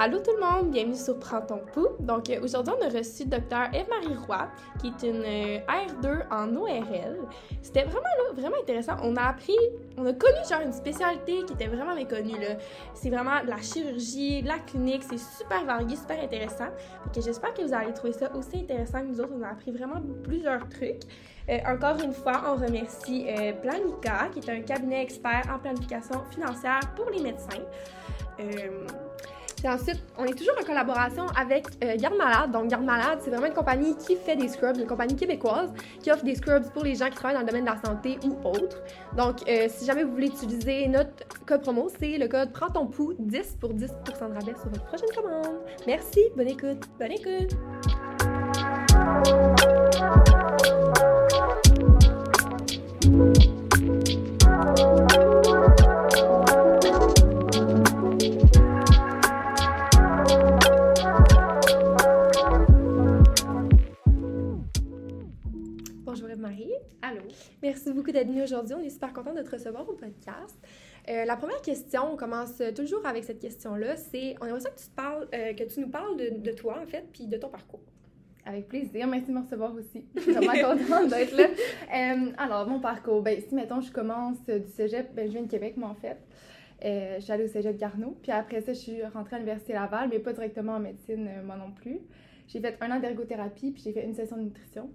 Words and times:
Allô 0.00 0.20
tout 0.20 0.30
le 0.30 0.38
monde, 0.40 0.70
bienvenue 0.70 0.94
sur 0.94 1.18
Prends 1.18 1.40
ton 1.40 1.58
pouls. 1.58 1.88
Donc 1.98 2.30
euh, 2.30 2.40
aujourd'hui, 2.40 2.72
on 2.80 2.86
a 2.86 2.88
reçu 2.88 3.24
Dr 3.24 3.74
Eve-Marie 3.74 4.14
Roy, 4.28 4.46
qui 4.80 4.86
est 4.86 5.08
une 5.10 5.24
euh, 5.24 5.58
R2 5.66 6.22
en 6.30 6.54
ORL. 6.54 7.18
C'était 7.62 7.82
vraiment 7.82 8.06
vraiment 8.32 8.58
intéressant. 8.62 8.92
On 9.02 9.16
a 9.16 9.22
appris, 9.22 9.58
on 9.96 10.06
a 10.06 10.12
connu 10.12 10.36
genre 10.48 10.60
une 10.60 10.72
spécialité 10.72 11.42
qui 11.44 11.54
était 11.54 11.66
vraiment 11.66 11.96
méconnue. 11.96 12.36
C'est 12.94 13.10
vraiment 13.10 13.42
de 13.42 13.50
la 13.50 13.60
chirurgie, 13.60 14.40
de 14.40 14.46
la 14.46 14.60
clinique, 14.60 15.02
c'est 15.02 15.18
super 15.18 15.64
varié, 15.64 15.96
super 15.96 16.22
intéressant. 16.22 16.68
J'espère 17.12 17.52
que 17.54 17.62
vous 17.62 17.74
allez 17.74 17.92
trouver 17.92 18.12
ça 18.12 18.32
aussi 18.36 18.60
intéressant 18.60 19.00
que 19.00 19.06
nous 19.06 19.20
autres. 19.20 19.32
On 19.36 19.42
a 19.42 19.48
appris 19.48 19.72
vraiment 19.72 20.00
plusieurs 20.22 20.68
trucs. 20.68 21.02
Euh, 21.48 21.58
encore 21.66 22.00
une 22.04 22.12
fois, 22.12 22.42
on 22.46 22.54
remercie 22.54 23.26
euh, 23.28 23.52
Planica, 23.52 24.28
qui 24.32 24.38
est 24.38 24.48
un 24.48 24.60
cabinet 24.60 25.02
expert 25.02 25.42
en 25.52 25.58
planification 25.58 26.22
financière 26.30 26.82
pour 26.94 27.10
les 27.10 27.20
médecins. 27.20 27.64
Et 29.64 29.68
ensuite, 29.68 30.00
on 30.16 30.24
est 30.24 30.34
toujours 30.34 30.54
en 30.60 30.64
collaboration 30.64 31.26
avec 31.36 31.66
euh, 31.82 31.96
Garde 31.96 32.16
Malade. 32.16 32.52
Donc, 32.52 32.68
Garde 32.68 32.84
Malade, 32.84 33.18
c'est 33.22 33.30
vraiment 33.30 33.46
une 33.46 33.54
compagnie 33.54 33.96
qui 33.96 34.16
fait 34.16 34.36
des 34.36 34.48
scrubs, 34.48 34.76
une 34.76 34.86
compagnie 34.86 35.16
québécoise 35.16 35.72
qui 36.00 36.10
offre 36.10 36.24
des 36.24 36.34
scrubs 36.34 36.70
pour 36.72 36.84
les 36.84 36.94
gens 36.94 37.06
qui 37.06 37.16
travaillent 37.16 37.34
dans 37.34 37.40
le 37.40 37.46
domaine 37.46 37.64
de 37.64 37.70
la 37.70 37.80
santé 37.82 38.18
ou 38.24 38.36
autre. 38.48 38.82
Donc, 39.16 39.48
euh, 39.48 39.66
si 39.68 39.84
jamais 39.84 40.04
vous 40.04 40.12
voulez 40.12 40.28
utiliser 40.28 40.86
notre 40.88 41.10
code 41.46 41.62
promo, 41.62 41.88
c'est 41.98 42.18
le 42.18 42.28
code 42.28 42.52
Prends 42.52 42.70
ton 42.70 42.86
pouls 42.86 43.14
10 43.18 43.56
pour 43.60 43.72
10% 43.74 43.78
de 43.78 44.34
rabais 44.34 44.54
sur 44.60 44.68
votre 44.70 44.84
prochaine 44.84 45.10
commande. 45.14 45.58
Merci, 45.86 46.20
bonne 46.36 46.48
écoute, 46.48 46.84
bonne 46.98 47.12
écoute. 47.12 47.56
Merci 67.68 67.92
beaucoup 67.92 68.12
d'être 68.12 68.28
venue 68.28 68.42
aujourd'hui. 68.42 68.74
On 68.74 68.82
est 68.82 68.88
super 68.88 69.12
content 69.12 69.34
de 69.34 69.42
te 69.42 69.50
recevoir 69.50 69.86
au 69.86 69.92
podcast. 69.92 70.56
Euh, 71.10 71.26
la 71.26 71.36
première 71.36 71.60
question, 71.60 72.14
on 72.14 72.16
commence 72.16 72.62
toujours 72.74 73.04
avec 73.04 73.24
cette 73.24 73.40
question-là, 73.40 73.94
c'est 73.94 74.36
on 74.40 74.46
aimerait 74.46 74.60
ça 74.60 74.70
que 74.70 75.64
tu, 75.64 75.80
euh, 75.80 75.82
nous 75.84 75.90
parles 75.90 76.16
de, 76.16 76.50
toi, 76.52 76.80
en 76.82 76.86
fait, 76.86 77.04
puis 77.12 77.26
de 77.26 77.36
ton 77.36 77.50
parcours. 77.50 77.82
Avec 78.46 78.68
plaisir. 78.68 79.06
Merci 79.06 79.26
de 79.26 79.32
me 79.32 79.42
recevoir 79.42 79.74
aussi. 79.74 80.06
Je 80.16 80.20
suis 80.22 80.32
vraiment 80.32 80.76
contente 80.76 81.10
d'être 81.10 81.36
là. 81.36 81.44
Euh, 81.44 82.32
alors, 82.38 82.66
mon 82.66 82.80
parcours. 82.80 83.20
Ben, 83.20 83.38
si, 83.46 83.54
mettons, 83.54 83.82
je 83.82 83.92
commence 83.92 84.42
du 84.46 84.70
cégep, 84.74 85.14
ben, 85.14 85.26
je 85.26 85.32
viens 85.32 85.42
de 85.42 85.50
Québec, 85.50 85.76
moi, 85.76 85.90
en 85.90 85.94
fait. 85.94 86.16
Je 86.82 87.20
suis 87.20 87.32
allée 87.32 87.44
au 87.44 87.48
cégep 87.48 87.76
Garneau. 87.76 88.16
Puis 88.22 88.32
après 88.32 88.62
ça, 88.62 88.72
je 88.72 88.78
suis 88.78 89.04
rentrée 89.04 89.36
à 89.36 89.40
l'Université 89.40 89.74
Laval, 89.74 90.08
mais 90.08 90.20
pas 90.20 90.32
directement 90.32 90.76
en 90.76 90.80
médecine, 90.80 91.28
moi 91.44 91.56
non 91.56 91.72
plus. 91.72 92.00
J'ai 92.46 92.60
fait 92.60 92.78
un 92.80 92.90
an 92.92 92.98
d'ergothérapie, 92.98 93.72
puis 93.72 93.82
j'ai 93.82 93.92
fait 93.92 94.06
une 94.06 94.14
session 94.14 94.38
de 94.38 94.44
nutrition. 94.44 94.88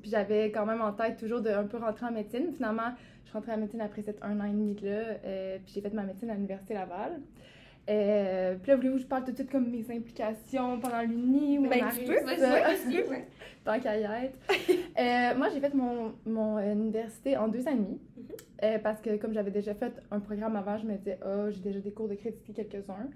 Puis 0.00 0.10
j'avais 0.10 0.50
quand 0.50 0.66
même 0.66 0.80
en 0.80 0.92
tête 0.92 1.18
toujours 1.18 1.40
de 1.40 1.50
un 1.50 1.64
peu 1.64 1.76
rentrer 1.78 2.06
en 2.06 2.12
médecine. 2.12 2.52
Finalement, 2.54 2.92
je 3.24 3.28
suis 3.28 3.38
rentrée 3.38 3.52
en 3.52 3.58
médecine 3.58 3.80
après 3.80 4.02
cet 4.02 4.22
un 4.22 4.40
an 4.40 4.44
et 4.44 4.50
demi 4.50 4.76
là. 4.82 4.90
Euh, 5.24 5.58
puis 5.64 5.74
j'ai 5.74 5.80
fait 5.80 5.92
ma 5.92 6.02
médecine 6.02 6.30
à 6.30 6.34
l'Université 6.34 6.74
Laval. 6.74 7.20
Euh, 7.90 8.54
puis 8.62 8.70
là, 8.70 8.76
voulez-vous 8.76 8.96
que 8.96 9.02
je 9.02 9.06
parle 9.06 9.24
tout 9.24 9.32
de 9.32 9.36
suite 9.36 9.50
comme 9.50 9.68
mes 9.68 9.84
implications 9.90 10.78
pendant 10.78 11.02
l'uni 11.02 11.58
ou 11.58 11.62
Ben, 11.62 11.72
on 11.72 11.78
tu 11.78 11.82
arrive, 11.84 12.06
peux, 12.06 12.24
vas-y, 12.24 12.38
vas-y, 12.38 13.08
ouais. 13.08 13.26
Tant 13.64 13.80
qu'à 13.80 13.98
y 13.98 14.02
être. 14.04 14.38
Euh, 14.98 15.36
moi, 15.36 15.48
j'ai 15.52 15.60
fait 15.60 15.74
mon, 15.74 16.12
mon 16.24 16.58
université 16.58 17.36
en 17.36 17.48
deux 17.48 17.66
ans 17.66 17.72
et 17.72 17.76
demi. 17.76 18.00
Mhm. 18.16 18.24
Euh, 18.64 18.78
parce 18.78 19.00
que 19.00 19.16
comme 19.16 19.32
j'avais 19.32 19.50
déjà 19.50 19.74
fait 19.74 19.92
un 20.12 20.20
programme 20.20 20.54
avant, 20.54 20.78
je 20.78 20.86
me 20.86 20.96
disais, 20.96 21.18
oh, 21.26 21.50
j'ai 21.50 21.60
déjà 21.60 21.80
des 21.80 21.90
cours 21.90 22.08
de 22.08 22.14
crédit 22.14 22.52
quelques-uns. 22.54 23.08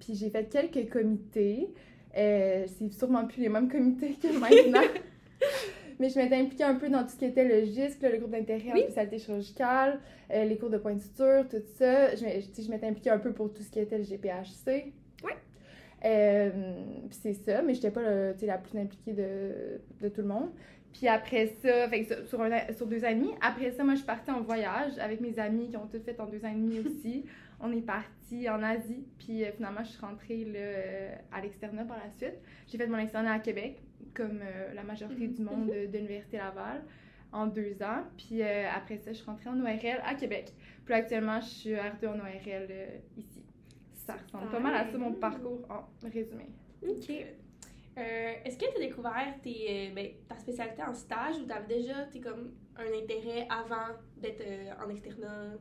Puis 0.00 0.14
j'ai 0.14 0.30
fait 0.30 0.48
quelques 0.48 0.90
comités. 0.90 1.68
C'est 2.14 2.92
sûrement 2.92 3.26
plus 3.26 3.42
les 3.42 3.50
mêmes 3.50 3.68
comités 3.68 4.14
que 4.14 4.28
maintenant. 4.38 4.80
Mais 5.98 6.10
je 6.10 6.18
m'étais 6.18 6.36
impliquée 6.36 6.64
un 6.64 6.74
peu 6.74 6.88
dans 6.90 7.02
tout 7.04 7.08
ce 7.10 7.16
qui 7.16 7.24
était 7.24 7.44
le 7.44 7.64
GISC, 7.64 8.02
le 8.02 8.18
groupe 8.18 8.30
d'intérêt 8.32 8.70
Oui. 8.74 8.80
en 8.80 8.84
spécialité 8.84 9.18
chirurgicale, 9.18 9.98
euh, 10.30 10.44
les 10.44 10.58
cours 10.58 10.68
de 10.70 10.76
point 10.78 10.94
de 10.94 11.00
suture, 11.00 11.46
tout 11.50 11.62
ça. 11.76 12.14
Je, 12.14 12.18
je 12.62 12.70
m'étais 12.70 12.86
impliquée 12.86 13.10
un 13.10 13.18
peu 13.18 13.32
pour 13.32 13.52
tout 13.52 13.62
ce 13.62 13.70
qui 13.70 13.78
était 13.80 13.96
le 13.96 14.04
GPHC. 14.04 14.92
Ouais. 15.24 15.32
Euh, 16.04 16.50
puis 17.08 17.18
c'est 17.22 17.32
ça, 17.32 17.62
mais 17.62 17.74
j'étais 17.74 17.90
pas 17.90 18.02
le- 18.02 18.34
la 18.42 18.58
plus 18.58 18.78
impliquée 18.78 19.12
de, 19.12 19.80
de 20.02 20.08
tout 20.10 20.20
le 20.20 20.26
monde. 20.28 20.50
Puis 20.92 21.08
après 21.08 21.46
ça, 21.62 21.88
fait 21.88 22.04
que 22.04 22.24
sur, 22.26 22.40
un 22.42 22.72
sur 22.74 22.86
deux 22.86 23.04
ans 23.04 23.08
et 23.08 23.14
demi, 23.14 23.30
après 23.40 23.70
ça, 23.72 23.82
moi, 23.84 23.94
je 23.94 23.98
suis 23.98 24.06
partie 24.06 24.30
en 24.30 24.40
voyage 24.42 24.92
avec 24.98 25.20
mes 25.20 25.38
amis 25.38 25.68
qui 25.70 25.76
ont 25.76 25.86
tout 25.86 26.00
fait 26.04 26.18
en 26.20 26.26
deux 26.26 26.44
ans 26.44 26.50
et 26.50 26.54
demi 26.54 26.80
aussi. 26.80 27.24
On 27.60 27.72
est 27.72 27.80
parti 27.80 28.50
en 28.50 28.62
Asie, 28.62 29.06
puis 29.18 29.42
euh, 29.42 29.50
finalement, 29.56 29.82
je 29.82 29.88
suis 29.88 30.00
rentrée 30.00 30.44
là, 30.44 31.16
à 31.32 31.40
l'externat 31.40 31.84
par 31.84 31.96
la 31.96 32.10
suite. 32.18 32.38
J'ai 32.66 32.76
fait 32.76 32.86
mon 32.86 32.98
externat 32.98 33.32
à 33.32 33.38
Québec, 33.38 33.78
comme 34.16 34.40
euh, 34.42 34.72
la 34.74 34.82
majorité 34.82 35.28
du 35.28 35.42
monde 35.42 35.66
de, 35.66 35.86
de 35.86 35.98
l'Université 35.98 36.38
Laval, 36.38 36.82
en 37.32 37.46
deux 37.46 37.82
ans. 37.82 38.04
Puis 38.16 38.42
euh, 38.42 38.68
après 38.74 38.96
ça, 38.96 39.12
je 39.12 39.18
suis 39.18 39.26
rentrée 39.26 39.50
en 39.50 39.60
ORL 39.60 40.00
à 40.04 40.14
Québec. 40.14 40.52
Puis 40.84 40.94
actuellement, 40.94 41.40
je 41.40 41.46
suis 41.46 41.70
R2 41.70 42.08
en 42.08 42.18
ORL 42.18 42.66
euh, 42.70 42.98
ici. 43.16 43.44
Ça 43.92 44.14
ressemble 44.14 44.50
pas 44.50 44.60
mal 44.60 44.74
à 44.74 44.90
ça, 44.90 44.96
mon 44.96 45.12
parcours 45.12 45.66
en 45.68 46.08
résumé. 46.08 46.46
OK. 46.82 47.10
Est-ce 47.98 48.58
que 48.58 48.70
tu 48.70 48.76
as 48.76 48.86
découvert 48.86 49.34
tes, 49.42 49.90
ben, 49.94 50.08
ta 50.28 50.36
spécialité 50.36 50.82
en 50.82 50.94
stage 50.94 51.36
ou 51.38 51.46
tu 51.46 51.52
avais 51.52 51.66
déjà 51.66 52.06
comme 52.22 52.52
un 52.76 53.02
intérêt 53.02 53.48
avant 53.50 53.94
d'être 54.18 54.44
en 54.84 54.88
externat? 54.90 55.54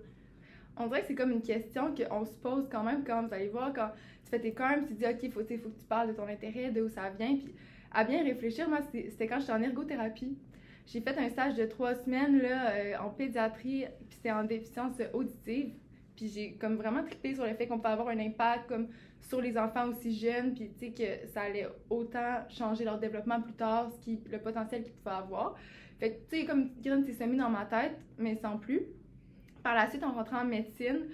On 0.77 0.87
dirait 0.87 1.01
que 1.01 1.07
c'est 1.07 1.15
comme 1.15 1.31
une 1.31 1.41
question 1.41 1.95
qu'on 1.95 2.25
se 2.25 2.35
pose 2.35 2.67
quand 2.69 2.83
même 2.83 3.03
quand 3.05 3.25
vous 3.25 3.33
allez 3.33 3.47
voir, 3.47 3.73
quand 3.73 3.89
tu 4.25 4.29
fais 4.29 4.39
tes 4.39 4.53
coms, 4.53 4.85
tu 4.85 4.93
te 4.95 4.99
dis, 4.99 5.05
OK, 5.05 5.31
faut, 5.31 5.39
faut 5.39 5.69
que 5.69 5.79
tu 5.79 5.85
parles 5.87 6.09
de 6.09 6.13
ton 6.13 6.27
intérêt, 6.27 6.71
de 6.71 6.81
où 6.81 6.89
ça 6.89 7.09
vient. 7.09 7.37
Puis 7.37 7.55
à 7.95 8.03
bien 8.03 8.23
réfléchir, 8.23 8.67
moi, 8.67 8.79
c'était 8.91 9.25
quand 9.25 9.39
j'étais 9.39 9.53
en 9.53 9.61
ergothérapie. 9.61 10.37
J'ai 10.85 11.01
fait 11.01 11.17
un 11.17 11.29
stage 11.29 11.55
de 11.55 11.65
trois 11.65 11.95
semaines 11.95 12.41
là, 12.41 12.71
euh, 12.71 12.93
en 12.99 13.09
pédiatrie, 13.09 13.85
puis 14.07 14.17
c'était 14.17 14.31
en 14.31 14.43
déficience 14.43 14.93
auditive. 15.13 15.73
Puis 16.15 16.27
j'ai 16.27 16.53
comme 16.53 16.75
vraiment 16.75 17.03
trippé 17.03 17.33
sur 17.33 17.45
le 17.45 17.53
fait 17.55 17.67
qu'on 17.67 17.79
peut 17.79 17.89
avoir 17.89 18.09
un 18.09 18.19
impact 18.19 18.67
comme 18.67 18.89
sur 19.21 19.41
les 19.41 19.57
enfants 19.57 19.89
aussi 19.89 20.15
jeunes, 20.15 20.53
puis 20.53 20.69
tu 20.73 20.79
sais 20.79 20.91
que 20.91 21.27
ça 21.29 21.41
allait 21.41 21.67
autant 21.89 22.47
changer 22.49 22.83
leur 22.83 22.99
développement 22.99 23.41
plus 23.41 23.53
tard, 23.53 23.91
ce 23.91 23.99
qui, 24.01 24.19
le 24.29 24.39
potentiel 24.39 24.83
qu'ils 24.83 24.93
pouvaient 24.93 25.15
avoir. 25.15 25.55
Fait 25.99 26.11
que 26.11 26.29
tu 26.29 26.41
sais, 26.41 26.45
comme 26.45 26.69
une 26.75 26.81
graine 26.81 27.03
s'est 27.03 27.13
semée 27.13 27.37
dans 27.37 27.49
ma 27.49 27.65
tête, 27.65 27.97
mais 28.17 28.35
sans 28.35 28.57
plus. 28.57 28.81
Par 29.63 29.73
la 29.73 29.89
suite, 29.89 30.03
en 30.03 30.11
rentrant 30.11 30.41
en 30.41 30.45
médecine, 30.45 31.07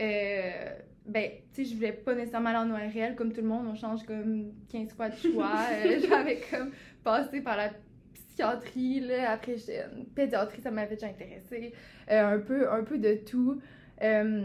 euh, 0.00 0.78
ben, 1.06 1.30
tu 1.54 1.64
sais, 1.64 1.70
je 1.70 1.74
voulais 1.76 1.92
pas 1.92 2.14
nécessairement 2.14 2.50
aller 2.50 2.70
en 2.70 2.74
ORL, 2.74 3.14
comme 3.14 3.32
tout 3.32 3.40
le 3.40 3.46
monde, 3.48 3.66
on 3.70 3.74
change 3.74 4.02
comme 4.04 4.52
15 4.70 4.92
fois 4.92 5.08
de 5.08 5.16
choix. 5.16 5.52
Euh, 5.86 6.00
J'avais 6.08 6.40
comme 6.50 6.70
passé 7.04 7.40
par 7.40 7.56
la 7.56 7.70
psychiatrie, 8.14 9.00
là, 9.00 9.32
après, 9.32 9.56
j'étais- 9.56 9.84
pédiatrie, 10.14 10.60
ça 10.60 10.70
m'avait 10.70 10.94
déjà 10.94 11.06
intéressé, 11.06 11.72
Euh, 12.10 12.34
un, 12.36 12.38
peu, 12.38 12.70
un 12.70 12.82
peu 12.84 12.98
de 12.98 13.14
tout. 13.14 13.60
Euh, 14.02 14.42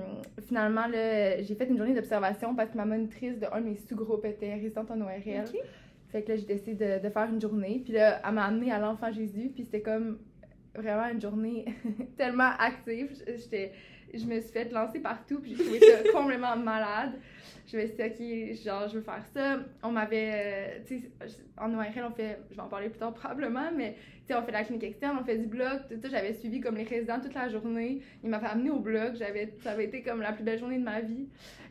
finalement, 0.47 0.87
là, 0.87 1.41
j'ai 1.41 1.55
fait 1.55 1.65
une 1.67 1.77
journée 1.77 1.93
d'observation 1.93 2.55
parce 2.55 2.69
que 2.71 2.77
ma 2.77 2.85
monitrice 2.85 3.37
de 3.37 3.47
un 3.51 3.59
de 3.61 3.65
mes 3.65 3.75
sous-groupes 3.75 4.23
était 4.25 4.53
résidente 4.53 4.89
en 4.91 5.01
ORL. 5.01 5.43
Fait 6.09 6.21
que 6.23 6.31
là, 6.31 6.37
j'ai 6.37 6.45
décidé 6.45 6.73
de, 6.73 7.03
de 7.03 7.09
faire 7.09 7.27
une 7.29 7.39
journée. 7.41 7.81
Puis 7.83 7.93
là, 7.93 8.21
elle 8.25 8.33
m'a 8.33 8.45
amenée 8.45 8.71
à 8.71 8.79
l'Enfant 8.79 9.11
Jésus. 9.11 9.49
Puis 9.53 9.63
c'était 9.65 9.81
comme 9.81 10.19
vraiment 10.75 11.07
une 11.09 11.21
journée 11.21 11.65
tellement 12.17 12.51
active. 12.59 13.09
J'étais, 13.27 13.71
je 14.13 14.25
me 14.25 14.39
suis 14.39 14.51
fait 14.51 14.71
lancer 14.71 14.99
partout. 14.99 15.39
Puis 15.39 15.55
j'ai 15.55 15.63
trouvé 15.63 15.79
ça 15.79 15.97
complètement 16.13 16.55
malade. 16.57 17.13
Je 17.67 17.77
me 17.77 17.85
suis 17.85 17.95
dit, 17.95 18.03
OK, 18.03 18.65
genre, 18.65 18.87
je 18.89 18.95
veux 18.95 19.01
faire 19.01 19.23
ça. 19.33 19.59
On 19.83 19.91
m'avait, 19.91 20.31
euh, 20.33 20.79
tu 20.85 20.99
sais, 20.99 21.11
en 21.57 21.73
ORL, 21.73 22.03
on 22.09 22.11
fait, 22.11 22.39
je 22.49 22.55
vais 22.55 22.61
en 22.61 22.67
parler 22.67 22.89
plus 22.89 22.99
tard 22.99 23.13
probablement, 23.13 23.71
mais 23.75 23.95
tu 24.25 24.27
sais, 24.27 24.35
on 24.35 24.41
fait 24.41 24.47
de 24.47 24.53
la 24.53 24.63
clinique 24.63 24.83
externe, 24.83 25.17
on 25.21 25.23
fait 25.23 25.37
du 25.37 25.47
bloc, 25.47 25.87
tout 25.89 25.95
ça. 26.01 26.09
J'avais 26.09 26.33
suivi 26.33 26.59
comme 26.59 26.75
les 26.75 26.83
résidents 26.83 27.19
toute 27.21 27.33
la 27.33 27.47
journée. 27.49 28.01
Ils 28.23 28.29
m'avaient 28.29 28.47
amené 28.47 28.71
au 28.71 28.79
bloc. 28.79 29.15
J'avais, 29.15 29.53
ça 29.63 29.71
avait 29.71 29.85
été 29.85 30.01
comme 30.01 30.21
la 30.21 30.33
plus 30.33 30.43
belle 30.43 30.59
journée 30.59 30.79
de 30.79 30.83
ma 30.83 31.01
vie. 31.01 31.27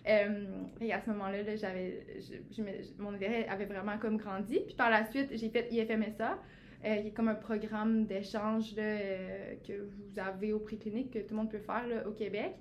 Euh, 0.08 0.44
et 0.80 0.92
à 0.92 1.00
ce 1.00 1.10
moment-là, 1.10 1.42
là, 1.42 1.56
j'avais, 1.56 2.06
je, 2.16 2.56
je 2.56 2.62
mon 2.98 3.12
intérêt 3.14 3.46
avait 3.48 3.66
vraiment 3.66 3.98
comme 3.98 4.16
grandi. 4.16 4.60
Puis 4.60 4.74
par 4.74 4.90
la 4.90 5.04
suite, 5.04 5.28
j'ai 5.32 5.50
fait 5.50 5.68
IFMSA, 5.70 6.38
euh, 6.84 6.96
qui 6.96 7.08
est 7.08 7.10
comme 7.10 7.28
un 7.28 7.34
programme 7.34 8.06
d'échange 8.06 8.74
euh, 8.78 9.54
que 9.66 9.72
vous 9.72 10.18
avez 10.18 10.52
au 10.52 10.60
préclinique, 10.60 11.12
que 11.12 11.18
tout 11.18 11.30
le 11.30 11.36
monde 11.36 11.50
peut 11.50 11.58
faire 11.58 11.86
là, 11.86 12.06
au 12.06 12.12
Québec. 12.12 12.54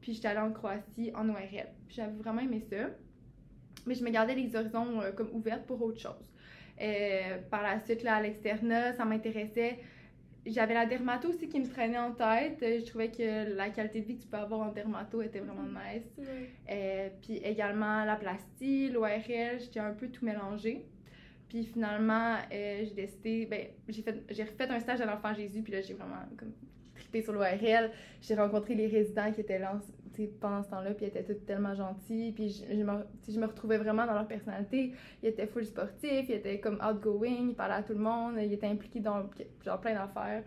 Puis 0.00 0.14
j'étais 0.14 0.28
allée 0.28 0.40
en 0.40 0.52
Croatie 0.52 1.12
en 1.14 1.28
ORL. 1.28 1.68
J'avais 1.88 2.16
vraiment 2.16 2.40
aimé 2.40 2.60
ça. 2.60 2.88
Mais 3.86 3.94
je 3.94 4.04
me 4.04 4.10
gardais 4.10 4.34
les 4.34 4.54
horizons 4.54 5.00
euh, 5.00 5.12
comme 5.12 5.30
ouvertes 5.32 5.64
pour 5.66 5.80
autre 5.82 6.00
chose. 6.00 6.32
Euh, 6.80 7.38
par 7.50 7.62
la 7.62 7.80
suite, 7.80 8.02
là, 8.02 8.16
à 8.16 8.22
l'externat, 8.22 8.92
ça 8.92 9.04
m'intéressait. 9.04 9.78
J'avais 10.44 10.74
la 10.74 10.86
dermato 10.86 11.28
aussi 11.28 11.48
qui 11.48 11.58
me 11.58 11.66
traînait 11.66 11.98
en 11.98 12.12
tête. 12.12 12.58
Je 12.60 12.84
trouvais 12.86 13.10
que 13.10 13.56
la 13.56 13.70
qualité 13.70 14.00
de 14.00 14.06
vie 14.06 14.16
que 14.16 14.22
tu 14.22 14.28
peux 14.28 14.36
avoir 14.36 14.60
en 14.60 14.72
dermato 14.72 15.22
était 15.22 15.40
vraiment 15.40 15.64
nice. 15.64 16.04
Euh, 16.70 17.08
puis 17.22 17.38
également 17.38 18.04
la 18.04 18.16
plastie, 18.16 18.88
l'ORL, 18.90 19.58
j'étais 19.58 19.80
un 19.80 19.92
peu 19.92 20.08
tout 20.08 20.24
mélangé. 20.24 20.86
Puis 21.48 21.64
finalement, 21.64 22.36
euh, 22.52 22.84
j'ai 22.84 22.94
décidé, 22.94 23.46
ben, 23.46 23.66
j'ai 23.88 24.02
fait, 24.02 24.22
j'ai 24.30 24.42
refait 24.42 24.68
un 24.68 24.80
stage 24.80 25.00
à 25.00 25.06
l'Enfant 25.06 25.32
Jésus, 25.32 25.62
puis 25.62 25.72
là, 25.72 25.80
j'ai 25.80 25.94
vraiment 25.94 26.16
comme 26.36 26.52
trippé 26.96 27.22
sur 27.22 27.32
l'ORL. 27.32 27.90
J'ai 28.20 28.34
rencontré 28.34 28.74
les 28.74 28.88
résidents 28.88 29.32
qui 29.32 29.42
étaient 29.42 29.58
là, 29.58 29.80
pendant 30.40 30.62
ce 30.62 30.70
temps-là, 30.70 30.92
puis 30.92 31.06
ils 31.06 31.08
étaient 31.08 31.22
tous 31.22 31.44
tellement 31.44 31.74
gentils, 31.74 32.32
puis 32.34 32.64
je, 32.68 33.38
me, 33.38 33.46
retrouvais 33.46 33.78
vraiment 33.78 34.06
dans 34.06 34.14
leur 34.14 34.26
personnalité. 34.26 34.92
Ils 35.22 35.28
étaient 35.28 35.46
full 35.46 35.64
sportifs, 35.64 36.28
ils 36.28 36.34
étaient 36.34 36.58
comme 36.58 36.80
outgoing, 36.82 37.48
ils 37.50 37.54
parlaient 37.54 37.74
à 37.74 37.82
tout 37.82 37.92
le 37.92 38.00
monde, 38.00 38.34
ils 38.38 38.52
étaient 38.52 38.66
impliqués 38.66 39.00
dans 39.00 39.28
genre 39.64 39.80
plein 39.80 39.94
d'affaires. 39.94 40.42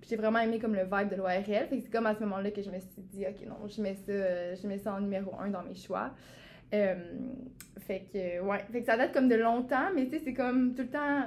Puis 0.00 0.10
j'ai 0.10 0.16
vraiment 0.16 0.40
aimé 0.40 0.58
comme 0.58 0.74
le 0.74 0.84
vibe 0.84 1.10
de 1.10 1.16
l'ORL. 1.16 1.68
C'est 1.70 1.90
comme 1.90 2.06
à 2.06 2.14
ce 2.14 2.20
moment-là 2.20 2.50
que 2.50 2.62
je 2.62 2.70
me 2.70 2.78
suis 2.78 3.02
dit, 3.02 3.24
ok, 3.26 3.46
non, 3.48 3.66
je 3.66 3.80
mets 3.80 3.94
ça, 3.94 4.54
je 4.54 4.66
mets 4.66 4.78
ça 4.78 4.94
en 4.94 5.00
numéro 5.00 5.34
un 5.40 5.48
dans 5.48 5.62
mes 5.62 5.74
choix. 5.74 6.12
Euh, 6.74 6.94
fait 7.86 8.06
que, 8.12 8.40
ouais. 8.40 8.58
Fait 8.72 8.80
que 8.80 8.86
ça 8.86 8.96
date 8.96 9.12
comme 9.12 9.28
de 9.28 9.34
longtemps, 9.36 9.90
mais 9.94 10.04
tu 10.06 10.12
sais, 10.12 10.22
c'est 10.24 10.34
comme 10.34 10.74
tout 10.74 10.82
le 10.82 10.88
temps 10.88 11.22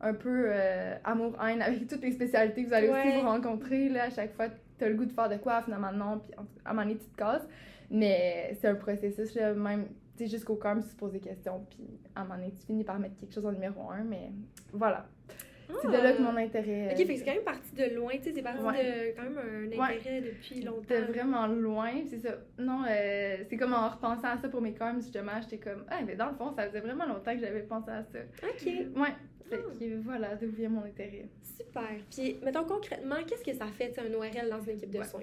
un 0.00 0.14
peu 0.14 0.44
euh, 0.48 0.96
amour-haine 1.04 1.62
avec 1.62 1.86
toutes 1.88 2.02
les 2.02 2.12
spécialités 2.12 2.62
que 2.64 2.68
vous 2.68 2.74
allez 2.74 2.88
Ouais. 2.88 3.00
aussi 3.08 3.20
vous 3.20 3.26
rencontrer. 3.28 3.88
Là, 3.88 4.04
à 4.04 4.10
chaque 4.10 4.34
fois, 4.34 4.46
t'as 4.78 4.88
le 4.88 4.94
goût 4.94 5.04
de 5.06 5.12
faire 5.12 5.28
de 5.28 5.36
quoi, 5.36 5.62
finalement, 5.62 5.92
non, 5.92 6.18
puis 6.18 6.32
à 6.64 6.70
un 6.70 6.72
moment 6.74 6.86
donné, 6.86 6.98
tu 6.98 7.06
te 7.06 7.16
casses. 7.16 7.46
Mais 7.90 8.56
c'est 8.60 8.68
un 8.68 8.74
processus, 8.74 9.34
là, 9.34 9.52
même, 9.54 9.86
tu 10.16 10.24
sais, 10.24 10.30
jusqu'au 10.30 10.56
cœur, 10.56 10.76
tu 10.76 10.88
te 10.94 10.98
poses 10.98 11.12
des 11.12 11.20
questions, 11.20 11.64
puis 11.70 11.86
à 12.14 12.20
un 12.22 12.24
moment 12.24 12.36
donné, 12.36 12.50
tu 12.58 12.66
finis 12.66 12.82
par 12.84 12.98
mettre 12.98 13.16
quelque 13.20 13.32
chose 13.34 13.46
en 13.46 13.52
numéro 13.52 13.90
un, 13.90 14.02
mais 14.04 14.30
voilà. 14.72 15.06
C'est 15.82 15.88
de 15.88 15.92
là 15.92 16.12
que 16.12 16.22
mon 16.22 16.36
intérêt. 16.36 16.88
Ah. 16.90 16.92
Ok, 16.92 16.98
fait 16.98 17.04
que 17.14 17.18
c'est 17.18 17.24
quand 17.24 17.34
même 17.34 17.42
parti 17.44 17.74
de 17.74 17.94
loin, 17.94 18.12
tu 18.16 18.22
sais, 18.24 18.32
c'est 18.34 18.42
parti 18.42 18.62
Ouais. 18.62 19.12
de 19.12 19.16
quand 19.16 19.22
même 19.22 19.38
un 19.38 19.66
intérêt 19.94 20.20
depuis 20.20 20.60
longtemps. 20.62 20.82
C'était 20.82 21.00
vraiment 21.02 21.46
loin, 21.46 21.90
c'est 22.08 22.18
ça. 22.18 22.36
Non, 22.58 22.82
euh, 22.88 23.36
c'est 23.48 23.56
comme 23.56 23.72
en 23.74 23.88
repensant 23.88 24.28
à 24.28 24.38
ça 24.38 24.48
pour 24.48 24.60
mes 24.60 24.72
coms, 24.74 25.00
justement, 25.00 25.32
j'étais 25.42 25.58
comme, 25.58 25.84
ah, 25.88 26.00
mais 26.06 26.14
dans 26.16 26.28
le 26.30 26.34
fond, 26.34 26.52
ça 26.54 26.66
faisait 26.68 26.80
vraiment 26.80 27.06
longtemps 27.06 27.34
que 27.34 27.40
j'avais 27.40 27.62
pensé 27.62 27.90
à 27.90 28.02
ça. 28.04 28.18
Ok, 28.42 28.66
Ouais. 28.96 29.08
Fait 29.50 29.58
que 29.58 30.00
voilà, 30.02 30.36
d'où 30.36 30.48
vient 30.50 30.70
mon 30.70 30.84
intérêt. 30.84 31.26
super. 31.42 31.82
Puis, 32.10 32.38
mettons 32.42 32.64
concrètement, 32.64 33.16
qu'est-ce 33.26 33.44
que 33.44 33.52
ça 33.54 33.66
fait, 33.66 33.94
un 33.98 34.12
ORL 34.14 34.48
dans 34.50 34.60
une 34.62 34.70
équipe 34.78 34.90
de 34.90 34.98
Ouais. 35.00 35.04
soins? 35.04 35.20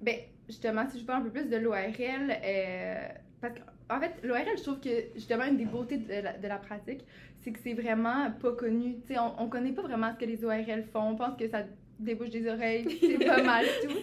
Ben, 0.00 0.16
justement, 0.48 0.88
si 0.88 0.98
je 1.00 1.04
parle 1.04 1.20
un 1.20 1.24
peu 1.26 1.30
plus 1.30 1.48
de 1.50 1.56
l'ORL, 1.58 1.90
euh, 2.30 2.94
parce 3.42 3.54
qu'en 3.54 4.00
fait, 4.00 4.12
l'ORL, 4.26 4.46
je 4.56 4.62
trouve 4.62 4.80
que 4.80 4.88
justement, 5.14 5.44
une 5.44 5.58
des 5.58 5.66
beautés 5.66 5.98
de 5.98 6.22
la, 6.22 6.32
de 6.38 6.48
la 6.48 6.56
pratique, 6.56 7.04
c'est 7.42 7.52
que 7.52 7.58
c'est 7.62 7.74
vraiment 7.74 8.30
pas 8.40 8.52
connu. 8.52 8.96
Tu 9.06 9.14
sais, 9.14 9.18
on, 9.18 9.42
on 9.42 9.48
connaît 9.48 9.72
pas 9.72 9.82
vraiment 9.82 10.12
ce 10.12 10.18
que 10.18 10.24
les 10.30 10.44
ORL 10.44 10.84
font. 10.92 11.10
On 11.10 11.16
pense 11.16 11.36
que 11.36 11.48
ça 11.48 11.64
débouche 11.98 12.30
des 12.30 12.48
oreilles, 12.48 12.86
c'est 13.00 13.24
pas 13.24 13.42
mal 13.42 13.64
tout. 13.82 13.96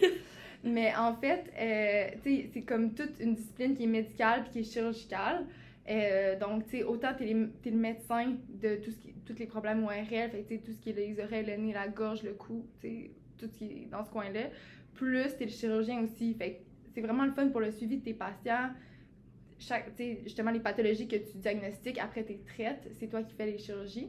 Mais 0.62 0.92
en 0.94 1.14
fait, 1.14 1.44
euh, 1.58 2.08
tu 2.22 2.36
sais, 2.42 2.50
c'est 2.52 2.62
comme 2.62 2.92
toute 2.94 3.18
une 3.20 3.34
discipline 3.34 3.74
qui 3.74 3.84
est 3.84 3.86
médicale 3.86 4.42
puis 4.44 4.52
qui 4.52 4.58
est 4.60 4.72
chirurgicale. 4.72 5.46
Euh, 5.88 6.38
donc, 6.38 6.64
tu 6.66 6.78
sais, 6.78 6.82
autant 6.84 7.14
t'es, 7.16 7.24
les- 7.24 7.48
t'es 7.62 7.70
le 7.70 7.78
médecin 7.78 8.34
de 8.62 8.76
tout 8.76 8.90
ce 8.90 8.98
qui, 8.98 9.14
tous 9.26 9.38
les 9.38 9.46
problèmes 9.46 9.82
ORL, 9.84 10.04
fait 10.30 10.44
tu 10.46 10.54
sais, 10.56 10.60
tout 10.60 10.72
ce 10.72 10.78
qui 10.78 10.90
est 10.90 10.92
les 10.92 11.18
oreilles, 11.20 11.46
le 11.46 11.56
nez, 11.56 11.72
la 11.72 11.88
gorge, 11.88 12.22
le 12.22 12.34
cou, 12.34 12.66
tu 12.80 12.88
sais, 12.88 13.10
tout 13.38 13.46
ce 13.46 13.58
qui 13.58 13.64
est 13.64 13.88
dans 13.90 14.04
ce 14.04 14.10
coin-là. 14.10 14.42
Plus, 14.94 15.34
t'es 15.38 15.46
le 15.46 15.50
chirurgien 15.50 16.02
aussi. 16.02 16.34
Fait 16.34 16.60
c'est 16.94 17.00
vraiment 17.00 17.24
le 17.24 17.32
fun 17.32 17.48
pour 17.48 17.60
le 17.60 17.70
suivi 17.70 17.96
de 17.98 18.04
tes 18.04 18.14
patients. 18.14 18.70
Chaque, 19.60 19.92
justement, 20.24 20.50
les 20.50 20.60
pathologies 20.60 21.06
que 21.06 21.16
tu 21.16 21.36
diagnostiques 21.36 21.98
après 21.98 22.22
tes 22.22 22.38
traites, 22.38 22.90
c'est 22.98 23.08
toi 23.08 23.22
qui 23.22 23.34
fais 23.34 23.44
les 23.44 23.58
chirurgies. 23.58 24.08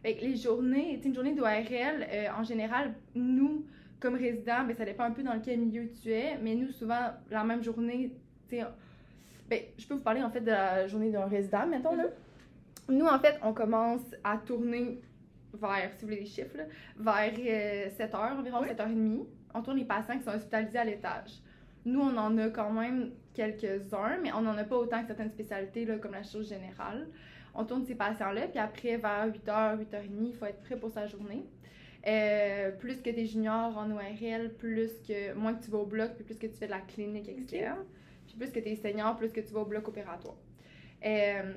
Fait 0.00 0.16
que 0.16 0.22
les 0.22 0.36
journées, 0.36 1.00
une 1.04 1.14
journée 1.14 1.34
d'ORL, 1.34 2.06
euh, 2.08 2.26
en 2.36 2.44
général, 2.44 2.94
nous, 3.14 3.66
comme 3.98 4.14
résidents, 4.14 4.64
ben, 4.64 4.74
ça 4.76 4.84
dépend 4.84 5.04
un 5.04 5.10
peu 5.10 5.22
dans 5.22 5.38
quel 5.40 5.58
milieu 5.58 5.90
tu 6.02 6.10
es, 6.12 6.38
mais 6.40 6.54
nous, 6.54 6.70
souvent, 6.70 7.10
la 7.30 7.42
même 7.44 7.62
journée, 7.62 8.12
ben, 8.50 8.66
je 9.76 9.86
peux 9.86 9.94
vous 9.94 10.02
parler 10.02 10.22
en 10.22 10.30
fait 10.30 10.40
de 10.40 10.50
la 10.50 10.86
journée 10.86 11.10
d'un 11.10 11.26
résident, 11.26 11.66
mettons, 11.66 11.96
là. 11.96 12.04
Nous, 12.88 13.06
en 13.06 13.18
fait, 13.18 13.38
on 13.42 13.52
commence 13.52 14.14
à 14.22 14.38
tourner 14.38 15.00
vers, 15.52 15.90
si 15.94 16.00
vous 16.00 16.08
voulez 16.08 16.20
des 16.20 16.26
chiffres, 16.26 16.56
là, 16.56 16.64
vers 16.96 17.32
7h, 17.32 18.38
environ 18.38 18.62
7h30. 18.62 19.26
On 19.54 19.62
tourne 19.62 19.78
les 19.78 19.84
patients 19.84 20.16
qui 20.16 20.24
sont 20.24 20.30
hospitalisés 20.30 20.78
à 20.78 20.84
l'étage. 20.84 21.40
Nous, 21.84 22.00
on 22.00 22.16
en 22.16 22.38
a 22.38 22.48
quand 22.48 22.70
même 22.70 23.10
quelques-uns, 23.34 24.18
mais 24.22 24.32
on 24.32 24.42
n'en 24.42 24.56
a 24.56 24.64
pas 24.64 24.76
autant 24.76 25.00
que 25.00 25.06
certaines 25.06 25.30
spécialités, 25.30 25.84
là, 25.84 25.98
comme 25.98 26.12
la 26.12 26.22
chirurgie 26.22 26.50
générale. 26.50 27.08
On 27.54 27.64
tourne 27.64 27.84
ces 27.84 27.94
patients-là, 27.94 28.48
puis 28.48 28.58
après, 28.58 28.96
vers 28.96 29.26
8h, 29.28 29.78
8h30, 29.78 30.26
il 30.26 30.34
faut 30.34 30.46
être 30.46 30.60
prêt 30.60 30.76
pour 30.76 30.90
sa 30.90 31.06
journée. 31.06 31.44
Euh, 32.06 32.72
plus 32.72 33.00
que 33.00 33.10
des 33.10 33.26
juniors 33.26 33.76
en 33.78 33.90
ORL, 33.90 34.54
plus 34.58 34.90
que 35.06 35.34
moins 35.34 35.54
que 35.54 35.64
tu 35.64 35.70
vas 35.70 35.78
au 35.78 35.86
bloc, 35.86 36.14
puis 36.14 36.24
plus 36.24 36.34
que 36.34 36.46
tu 36.46 36.56
fais 36.56 36.66
de 36.66 36.72
la 36.72 36.80
clinique 36.80 37.28
externe. 37.28 37.78
Puis 38.26 38.36
plus 38.36 38.50
que 38.50 38.58
tu 38.58 38.68
es 38.68 38.76
senior, 38.76 39.16
plus 39.16 39.32
que 39.32 39.40
tu 39.40 39.52
vas 39.52 39.60
au 39.60 39.66
bloc 39.66 39.86
opératoire. 39.86 40.36
Euh, 41.04 41.52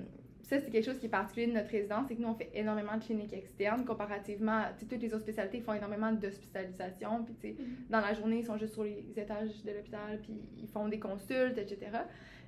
ça, 0.48 0.60
c'est 0.60 0.70
quelque 0.70 0.86
chose 0.86 1.00
qui 1.00 1.08
est 1.08 1.10
particulier 1.10 1.48
de 1.48 1.54
notre 1.54 1.70
résidence, 1.70 2.06
c'est 2.08 2.16
que 2.16 2.22
nous, 2.22 2.28
on 2.28 2.36
fait 2.36 2.52
énormément 2.54 2.96
de 2.96 3.04
cliniques 3.04 3.34
externes 3.34 3.84
comparativement 3.84 4.62
tu 4.78 4.86
toutes 4.86 5.02
les 5.02 5.12
autres 5.12 5.24
spécialités 5.24 5.60
font 5.60 5.74
énormément 5.74 6.12
d'hospitalisation. 6.12 7.24
Puis, 7.24 7.34
tu 7.42 7.48
sais, 7.48 7.56
dans 7.90 8.00
la 8.00 8.14
journée, 8.14 8.40
ils 8.40 8.46
sont 8.46 8.58
juste 8.58 8.74
sur 8.74 8.84
les 8.84 9.04
étages 9.18 9.64
de 9.64 9.72
l'hôpital, 9.72 10.20
puis 10.22 10.34
ils 10.58 10.68
font 10.68 10.88
des 10.88 11.00
consultes, 11.00 11.58
etc. 11.58 11.98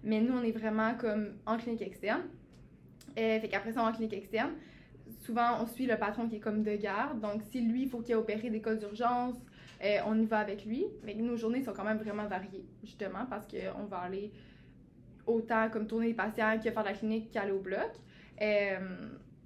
Mais 0.03 0.21
nous, 0.21 0.33
on 0.33 0.43
est 0.43 0.51
vraiment 0.51 0.93
comme 0.93 1.33
en 1.47 1.57
clinique 1.57 1.81
externe. 1.81 2.21
Euh, 3.17 3.39
fait 3.39 3.49
qu'après 3.49 3.73
ça, 3.73 3.83
en 3.83 3.91
clinique 3.91 4.13
externe, 4.13 4.51
souvent, 5.25 5.63
on 5.63 5.65
suit 5.65 5.87
le 5.87 5.97
patron 5.97 6.27
qui 6.27 6.35
est 6.35 6.39
comme 6.39 6.61
de 6.61 6.75
garde. 6.75 7.19
Donc, 7.19 7.41
si 7.49 7.61
lui, 7.61 7.83
il 7.83 7.89
faut 7.89 8.01
qu'il 8.01 8.11
ait 8.11 8.15
opéré 8.15 8.51
des 8.51 8.61
cas 8.61 8.75
d'urgence, 8.75 9.35
euh, 9.83 9.97
on 10.05 10.19
y 10.19 10.25
va 10.25 10.37
avec 10.37 10.65
lui. 10.65 10.85
Mais 11.03 11.15
nos 11.15 11.35
journées 11.35 11.63
sont 11.63 11.73
quand 11.73 11.83
même 11.83 11.97
vraiment 11.97 12.27
variées, 12.27 12.65
justement, 12.83 13.25
parce 13.27 13.47
qu'on 13.47 13.85
va 13.85 13.97
aller 13.97 14.31
autant 15.27 15.69
comme 15.69 15.87
tourner 15.87 16.07
les 16.07 16.13
patients 16.13 16.57
que 16.57 16.71
faire 16.71 16.83
de 16.83 16.87
la 16.87 16.93
clinique 16.93 17.31
qu'aller 17.31 17.51
au 17.51 17.59
bloc. 17.59 17.91
Euh, 18.41 18.77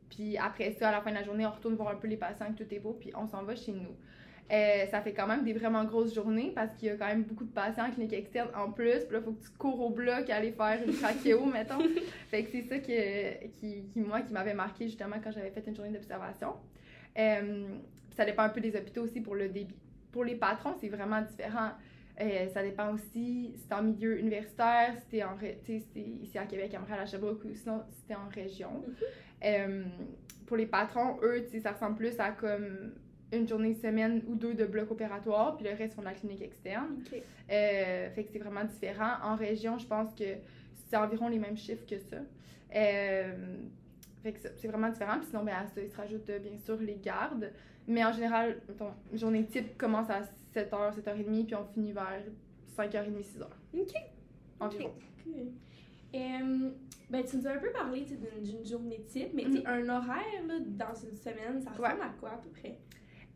puis 0.10 0.38
après 0.38 0.72
ça, 0.72 0.90
à 0.90 0.92
la 0.92 1.02
fin 1.02 1.12
de 1.12 1.16
la 1.16 1.24
journée, 1.24 1.46
on 1.46 1.52
retourne 1.52 1.76
voir 1.76 1.90
un 1.90 1.96
peu 1.96 2.08
les 2.08 2.18
patients, 2.18 2.48
que 2.54 2.64
tout 2.64 2.74
est 2.74 2.80
beau, 2.80 2.98
puis 3.00 3.12
on 3.16 3.28
s'en 3.28 3.44
va 3.44 3.56
chez 3.56 3.72
nous. 3.72 3.96
Euh, 4.52 4.86
ça 4.88 5.00
fait 5.02 5.14
quand 5.14 5.28
même 5.28 5.46
des 5.46 5.54
vraiment 5.54 5.86
grosses 5.86 6.14
journées 6.14 6.52
parce 6.54 6.76
qu'il 6.76 6.90
y 6.90 6.92
a 6.92 6.98
quand 6.98 7.08
même 7.08 7.24
beaucoup 7.24 7.46
de 7.46 7.54
patients 7.54 7.86
en 7.86 7.92
clinique 7.92 8.12
externe 8.12 8.50
en 8.54 8.70
plus. 8.70 9.06
Puis 9.06 9.14
là, 9.14 9.20
il 9.20 9.24
faut 9.24 9.32
que 9.32 9.42
tu 9.42 9.50
cours 9.58 9.80
au 9.80 9.90
bloc 9.92 10.28
et 10.28 10.34
aller 10.34 10.52
faire 10.52 10.78
une 10.86 10.94
trachéo, 10.94 11.46
mettons. 11.54 11.80
Fait 12.30 12.44
que 12.44 12.52
c'est 12.52 12.64
ça 12.64 12.80
que, 12.80 13.48
qui, 13.48 13.84
qui, 13.84 14.00
moi, 14.02 14.22
qui 14.22 14.34
m'avait 14.34 14.54
marqué 14.54 14.88
justement 14.88 15.16
quand 15.24 15.32
j'avais 15.32 15.52
fait 15.52 15.66
une 15.66 15.76
journée 15.76 15.92
d'observation. 15.92 16.56
Euh, 17.18 17.68
ça 18.18 18.26
dépend 18.26 18.44
un 18.44 18.50
peu 18.50 18.60
des 18.60 18.76
hôpitaux 18.76 19.04
aussi 19.04 19.22
pour 19.22 19.36
le 19.36 19.48
débit. 19.48 19.78
Pour 20.12 20.26
les 20.26 20.36
patrons, 20.36 20.76
c'est 20.82 20.90
vraiment 20.90 21.22
différent. 21.22 21.72
Euh, 22.20 22.48
ça 22.50 22.62
dépend 22.62 22.94
aussi 22.94 23.54
si 23.56 23.68
t'es 23.68 23.74
en 23.74 23.84
milieu 23.84 24.20
universitaire, 24.20 24.94
si 25.00 25.06
t'es 25.08 25.24
en 25.24 25.38
si 25.64 25.84
ici 25.96 26.38
à 26.38 26.46
Québec, 26.46 26.74
à 26.74 26.80
Montréal, 26.80 27.00
à 27.00 27.06
Sherbrooke, 27.06 27.44
ou 27.46 27.56
sinon 27.56 27.84
si 27.90 28.04
t'es 28.06 28.16
en 28.16 28.28
région. 28.34 28.84
Euh, 29.44 29.84
pour 30.46 30.58
les 30.58 30.66
patrons, 30.66 31.18
eux, 31.24 31.46
ça 31.62 31.72
ressemble 31.72 31.96
plus 31.96 32.20
à 32.20 32.32
comme 32.32 32.94
une 33.32 33.48
journée, 33.48 33.74
semaine 33.74 34.22
ou 34.28 34.36
deux 34.36 34.54
de 34.54 34.66
bloc 34.66 34.92
opératoire, 34.92 35.56
puis 35.56 35.66
le 35.66 35.74
reste 35.74 35.94
font 35.94 36.02
de 36.02 36.08
la 36.08 36.14
clinique 36.14 36.42
externe. 36.42 37.02
Euh, 37.50 38.10
fait 38.10 38.24
que 38.24 38.30
c'est 38.32 38.40
vraiment 38.40 38.66
différent. 38.66 39.14
En 39.24 39.36
région, 39.36 39.78
je 39.78 39.88
pense 39.88 40.14
que 40.14 40.36
c'est 40.90 40.98
environ 40.98 41.30
les 41.30 41.40
mêmes 41.40 41.58
chiffres 41.58 41.86
que 41.86 41.98
ça. 41.98 42.18
Fait 44.24 44.34
que 44.34 44.40
c'est 44.58 44.68
vraiment 44.68 44.90
différent. 44.90 45.18
Puis 45.18 45.28
sinon, 45.30 45.44
ben, 45.44 45.56
à 45.56 45.68
ça, 45.68 45.82
il 45.82 45.90
se 45.90 45.98
rajoute 45.98 46.30
euh, 46.30 46.40
bien 46.40 46.58
sûr 46.58 46.78
les 46.78 46.98
gardes. 46.98 47.52
Mais 47.88 48.06
en 48.06 48.12
général, 48.12 48.62
une 49.12 49.18
journée 49.18 49.46
type 49.46 49.78
commence 49.78 50.10
à 50.10 50.22
7h, 50.56 50.94
7h30, 50.96 51.46
puis 51.46 51.56
on 51.56 51.66
finit 51.66 51.94
vers 51.94 52.24
5h30, 52.78 53.24
6h. 53.24 53.46
Ok. 53.74 53.94
Environ. 54.60 54.94
Cool. 55.24 55.52
Euh, 56.14 56.70
ben, 57.10 57.26
tu 57.26 57.38
nous 57.38 57.48
as 57.48 57.52
un 57.52 57.58
peu 57.58 57.72
parlé 57.72 58.06
d'une 58.06 58.66
journée 58.66 59.02
type, 59.08 59.34
mais 59.34 59.44
sais, 59.44 59.66
un 59.66 59.88
horaire 59.90 60.46
là, 60.48 60.56
dans 60.60 60.94
une 60.94 61.16
semaine, 61.16 61.62
ça 61.62 61.72
ressemble 61.72 62.02
à 62.02 62.14
quoi 62.20 62.32
à 62.32 62.38
peu 62.38 62.50
près? 62.50 62.78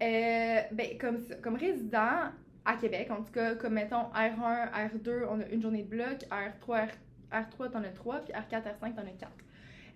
Euh, 0.02 0.62
ben, 0.74 0.98
comme, 0.98 1.18
comme 1.42 1.56
résident 1.56 2.32
à 2.66 2.76
Québec, 2.76 3.12
en 3.12 3.24
tout 3.24 3.32
cas, 3.32 3.56
comme 3.56 3.74
mettons 3.74 4.04
R1, 4.14 4.72
R2, 4.72 5.26
on 5.30 5.40
a 5.40 5.48
une 5.48 5.62
journée 5.62 5.84
de 5.84 5.90
bloc, 5.90 6.26
R3, 6.30 6.88
R, 6.88 6.90
R3 7.32 7.72
t'en 7.72 7.84
as 7.84 7.90
3, 7.90 8.22
puis 8.22 8.34
R4, 8.34 8.64
R5, 8.64 8.96
t'en 8.96 9.02
as 9.02 9.18
4. 9.18 9.32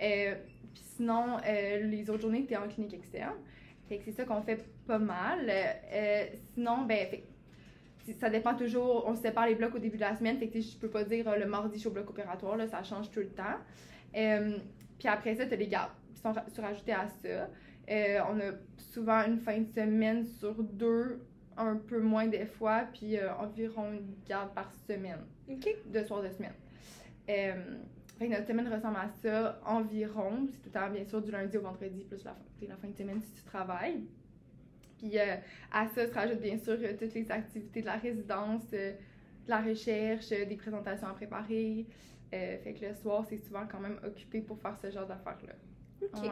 Euh, 0.02 0.36
puis 0.74 0.84
sinon, 0.96 1.38
euh, 1.46 1.80
les 1.84 2.10
autres 2.10 2.22
journées, 2.22 2.46
t'es 2.46 2.56
en 2.56 2.68
clinique 2.68 2.94
externe. 2.94 3.36
Fait 3.88 3.98
que 3.98 4.04
c'est 4.06 4.12
ça 4.12 4.26
qu'on 4.26 4.42
fait 4.42 4.64
pas 4.90 4.98
mal. 5.00 5.48
Euh, 5.50 6.26
sinon, 6.54 6.82
ben, 6.86 7.08
fait, 7.08 7.24
ça 8.20 8.30
dépend 8.30 8.56
toujours, 8.56 9.06
on 9.08 9.16
se 9.16 9.22
sépare 9.22 9.46
les 9.46 9.54
blocs 9.56 9.76
au 9.76 9.80
début 9.80 9.98
de 9.98 10.02
la 10.02 10.16
semaine, 10.16 10.38
fait 10.40 10.48
que 10.48 10.54
tu 10.54 10.62
je 10.62 10.78
peux 10.78 10.90
pas 10.90 11.04
dire 11.04 11.28
euh, 11.30 11.38
le 11.38 11.46
mardi 11.46 11.76
je 11.76 11.82
suis 11.82 11.90
au 11.90 11.92
bloc 11.92 12.10
opératoire, 12.10 12.58
là, 12.58 12.68
ça 12.68 12.82
change 12.84 13.12
tout 13.12 13.20
le 13.20 13.30
temps. 13.30 13.58
Euh, 14.16 14.58
puis 14.98 15.08
après 15.08 15.36
ça, 15.36 15.46
t'as 15.46 15.56
les 15.56 15.68
gardes 15.68 15.92
qui 16.16 16.20
sont 16.22 16.34
ra- 16.34 16.46
surajoutés 16.50 16.94
à 16.94 17.08
ça. 17.08 17.48
Euh, 17.90 18.20
on 18.32 18.40
a 18.40 18.52
souvent 18.78 19.24
une 19.28 19.38
fin 19.38 19.60
de 19.60 19.68
semaine 19.68 20.26
sur 20.26 20.56
deux, 20.64 21.22
un 21.56 21.76
peu 21.76 22.00
moins 22.00 22.26
des 22.28 22.46
fois, 22.48 22.86
puis 22.92 23.16
euh, 23.18 23.32
environ 23.36 23.92
une 23.94 24.16
garde 24.28 24.54
par 24.56 24.72
semaine, 24.88 25.20
Ok. 25.48 25.70
deux 25.86 26.04
soirs 26.06 26.24
de 26.24 26.30
semaine. 26.30 26.54
Euh, 27.30 27.54
fait 28.18 28.28
que 28.28 28.32
notre 28.34 28.48
semaine 28.48 28.68
ressemble 28.74 28.98
à 28.98 29.08
ça 29.22 29.62
environ. 29.66 30.48
C'est 30.52 30.58
tout 30.64 30.66
le 30.66 30.72
temps, 30.72 30.90
bien 30.90 31.06
sûr, 31.06 31.22
du 31.22 31.30
lundi 31.32 31.58
au 31.58 31.62
vendredi, 31.62 32.04
plus 32.06 32.24
la, 32.26 32.32
fin- 32.34 32.40
tu 32.58 32.66
sais, 32.66 32.68
la 32.72 32.76
fin 32.78 32.88
de 32.88 32.96
semaine 32.98 33.22
si 33.22 33.32
tu 33.34 33.44
travailles. 33.44 34.04
Puis 35.00 35.18
euh, 35.18 35.36
à 35.72 35.88
ça 35.88 36.08
se 36.08 36.14
rajoute 36.14 36.42
bien 36.42 36.58
sûr 36.58 36.78
euh, 36.82 36.94
toutes 37.00 37.14
les 37.14 37.32
activités 37.32 37.82
de 37.82 37.86
la 37.86 37.96
résidence, 37.96 38.64
euh, 38.74 38.92
de 38.92 39.50
la 39.50 39.62
recherche, 39.62 40.30
des 40.30 40.56
présentations 40.58 41.08
à 41.08 41.14
préparer. 41.14 41.86
Fait 42.32 42.76
que 42.80 42.86
le 42.86 42.94
soir, 42.94 43.26
c'est 43.28 43.38
souvent 43.40 43.66
quand 43.66 43.80
même 43.80 44.00
occupé 44.06 44.42
pour 44.42 44.60
faire 44.60 44.78
ce 44.78 44.92
genre 44.92 45.08
d'affaires-là. 45.08 45.54
Ok. 46.14 46.24
Ouais. 46.24 46.30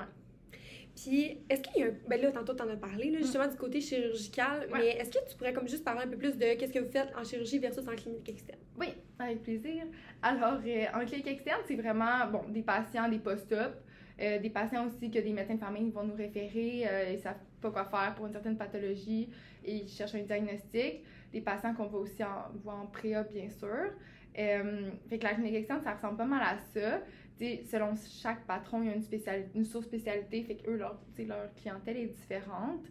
Puis, 0.95 1.39
est-ce 1.50 1.62
qu'il 1.62 1.81
y 1.81 1.86
a 1.86 1.88
un. 1.88 1.93
Ben 2.07 2.21
là, 2.21 2.31
tantôt, 2.31 2.53
t'en 2.53 2.67
as 2.69 2.75
parlé, 2.75 3.09
là, 3.12 3.19
justement, 3.19 3.47
du 3.47 3.55
côté 3.55 3.81
chirurgical, 3.81 4.67
Ouais. 4.71 4.79
mais 4.79 4.88
est-ce 4.97 5.09
que 5.12 5.29
tu 5.29 5.36
pourrais 5.36 5.53
comme 5.53 5.67
juste 5.67 5.83
parler 5.83 6.01
un 6.05 6.07
peu 6.07 6.17
plus 6.17 6.38
de 6.38 6.53
qu'est-ce 6.55 6.71
que 6.74 6.79
vous 6.79 6.91
faites 6.91 7.09
en 7.15 7.24
chirurgie 7.24 7.57
versus 7.59 7.88
en 7.88 7.95
clinique 7.95 8.27
externe? 8.29 8.59
Oui, 8.79 8.89
Avec 9.19 9.41
plaisir. 9.41 9.86
Alors, 10.21 10.59
en 10.93 11.05
clinique 11.05 11.27
externe, 11.27 11.62
c'est 11.67 11.75
vraiment 11.75 12.27
bon, 12.31 12.43
des 12.50 12.62
patients, 12.63 13.09
des 13.09 13.19
post-op, 13.19 13.74
euh, 14.19 14.39
des 14.39 14.50
patients 14.50 14.88
aussi 14.88 15.09
que 15.12 15.19
des 15.19 15.33
médecins 15.33 15.55
de 15.55 15.59
famille 15.59 15.89
vont 15.91 16.03
nous 16.03 16.15
référer, 16.15 16.88
euh, 16.88 17.12
ils 17.13 17.19
savent 17.19 17.38
pas 17.61 17.71
quoi 17.71 17.85
faire 17.85 18.13
pour 18.15 18.25
une 18.25 18.31
certaine 18.31 18.57
pathologie 18.57 19.29
et 19.63 19.75
ils 19.75 19.87
cherchent 19.87 20.15
un 20.15 20.23
diagnostic. 20.23 21.03
Des 21.31 21.41
patients 21.41 21.73
qu'on 21.73 21.87
va 21.87 21.97
aussi 21.97 22.23
en, 22.23 22.51
voir 22.63 22.81
en 22.81 22.87
pré-op, 22.87 23.31
bien 23.31 23.49
sûr. 23.49 23.91
Euh, 24.39 24.91
fait 25.09 25.17
que 25.17 25.23
la 25.23 25.33
clinique 25.33 25.55
externe, 25.55 25.81
ça 25.83 25.93
ressemble 25.93 26.17
pas 26.17 26.25
mal 26.25 26.41
à 26.41 26.57
ça. 26.73 27.01
T'sais, 27.35 27.63
selon 27.69 27.93
chaque 28.21 28.45
patron, 28.45 28.81
il 28.81 28.87
y 28.87 28.91
a 28.91 28.95
une, 28.95 29.01
spécialité, 29.01 29.49
une 29.55 29.65
sous-spécialité, 29.65 30.43
fait 30.43 30.55
que 30.55 30.71
eux, 30.71 30.77
leur, 30.77 30.99
leur 31.19 31.53
clientèle 31.55 31.97
est 31.97 32.07
différente. 32.07 32.85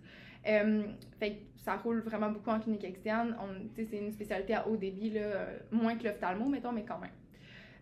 Euh, 0.46 0.84
fait 1.18 1.32
que 1.32 1.40
ça 1.64 1.76
roule 1.76 2.00
vraiment 2.00 2.30
beaucoup 2.30 2.50
en 2.50 2.60
clinique 2.60 2.84
externe. 2.84 3.36
C'est 3.74 3.98
une 3.98 4.12
spécialité 4.12 4.54
à 4.54 4.68
haut 4.68 4.76
débit, 4.76 5.10
là, 5.10 5.46
moins 5.72 5.96
que 5.96 6.04
l'ophtalmo, 6.04 6.46
mettons, 6.46 6.72
mais 6.72 6.84
quand 6.84 6.98
même. 6.98 7.10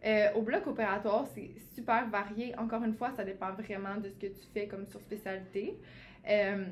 Euh, 0.04 0.28
au 0.34 0.42
bloc 0.42 0.66
opératoire, 0.66 1.26
c'est 1.34 1.50
super 1.74 2.08
varié. 2.08 2.56
Encore 2.58 2.82
une 2.84 2.94
fois, 2.94 3.10
ça 3.16 3.24
dépend 3.24 3.52
vraiment 3.52 3.96
de 3.96 4.10
ce 4.10 4.18
que 4.18 4.26
tu 4.26 4.46
fais 4.52 4.66
comme 4.66 4.86
sur-spécialité. 4.86 5.78
Euh, 6.28 6.64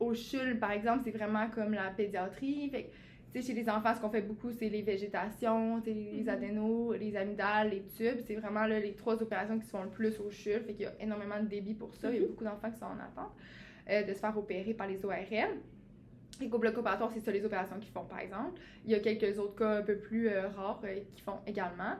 au 0.00 0.14
CHUL, 0.14 0.58
par 0.58 0.72
exemple, 0.72 1.02
c'est 1.04 1.10
vraiment 1.10 1.48
comme 1.48 1.72
la 1.72 1.90
pédiatrie. 1.90 2.68
Fait 2.70 2.90
que, 3.34 3.40
chez 3.40 3.52
les 3.54 3.68
enfants, 3.68 3.94
ce 3.94 4.00
qu'on 4.00 4.08
fait 4.10 4.22
beaucoup, 4.22 4.50
c'est 4.50 4.68
les 4.68 4.82
végétations, 4.82 5.82
les 5.84 6.22
Mhm. 6.22 6.28
adénos, 6.28 6.96
les 6.98 7.16
amygdales, 7.16 7.70
les 7.70 7.82
tubes. 7.96 8.20
C'est 8.26 8.34
vraiment 8.34 8.66
là, 8.66 8.80
les 8.80 8.94
trois 8.94 9.22
opérations 9.22 9.58
qui 9.58 9.66
se 9.66 9.70
font 9.70 9.82
le 9.82 9.90
plus 9.90 10.18
au 10.20 10.30
CHUL. 10.30 10.62
Fait 10.64 10.72
qu'il 10.72 10.82
y 10.82 10.86
a 10.86 10.92
énormément 11.00 11.40
de 11.40 11.46
débit 11.46 11.74
pour 11.74 11.94
ça. 11.94 12.08
Il 12.10 12.14
y 12.14 12.18
a 12.18 12.22
Mhm. 12.22 12.28
beaucoup 12.28 12.44
d'enfants 12.44 12.70
qui 12.70 12.78
sont 12.78 12.86
en 12.86 12.98
attente 12.98 13.32
euh, 13.88 14.02
de 14.02 14.12
se 14.14 14.18
faire 14.18 14.36
opérer 14.36 14.74
par 14.74 14.86
les 14.88 15.04
ORL. 15.04 15.50
Et 16.42 16.48
qu'au 16.50 16.58
bloc 16.58 16.76
opératoire, 16.76 17.10
c'est 17.14 17.20
ça 17.20 17.30
les 17.30 17.44
opérations 17.44 17.78
qu'ils 17.78 17.92
font, 17.92 18.04
par 18.04 18.18
exemple. 18.18 18.60
Il 18.84 18.90
y 18.90 18.94
a 18.94 19.00
quelques 19.00 19.38
autres 19.38 19.54
cas 19.56 19.78
un 19.78 19.82
peu 19.82 19.96
plus 19.96 20.28
euh, 20.28 20.48
rares 20.48 20.82
qui 21.14 21.22
font 21.22 21.38
également. 21.46 21.94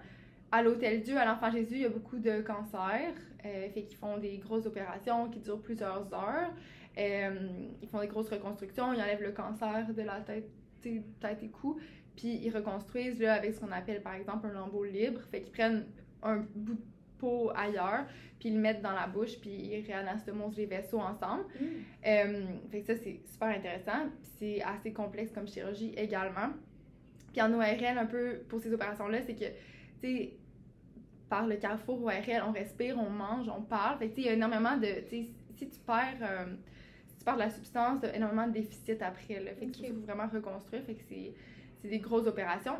À 0.52 0.62
l'Hôtel 0.62 1.00
Dieu, 1.02 1.16
à 1.16 1.24
l'Enfant 1.24 1.50
Jésus, 1.50 1.74
il 1.76 1.80
y 1.82 1.84
a 1.86 1.88
beaucoup 1.88 2.18
de 2.18 2.40
cancers. 2.42 3.14
Euh, 3.44 3.68
fait 3.70 3.82
qu'ils 3.82 3.96
font 3.96 4.18
des 4.18 4.36
grosses 4.38 4.66
opérations 4.66 5.28
qui 5.30 5.38
durent 5.38 5.60
plusieurs 5.62 6.12
heures. 6.12 6.52
Euh, 6.98 7.48
ils 7.82 7.88
font 7.88 8.00
des 8.00 8.06
grosses 8.06 8.30
reconstructions, 8.30 8.92
ils 8.92 9.00
enlèvent 9.00 9.22
le 9.22 9.32
cancer 9.32 9.86
de 9.92 10.02
la 10.02 10.20
tête, 10.20 10.48
tête 10.82 11.42
et 11.42 11.48
cou, 11.48 11.78
puis 12.16 12.40
ils 12.42 12.50
reconstruisent 12.50 13.20
là, 13.20 13.34
avec 13.34 13.54
ce 13.54 13.60
qu'on 13.60 13.72
appelle 13.72 14.02
par 14.02 14.14
exemple 14.14 14.46
un 14.46 14.52
lambeau 14.52 14.84
libre. 14.84 15.20
Fait 15.30 15.42
qu'ils 15.42 15.52
prennent 15.52 15.86
un 16.22 16.38
bout 16.54 16.74
de 16.74 16.80
peau 17.18 17.50
ailleurs, 17.54 18.06
puis 18.38 18.48
ils 18.48 18.54
le 18.54 18.60
mettent 18.60 18.82
dans 18.82 18.92
la 18.92 19.06
bouche, 19.06 19.38
puis 19.40 19.50
ils 19.50 19.84
réanastomosent 19.86 20.56
les 20.56 20.66
vaisseaux 20.66 21.00
ensemble. 21.00 21.44
Euh, 22.06 22.44
fait 22.70 22.80
que 22.80 22.86
ça, 22.86 22.96
c'est 22.96 23.20
super 23.26 23.48
intéressant. 23.48 24.10
C'est 24.38 24.62
assez 24.62 24.92
complexe 24.92 25.32
comme 25.32 25.48
chirurgie 25.48 25.92
également. 25.96 26.48
Puis 27.32 27.42
en 27.42 27.52
ORL, 27.52 27.98
un 27.98 28.06
peu 28.06 28.40
pour 28.48 28.60
ces 28.60 28.72
opérations-là, 28.72 29.20
c'est 29.22 29.34
que, 29.34 29.44
tu 29.44 29.52
sais, 30.00 30.36
par 31.28 31.46
le 31.46 31.56
carrefour 31.56 32.02
ORL, 32.02 32.42
on 32.46 32.52
respire, 32.52 32.98
on 32.98 33.10
mange, 33.10 33.48
on 33.48 33.62
parle. 33.62 33.98
Fait 33.98 34.08
que, 34.08 34.14
tu 34.14 34.22
sais, 34.22 34.22
il 34.22 34.26
y 34.26 34.30
a 34.30 34.34
énormément 34.34 34.76
de. 34.76 34.86
Tu 35.08 35.24
sais, 35.24 35.26
si 35.56 35.68
tu 35.68 35.80
perds. 35.80 36.18
euh, 36.22 36.46
perds 37.26 37.34
de 37.34 37.40
la 37.40 37.50
substance, 37.50 38.00
t'as 38.00 38.14
énormément 38.14 38.46
de 38.46 38.52
déficit 38.52 39.02
après. 39.02 39.40
Là. 39.40 39.50
Fait 39.54 39.66
Ok. 39.66 39.92
faut 39.92 40.00
vraiment 40.00 40.28
reconstruire. 40.32 40.82
Fait 40.84 40.94
que 40.94 41.02
c'est 41.08 41.34
des 41.88 41.98
grosses 41.98 42.26
opérations. 42.26 42.76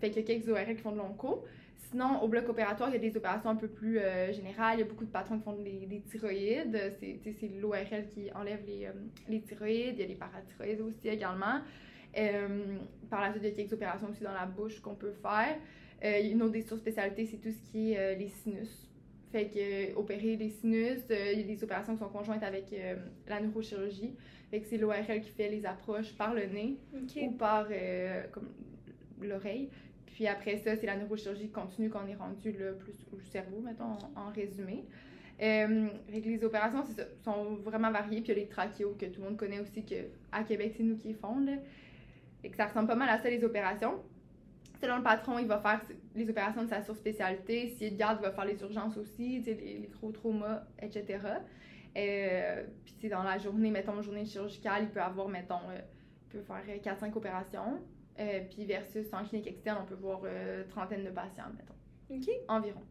Fait 0.00 0.10
qu'il 0.10 0.22
y 0.22 0.24
a 0.24 0.26
quelques 0.26 0.48
ORL 0.48 0.74
qui 0.76 0.82
font 0.82 0.92
de 0.92 0.98
longs 0.98 1.12
cours. 1.12 1.44
Sinon, 1.90 2.22
au 2.22 2.28
bloc 2.28 2.48
opératoire, 2.48 2.88
il 2.90 2.92
y 2.92 2.96
a 2.96 3.00
des 3.00 3.16
opérations 3.16 3.50
un 3.50 3.56
peu 3.56 3.66
plus 3.66 3.98
euh, 3.98 4.32
générales. 4.32 4.76
Il 4.76 4.80
y 4.80 4.84
a 4.84 4.86
beaucoup 4.86 5.04
de 5.04 5.10
patrons 5.10 5.38
qui 5.38 5.44
font 5.44 5.54
des, 5.54 5.86
des 5.86 6.00
thyroïdes. 6.02 6.94
C'est 7.00 7.48
l'ORL 7.60 8.06
qui 8.14 8.32
enlève 8.32 8.60
les, 8.64 8.86
euh, 8.86 8.92
les 9.28 9.40
thyroïdes. 9.40 9.94
Il 9.96 10.00
y 10.00 10.04
a 10.04 10.06
les 10.06 10.14
parathyroïdes 10.14 10.80
aussi 10.82 11.08
également. 11.08 11.60
Euh, 12.16 12.76
par 13.10 13.20
la 13.20 13.32
suite, 13.32 13.42
il 13.44 13.50
y 13.50 13.52
a 13.52 13.56
quelques 13.56 13.72
opérations 13.72 14.08
aussi 14.08 14.22
dans 14.22 14.32
la 14.32 14.46
bouche 14.46 14.80
qu'on 14.80 14.94
peut 14.94 15.12
faire. 15.12 15.56
Une 16.02 16.42
autre 16.42 16.52
des 16.52 16.62
sous-spécialités, 16.62 17.26
c'est 17.26 17.36
tout 17.36 17.50
ce 17.50 17.70
qui 17.70 17.92
est 17.92 18.16
les 18.16 18.28
sinus. 18.28 18.89
Fait 19.32 19.46
que 19.46 19.58
euh, 19.58 19.94
opérer 19.96 20.36
les 20.36 20.50
sinus, 20.50 20.98
euh, 21.10 21.32
il 21.32 21.40
y 21.40 21.44
a 21.44 21.46
des 21.46 21.62
opérations 21.62 21.94
qui 21.94 22.00
sont 22.00 22.08
conjointes 22.08 22.42
avec 22.42 22.72
euh, 22.72 22.96
la 23.28 23.40
neurochirurgie. 23.40 24.12
Fait 24.50 24.60
que 24.60 24.66
c'est 24.66 24.76
l'ORL 24.76 25.20
qui 25.20 25.30
fait 25.30 25.48
les 25.48 25.64
approches 25.64 26.12
par 26.16 26.34
le 26.34 26.46
nez 26.46 26.76
ou 27.22 27.30
par 27.32 27.68
euh, 27.70 28.24
comme 28.32 28.48
l'oreille. 29.20 29.68
Puis 30.06 30.26
après 30.26 30.58
ça, 30.58 30.74
c'est 30.74 30.86
la 30.86 30.96
neurochirurgie 30.96 31.48
continue 31.50 31.88
qu'on 31.88 32.06
est 32.08 32.16
rendu 32.16 32.50
là, 32.52 32.72
plus 32.72 32.94
au 33.12 33.20
cerveau, 33.30 33.60
mettons, 33.60 33.84
en, 33.84 34.20
en 34.20 34.30
résumé. 34.34 34.84
Euh, 35.40 35.86
fait 36.10 36.20
que 36.20 36.28
les 36.28 36.44
opérations 36.44 36.82
ça, 36.84 37.04
sont 37.24 37.54
vraiment 37.56 37.90
variées. 37.90 38.20
Puis 38.20 38.32
il 38.32 38.36
y 38.36 38.40
a 38.40 38.42
les 38.42 38.48
trachéos 38.48 38.96
que 38.98 39.06
tout 39.06 39.20
le 39.20 39.28
monde 39.28 39.36
connaît 39.36 39.60
aussi, 39.60 39.84
que 39.84 39.94
à 40.32 40.42
Québec, 40.42 40.74
c'est 40.76 40.82
nous 40.82 40.96
qui 40.96 41.08
les 41.08 41.14
font. 41.14 41.38
Là. 41.40 41.52
Et 42.42 42.50
que 42.50 42.56
ça 42.56 42.66
ressemble 42.66 42.88
pas 42.88 42.96
mal 42.96 43.08
à 43.08 43.18
ça, 43.18 43.30
les 43.30 43.42
opérations. 43.44 44.02
Selon 44.80 44.96
le 44.96 45.02
patron, 45.02 45.38
il 45.38 45.46
va 45.46 45.58
faire 45.58 45.80
les 46.14 46.28
opérations 46.28 46.64
de 46.64 46.68
sa 46.68 46.82
surspécialité. 46.82 47.68
S'il 47.76 47.88
est 47.88 47.96
garde, 47.96 48.18
il 48.20 48.24
va 48.24 48.32
faire 48.32 48.46
les 48.46 48.60
urgences 48.62 48.96
aussi, 48.96 49.40
les, 49.40 49.54
les 49.54 49.90
gros 49.92 50.10
traumas, 50.10 50.62
etc. 50.80 51.18
Euh, 51.96 52.64
puis 52.98 53.08
dans 53.08 53.22
la 53.22 53.38
journée, 53.38 53.70
mettons, 53.70 54.00
journée 54.00 54.24
chirurgicale, 54.24 54.84
il 54.84 54.88
peut 54.88 55.02
avoir, 55.02 55.28
mettons, 55.28 55.60
euh, 55.70 55.80
il 56.32 56.38
peut 56.38 56.42
faire 56.42 56.96
4-5 56.96 57.14
opérations. 57.16 57.80
Euh, 58.18 58.40
puis 58.50 58.64
versus 58.66 59.06
en 59.12 59.24
clinique 59.24 59.46
externe, 59.46 59.78
on 59.82 59.86
peut 59.86 59.94
voir 59.94 60.20
euh, 60.24 60.64
trentaine 60.68 61.04
de 61.04 61.10
patients, 61.10 61.44
mettons, 61.56 61.74
Ok. 62.10 62.28
environ. 62.48 62.82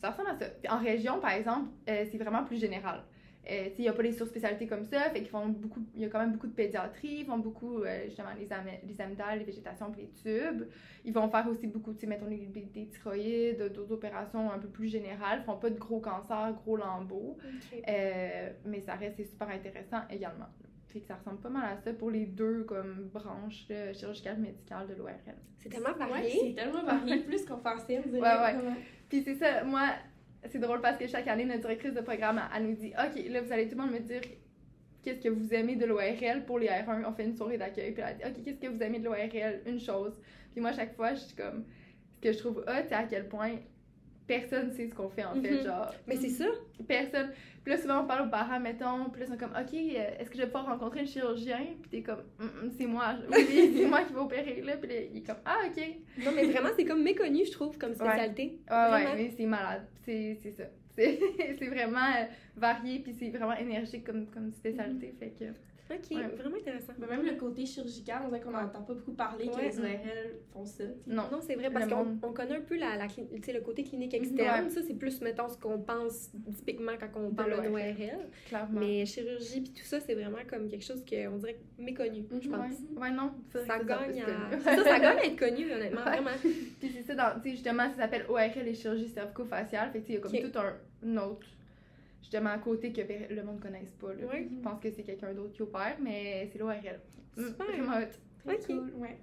Ça 0.00 0.10
ressemble 0.10 0.30
à 0.30 0.38
ça. 0.38 0.46
Puis 0.46 0.70
en 0.70 0.78
région, 0.78 1.20
par 1.20 1.32
exemple, 1.32 1.68
euh, 1.88 2.04
c'est 2.10 2.18
vraiment 2.18 2.44
plus 2.44 2.58
général. 2.58 3.02
Euh, 3.50 3.68
il 3.76 3.82
n'y 3.82 3.88
a 3.88 3.92
pas 3.92 4.02
les 4.02 4.12
surspécialités 4.12 4.66
comme 4.66 4.84
ça, 4.84 5.10
fait 5.10 5.18
qu'ils 5.20 5.28
font 5.28 5.48
beaucoup, 5.48 5.80
il 5.94 6.00
y 6.00 6.04
a 6.06 6.08
quand 6.08 6.18
même 6.20 6.32
beaucoup 6.32 6.46
de 6.46 6.54
pédiatrie, 6.54 7.18
ils 7.20 7.26
font 7.26 7.36
beaucoup, 7.36 7.82
euh, 7.82 8.04
justement, 8.06 8.30
les, 8.38 8.50
am- 8.52 8.64
les 8.86 9.00
amygdales, 9.00 9.38
les 9.40 9.44
végétations, 9.44 9.90
puis 9.92 10.02
les 10.02 10.10
tubes. 10.12 10.64
Ils 11.04 11.12
vont 11.12 11.28
faire 11.28 11.46
aussi 11.48 11.66
beaucoup, 11.66 11.92
tu 11.92 12.00
sais, 12.00 12.06
mettons, 12.06 12.28
des, 12.28 12.46
des- 12.46 12.62
des 12.62 12.86
thyroïdes, 12.86 13.70
d'autres 13.74 13.92
opérations 13.92 14.50
un 14.50 14.58
peu 14.58 14.68
plus 14.68 14.88
générales. 14.88 15.40
Ils 15.42 15.44
font 15.44 15.58
pas 15.58 15.68
de 15.68 15.78
gros 15.78 16.00
cancers, 16.00 16.54
gros 16.64 16.76
lambeaux. 16.78 17.36
Euh, 17.88 18.50
mais 18.64 18.80
ça 18.80 18.94
reste 18.94 19.22
super 19.28 19.48
intéressant 19.50 20.00
également. 20.10 20.46
Fait 20.88 21.00
que 21.00 21.06
ça 21.06 21.16
ressemble 21.16 21.40
pas 21.40 21.48
mal 21.50 21.76
à 21.76 21.76
ça 21.82 21.92
pour 21.92 22.10
les 22.10 22.24
deux 22.24 22.62
comme 22.64 23.10
branches 23.12 23.66
chirurgicales 23.94 24.38
médicales 24.38 24.86
de 24.86 24.94
l'ORL. 24.94 25.12
C'est 25.58 25.68
tellement 25.68 25.88
Ouais, 25.88 25.98
varié. 26.08 26.30
c'est 26.40 26.54
tellement 26.54 26.84
varié, 26.84 27.18
plus 27.24 27.44
qu'on 27.44 27.56
pensait, 27.58 28.00
on 28.04 28.08
dirait. 28.08 28.20
Ouais, 28.20 28.56
ouais. 28.56 28.74
Puis 29.08 29.22
c'est 29.24 29.34
ça, 29.34 29.64
moi, 29.64 29.88
c'est 30.50 30.58
drôle 30.58 30.80
parce 30.80 30.98
que 30.98 31.06
chaque 31.06 31.28
année, 31.28 31.44
notre 31.44 31.60
directrice 31.60 31.94
de 31.94 32.00
programme, 32.00 32.40
elle 32.54 32.66
nous 32.66 32.74
dit 32.74 32.92
OK, 32.98 33.22
là, 33.30 33.40
vous 33.40 33.52
allez 33.52 33.68
tout 33.68 33.76
le 33.76 33.82
monde 33.82 33.92
me 33.92 34.00
dire 34.00 34.20
qu'est-ce 35.02 35.20
que 35.20 35.28
vous 35.28 35.52
aimez 35.52 35.76
de 35.76 35.86
l'ORL 35.86 36.44
pour 36.46 36.58
les 36.58 36.68
R1. 36.68 37.04
On 37.06 37.12
fait 37.12 37.24
une 37.24 37.36
soirée 37.36 37.58
d'accueil. 37.58 37.92
Puis 37.92 38.02
elle 38.06 38.32
dit 38.32 38.40
OK, 38.40 38.44
qu'est-ce 38.44 38.60
que 38.60 38.68
vous 38.68 38.82
aimez 38.82 38.98
de 38.98 39.04
l'ORL 39.04 39.60
Une 39.66 39.80
chose. 39.80 40.20
Puis 40.52 40.60
moi, 40.60 40.70
à 40.70 40.74
chaque 40.74 40.94
fois, 40.94 41.14
je 41.14 41.20
suis 41.20 41.36
comme 41.36 41.64
ce 42.16 42.20
que 42.20 42.32
je 42.32 42.38
trouve 42.38 42.58
hot, 42.58 42.82
c'est 42.88 42.94
à 42.94 43.04
quel 43.04 43.28
point 43.28 43.56
personne 44.26 44.72
sait 44.72 44.88
ce 44.88 44.94
qu'on 44.94 45.08
fait 45.08 45.24
en 45.24 45.34
fait. 45.34 45.50
Mhm. 45.50 45.64
Genre, 45.64 45.94
Mais 46.06 46.16
c'est 46.16 46.28
ça. 46.30 46.46
personne. 46.86 47.30
Puis 47.62 47.72
là, 47.72 47.78
souvent, 47.80 48.02
on 48.02 48.06
parle 48.06 48.26
aux 48.26 48.30
parents, 48.30 48.60
mettons, 48.60 49.08
puis 49.10 49.20
là, 49.20 49.26
ils 49.26 49.32
sont 49.32 49.38
comme, 49.38 49.52
OK, 49.58 49.72
euh, 49.72 50.10
est-ce 50.20 50.28
que 50.28 50.36
je 50.36 50.42
vais 50.42 50.46
pouvoir 50.46 50.66
rencontrer 50.66 51.00
un 51.00 51.04
chirurgien? 51.06 51.60
Puis 51.80 51.90
t'es 51.90 52.02
comme, 52.02 52.22
Hum, 52.38 52.50
hum, 52.62 52.70
c'est 52.76 52.86
moi, 52.86 53.14
oui, 53.30 53.72
c'est 53.76 53.86
moi 53.86 54.02
qui 54.02 54.12
vais 54.12 54.20
opérer, 54.20 54.60
là. 54.62 54.76
Puis 54.76 54.88
là, 54.90 54.94
il 55.12 55.16
est 55.18 55.22
comme, 55.26 55.38
ah, 55.46 55.58
OK. 55.66 55.76
Ouais, 55.76 55.98
Non, 56.24 56.30
mais 56.34 56.44
vraiment, 56.46 56.68
c'est 56.76 56.84
comme 56.84 57.02
méconnu, 57.02 57.44
je 57.46 57.52
trouve, 57.52 57.78
comme 57.78 57.94
spécialité. 57.94 58.58
ouais, 58.70 58.88
Vraiment. 58.88 59.14
mais 59.16 59.30
c'est 59.36 59.46
malade. 59.46 59.86
C'est 60.04 60.36
c'est 60.42 60.50
ça. 60.52 60.64
C'est 60.96 61.18
c'est 61.58 61.66
vraiment 61.68 61.98
euh, 62.18 62.24
varié, 62.56 62.98
puis 63.00 63.14
c'est 63.18 63.30
vraiment 63.30 63.56
énergique 63.56 64.04
comme, 64.04 64.26
comme 64.26 64.52
spécialité. 64.52 65.14
Fait 65.18 65.30
que, 65.38 65.44
Ok, 65.94 66.16
Ouais. 66.16 66.26
vraiment 66.36 66.56
intéressant. 66.56 66.92
Mais 66.98 67.06
même 67.06 67.24
le 67.24 67.34
côté 67.34 67.64
chirurgical, 67.66 68.22
on 68.24 68.28
dirait 68.28 68.40
qu'on 68.40 68.50
n'entend 68.50 68.82
pas 68.82 68.94
beaucoup 68.94 69.12
parler 69.12 69.46
que 69.48 69.60
les 69.60 69.78
ORL 69.78 70.34
font 70.52 70.64
ça. 70.64 70.84
non. 71.06 71.24
Non, 71.30 71.40
c'est 71.40 71.54
vrai, 71.54 71.70
parce 71.70 71.86
qu'on 71.88 72.18
on 72.22 72.32
connaît 72.32 72.56
un 72.56 72.60
peu 72.60 72.76
la, 72.76 72.96
le 72.96 73.60
côté 73.60 73.84
clinique 73.84 74.14
externe. 74.14 74.64
Ouais. 74.64 74.70
Ça, 74.70 74.80
c'est 74.86 74.94
plus, 74.94 75.20
mettons, 75.20 75.48
ce 75.48 75.56
qu'on 75.58 75.78
pense 75.78 76.30
typiquement 76.56 76.92
quand 76.98 77.20
on 77.20 77.30
parle 77.30 77.50
d'un 77.50 77.56
l'ORL. 77.68 77.72
ORL. 77.72 78.28
Clairement. 78.48 78.80
Mais 78.80 79.06
chirurgie 79.06 79.60
puis 79.60 79.72
tout 79.72 79.84
ça, 79.84 80.00
c'est 80.00 80.14
vraiment 80.14 80.38
comme 80.48 80.68
quelque 80.68 80.84
chose 80.84 81.04
qu'on 81.08 81.36
dirait 81.38 81.58
méconnu, 81.78 82.24
je 82.40 82.48
ouais. 82.48 82.56
pense. 82.56 82.78
ouais, 83.00 83.10
non. 83.10 83.32
Ça 83.66 83.78
gagne 83.78 84.22
à... 84.22 84.58
ça, 84.60 84.76
ça 84.84 84.98
gagne 84.98 85.18
à 85.18 85.24
être 85.26 85.36
connu, 85.38 85.70
honnêtement, 85.72 86.00
Ouais. 86.04 86.10
vraiment. 86.20 86.30
Puis 86.40 86.90
c'est 86.94 87.02
ça, 87.02 87.14
dans- 87.14 87.40
tu 87.40 87.48
sais, 87.48 87.54
justement, 87.56 87.88
ça 87.90 87.96
s'appelle 88.02 88.26
ORL 88.28 88.66
et 88.66 88.74
chirurgie 88.74 89.08
cervico-faciale. 89.08 89.90
Fait 89.92 90.00
que, 90.00 90.06
tu 90.06 90.12
sais, 90.12 90.12
il 90.12 90.34
y 90.34 90.38
a 90.38 90.42
comme 90.42 90.50
tout 90.50 90.58
un 91.06 91.16
autre, 91.18 91.46
justement, 92.24 92.50
à 92.50 92.58
côté 92.58 92.92
que 92.92 93.00
le 93.02 93.42
monde 93.42 93.56
ne 93.56 93.62
connaisse 93.62 93.92
pas. 93.92 94.08
Là. 94.14 94.26
Ouais. 94.26 94.48
Je 94.50 94.60
pense 94.62 94.80
que 94.80 94.90
c'est 94.90 95.02
quelqu'un 95.02 95.32
d'autre 95.34 95.52
qui 95.52 95.62
opère, 95.62 95.96
mais 96.00 96.48
c'est 96.50 96.58
l'ORL. 96.58 97.00
Super. 97.36 97.66
Vraiment. 97.66 98.00
Très 98.44 98.58
cool, 98.60 98.92
ouais. 98.96 99.18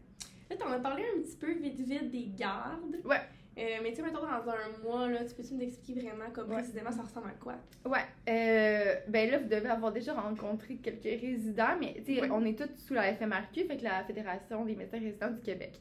Là, 0.50 0.56
t'en 0.58 0.70
as 0.72 0.80
parlé 0.80 1.04
un 1.18 1.22
petit 1.22 1.38
peu 1.38 1.52
vite 1.54 1.80
vite 1.80 2.12
des 2.12 2.28
gardes. 2.38 2.98
Ouais. 3.06 3.18
Euh, 3.58 3.80
mais 3.84 3.90
tu 3.90 3.98
sais, 3.98 4.02
mettons, 4.02 4.22
dans 4.22 4.50
un 4.50 4.84
mois, 4.84 5.10
là, 5.10 5.26
tu 5.26 5.36
peux-tu 5.36 5.54
nous 5.56 5.62
expliquer 5.62 6.02
vraiment 6.02 6.30
comme 6.32 6.50
Ouais. 6.50 6.56
précisément 6.58 6.92
ça 6.92 7.02
ressemble 7.02 7.28
à 7.28 7.32
quoi? 7.32 7.56
Ouais. 7.86 8.00
Euh, 8.30 8.96
ben 9.10 9.30
là, 9.30 9.40
vous 9.40 9.48
devez 9.50 9.68
avoir 9.70 9.92
déjà 9.92 10.14
rencontré 10.14 10.76
quelques 10.78 11.04
résidents, 11.22 11.76
mais 11.80 11.96
tu 12.06 12.16
sais, 12.16 12.22
Ouais. 12.22 12.30
on 12.32 12.46
est 12.46 12.58
tous 12.58 12.70
sous 12.78 12.94
la 12.94 13.14
FMRQ, 13.14 13.66
fait 13.66 13.78
que 13.78 13.84
la 13.84 14.04
Fédération 14.06 14.64
des 14.66 14.76
médecins 14.76 15.00
résidents 15.00 15.32
du 15.32 15.42
Québec. 15.42 15.80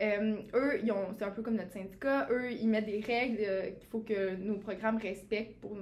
Euh, 0.00 0.36
eux, 0.54 0.80
c'est 1.16 1.24
un 1.24 1.30
peu 1.30 1.42
comme 1.42 1.54
notre 1.56 1.72
syndicat. 1.72 2.26
Eux, 2.30 2.50
ils 2.52 2.68
mettent 2.68 2.86
des 2.86 3.00
règles 3.00 3.38
euh, 3.40 3.70
qu'il 3.70 3.88
faut 3.88 4.00
que 4.00 4.34
nos 4.36 4.56
programmes 4.58 4.98
respectent 4.98 5.60
pour, 5.60 5.76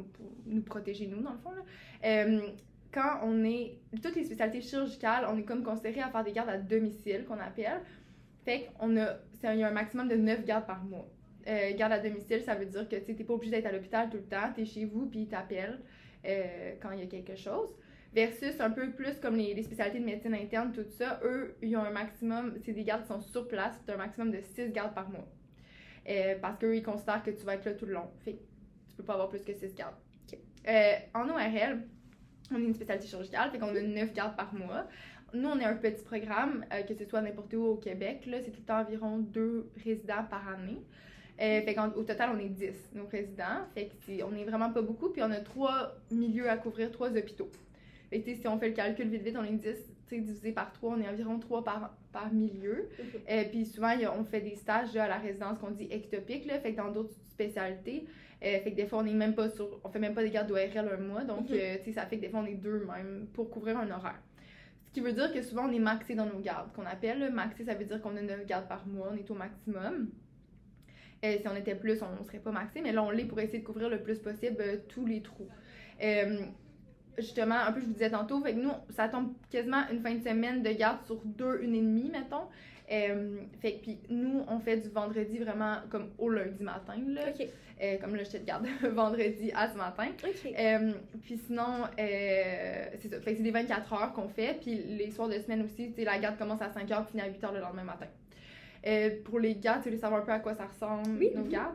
nous- 0.46 0.62
protéger, 0.62 1.06
nous, 1.06 1.22
dans 1.22 1.32
le 1.32 1.38
fond. 1.38 1.50
Euh, 2.04 2.40
quand 2.92 3.20
on 3.22 3.42
est. 3.44 3.78
Toutes 4.02 4.16
les 4.16 4.24
spécialités 4.24 4.60
chirurgicales, 4.60 5.26
on 5.30 5.38
est 5.38 5.44
comme 5.44 5.62
considéré 5.62 6.00
à 6.02 6.10
faire 6.10 6.24
des 6.24 6.32
gardes 6.32 6.50
à 6.50 6.58
domicile, 6.58 7.24
qu'on 7.24 7.40
appelle. 7.40 7.80
Fait 8.44 8.68
qu'on 8.78 8.96
a, 8.98 9.16
y 9.54 9.62
a 9.62 9.68
un 9.68 9.72
maximum 9.72 10.08
de 10.08 10.16
9 10.16 10.44
gardes 10.44 10.66
par 10.66 10.84
mois. 10.84 11.08
Garde 11.76 11.92
à 11.92 11.98
domicile, 11.98 12.42
ça 12.42 12.54
veut 12.54 12.66
dire 12.66 12.88
que 12.88 12.96
tu 12.96 13.14
n'es 13.14 13.24
pas 13.24 13.32
obligé 13.34 13.50
d'être 13.52 13.66
à 13.66 13.72
l'hôpital 13.72 14.10
tout 14.10 14.18
le 14.18 14.24
temps, 14.24 14.52
tu 14.54 14.60
es 14.62 14.64
chez 14.64 14.84
vous, 14.84 15.06
puis 15.06 15.20
ils 15.20 15.28
t'appellent 15.28 15.80
quand 16.80 16.90
il 16.92 17.00
y 17.00 17.02
a 17.02 17.06
quelque 17.06 17.34
chose. 17.36 17.70
Versus 18.14 18.60
un 18.60 18.70
peu 18.70 18.90
plus 18.90 19.18
comme 19.20 19.36
les, 19.36 19.54
les 19.54 19.62
spécialités 19.62 19.98
de 19.98 20.04
médecine 20.04 20.34
interne, 20.34 20.72
tout 20.72 20.84
ça, 20.98 21.18
eux, 21.24 21.56
ils 21.62 21.74
ont 21.76 21.82
un 21.82 21.90
maximum, 21.90 22.54
c'est 22.62 22.72
des 22.72 22.84
gardes 22.84 23.02
qui 23.02 23.08
sont 23.08 23.20
sur 23.20 23.48
place, 23.48 23.74
c'est 23.84 23.92
un 23.92 23.96
maximum 23.96 24.30
de 24.30 24.40
6 24.40 24.70
gardes 24.70 24.94
par 24.94 25.08
mois. 25.08 25.26
Euh, 26.08 26.34
parce 26.40 26.58
qu'eux, 26.58 26.76
ils 26.76 26.82
considèrent 26.82 27.22
que 27.22 27.30
tu 27.30 27.44
vas 27.44 27.54
être 27.54 27.64
là 27.64 27.72
tout 27.72 27.86
le 27.86 27.94
long. 27.94 28.10
Fait 28.24 28.32
tu 28.32 28.96
peux 28.96 29.04
pas 29.04 29.14
avoir 29.14 29.30
plus 29.30 29.42
que 29.42 29.54
6 29.54 29.74
gardes. 29.74 29.94
Euh, 30.68 30.92
en 31.14 31.28
ORL, 31.28 31.80
on 32.52 32.56
est 32.56 32.64
une 32.64 32.74
spécialité 32.74 33.06
chirurgicale, 33.06 33.50
fait 33.50 33.58
qu'on 33.58 33.74
a 33.74 33.80
9 33.80 34.12
gardes 34.12 34.36
par 34.36 34.52
mois. 34.54 34.86
Nous, 35.32 35.48
on 35.48 35.58
est 35.58 35.64
un 35.64 35.74
petit 35.76 36.04
programme, 36.04 36.66
euh, 36.72 36.82
que 36.82 36.94
ce 36.94 37.06
soit 37.06 37.22
n'importe 37.22 37.54
où 37.54 37.62
au 37.62 37.76
Québec, 37.76 38.26
là, 38.26 38.38
c'est 38.42 38.50
tout 38.50 38.60
le 38.60 38.66
temps 38.66 38.80
environ 38.80 39.18
2 39.18 39.70
résidents 39.82 40.24
par 40.28 40.46
année. 40.48 40.82
Euh, 41.40 41.62
fait 41.62 41.74
qu'au 41.74 42.04
total, 42.04 42.30
on 42.34 42.38
est 42.38 42.50
10, 42.50 42.90
nos 42.94 43.06
résidents. 43.06 43.66
Fait 43.74 43.86
que 43.86 44.22
on 44.22 44.36
est 44.36 44.44
vraiment 44.44 44.70
pas 44.70 44.82
beaucoup, 44.82 45.08
puis 45.08 45.22
on 45.22 45.30
a 45.30 45.40
trois 45.40 45.96
milieux 46.10 46.50
à 46.50 46.56
couvrir, 46.58 46.90
trois 46.90 47.16
hôpitaux. 47.16 47.50
Fait 48.12 48.20
que, 48.20 48.34
si 48.40 48.46
on 48.48 48.58
fait 48.58 48.68
le 48.68 48.74
calcul 48.74 49.08
vite 49.08 49.22
vite, 49.22 49.36
on 49.38 49.44
est 49.44 49.52
10, 49.52 49.60
tu 50.06 50.16
sais, 50.16 50.20
divisé 50.20 50.52
par 50.52 50.72
3, 50.72 50.94
on 50.96 51.00
est 51.00 51.08
environ 51.08 51.38
3 51.38 51.64
par, 51.64 51.96
par 52.12 52.32
milieu. 52.32 52.88
Euh, 53.30 53.44
puis 53.50 53.64
souvent, 53.64 53.88
a- 53.88 54.14
on 54.18 54.24
fait 54.24 54.40
des 54.42 54.54
stages 54.56 54.92
là, 54.94 55.04
à 55.04 55.08
la 55.08 55.18
résidence 55.18 55.58
qu'on 55.58 55.70
dit 55.70 55.88
ectopique, 55.90 56.44
là, 56.46 56.60
fait 56.60 56.72
que 56.72 56.76
dans 56.76 56.90
d'autres 56.90 57.14
spécialités. 57.30 58.04
euh, 58.44 58.58
fait 58.60 58.70
que 58.72 58.76
des 58.76 58.86
fois, 58.86 58.98
on 58.98 59.06
est 59.06 59.14
même 59.14 59.34
pas 59.34 59.48
sur. 59.48 59.80
On 59.84 59.88
fait 59.88 59.98
même 59.98 60.14
pas 60.14 60.22
des 60.22 60.30
gardes 60.30 60.48
d'ORL 60.48 60.90
un 60.92 60.96
mois, 60.98 61.24
donc 61.24 61.50
euh, 61.50 61.76
tu 61.78 61.84
sais, 61.84 61.92
ça 61.92 62.06
fait 62.06 62.16
que 62.16 62.22
des 62.22 62.28
fois, 62.28 62.40
on 62.40 62.46
est 62.46 62.54
deux 62.54 62.84
même 62.86 63.26
pour 63.32 63.48
couvrir 63.50 63.78
un 63.78 63.90
horaire. 63.90 64.20
Ce 64.84 64.90
qui 64.92 65.00
veut 65.00 65.12
dire 65.14 65.32
que 65.32 65.40
souvent, 65.42 65.66
on 65.68 65.72
est 65.72 65.78
maxé 65.78 66.14
dans 66.14 66.26
nos 66.26 66.40
gardes, 66.40 66.70
qu'on 66.74 66.84
appelle. 66.84 67.18
là. 67.20 67.30
Maxé, 67.30 67.64
ça 67.64 67.74
veut 67.74 67.86
dire 67.86 68.02
qu'on 68.02 68.14
a 68.16 68.20
9 68.20 68.44
gardes 68.44 68.68
par 68.68 68.86
mois, 68.86 69.08
on 69.12 69.16
est 69.16 69.30
au 69.30 69.34
maximum. 69.34 70.10
Euh, 71.24 71.36
si 71.40 71.48
on 71.48 71.54
était 71.56 71.76
plus, 71.76 72.02
on 72.02 72.20
ne 72.20 72.26
serait 72.26 72.40
pas 72.40 72.50
maxé, 72.50 72.80
mais 72.82 72.92
là, 72.92 73.02
on 73.02 73.10
l'est 73.10 73.24
pour 73.24 73.38
essayer 73.40 73.60
de 73.60 73.64
couvrir 73.64 73.88
le 73.88 74.02
plus 74.02 74.18
possible 74.18 74.62
tous 74.88 75.06
les 75.06 75.22
trous. 75.22 75.48
Justement, 77.18 77.56
un 77.56 77.72
peu, 77.72 77.80
je 77.80 77.86
vous 77.86 77.92
disais 77.92 78.10
tantôt, 78.10 78.40
fait 78.42 78.54
que 78.54 78.58
nous, 78.60 78.72
ça 78.90 79.08
tombe 79.08 79.32
quasiment 79.50 79.82
une 79.92 80.00
fin 80.00 80.14
de 80.14 80.22
semaine 80.22 80.62
de 80.62 80.70
garde 80.70 81.04
sur 81.04 81.20
deux, 81.24 81.60
une 81.62 81.74
et 81.74 81.80
demie, 81.80 82.10
mettons. 82.10 82.46
Euh, 82.90 83.36
fait 83.60 83.74
que, 83.74 83.82
puis 83.82 83.98
nous, 84.10 84.44
on 84.48 84.58
fait 84.58 84.76
du 84.78 84.88
vendredi 84.88 85.38
vraiment 85.38 85.76
comme 85.90 86.10
au 86.18 86.28
lundi 86.28 86.62
matin, 86.62 86.94
là. 87.08 87.22
Euh, 87.82 87.96
comme 87.98 88.14
là, 88.14 88.22
je 88.24 88.30
te 88.30 88.36
garde 88.44 88.66
vendredi 88.92 89.50
à 89.54 89.70
ce 89.70 89.76
matin. 89.76 90.08
Euh, 90.58 90.92
puis 91.22 91.38
sinon, 91.46 91.84
c'est 91.96 93.08
ça. 93.08 93.20
Fait 93.20 93.32
que 93.32 93.36
c'est 93.38 93.42
des 93.42 93.50
24 93.50 93.92
heures 93.92 94.12
qu'on 94.12 94.28
fait. 94.28 94.58
Puis 94.60 94.74
les 94.74 95.10
soirs 95.10 95.28
de 95.28 95.38
semaine 95.38 95.62
aussi, 95.62 95.92
tu 95.92 96.04
la 96.04 96.18
garde 96.18 96.38
commence 96.38 96.62
à 96.62 96.70
5 96.70 96.90
heures, 96.90 97.08
finit 97.08 97.22
à 97.22 97.28
8 97.28 97.44
heures 97.44 97.52
le 97.52 97.60
lendemain 97.60 97.84
matin. 97.84 98.06
Pour 99.24 99.38
les 99.38 99.54
gardes, 99.54 99.82
tu 99.82 99.90
veux 99.90 99.96
savoir 99.96 100.22
un 100.22 100.24
peu 100.24 100.32
à 100.32 100.38
quoi 100.40 100.54
ça 100.54 100.66
ressemble, 100.66 101.18
Oui. 101.18 101.30
nos 101.34 101.44
gardes. 101.44 101.74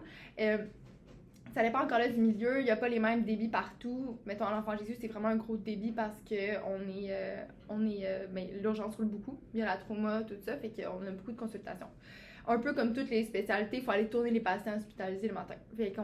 Ça 1.53 1.63
dépend 1.63 1.83
encore 1.83 1.99
là 1.99 2.07
du 2.07 2.19
milieu. 2.19 2.59
Il 2.59 2.65
n'y 2.65 2.71
a 2.71 2.75
pas 2.75 2.89
les 2.89 2.99
mêmes 2.99 3.23
débits 3.23 3.47
partout. 3.47 4.19
Mettons, 4.25 4.45
à 4.45 4.51
l'Enfant 4.51 4.77
Jésus, 4.77 4.95
c'est 4.99 5.07
vraiment 5.07 5.29
un 5.29 5.35
gros 5.35 5.57
débit 5.57 5.91
parce 5.91 6.19
que 6.21 6.57
on 6.65 6.81
est, 6.87 7.09
euh, 7.11 7.43
on 7.69 7.85
est 7.85 8.01
euh, 8.03 8.27
ben, 8.31 8.47
l'urgence 8.61 8.95
roule 8.95 9.07
beaucoup. 9.07 9.39
Il 9.53 9.59
y 9.59 9.63
a 9.63 9.65
la 9.65 9.77
trauma, 9.77 10.21
tout 10.23 10.37
ça. 10.39 10.57
Fait 10.57 10.69
qu'on 10.69 11.05
a 11.05 11.11
beaucoup 11.11 11.31
de 11.31 11.37
consultations. 11.37 11.87
Un 12.49 12.59
peu 12.59 12.73
comme 12.73 12.93
toutes 12.93 13.09
les 13.09 13.25
spécialités, 13.25 13.77
il 13.77 13.83
faut 13.83 13.91
aller 13.91 14.07
tourner 14.07 14.31
les 14.31 14.39
patients 14.39 14.77
hospitalisés 14.77 15.27
le 15.27 15.33
matin. 15.33 15.55
Fait 15.75 15.91
qu'on 15.91 16.03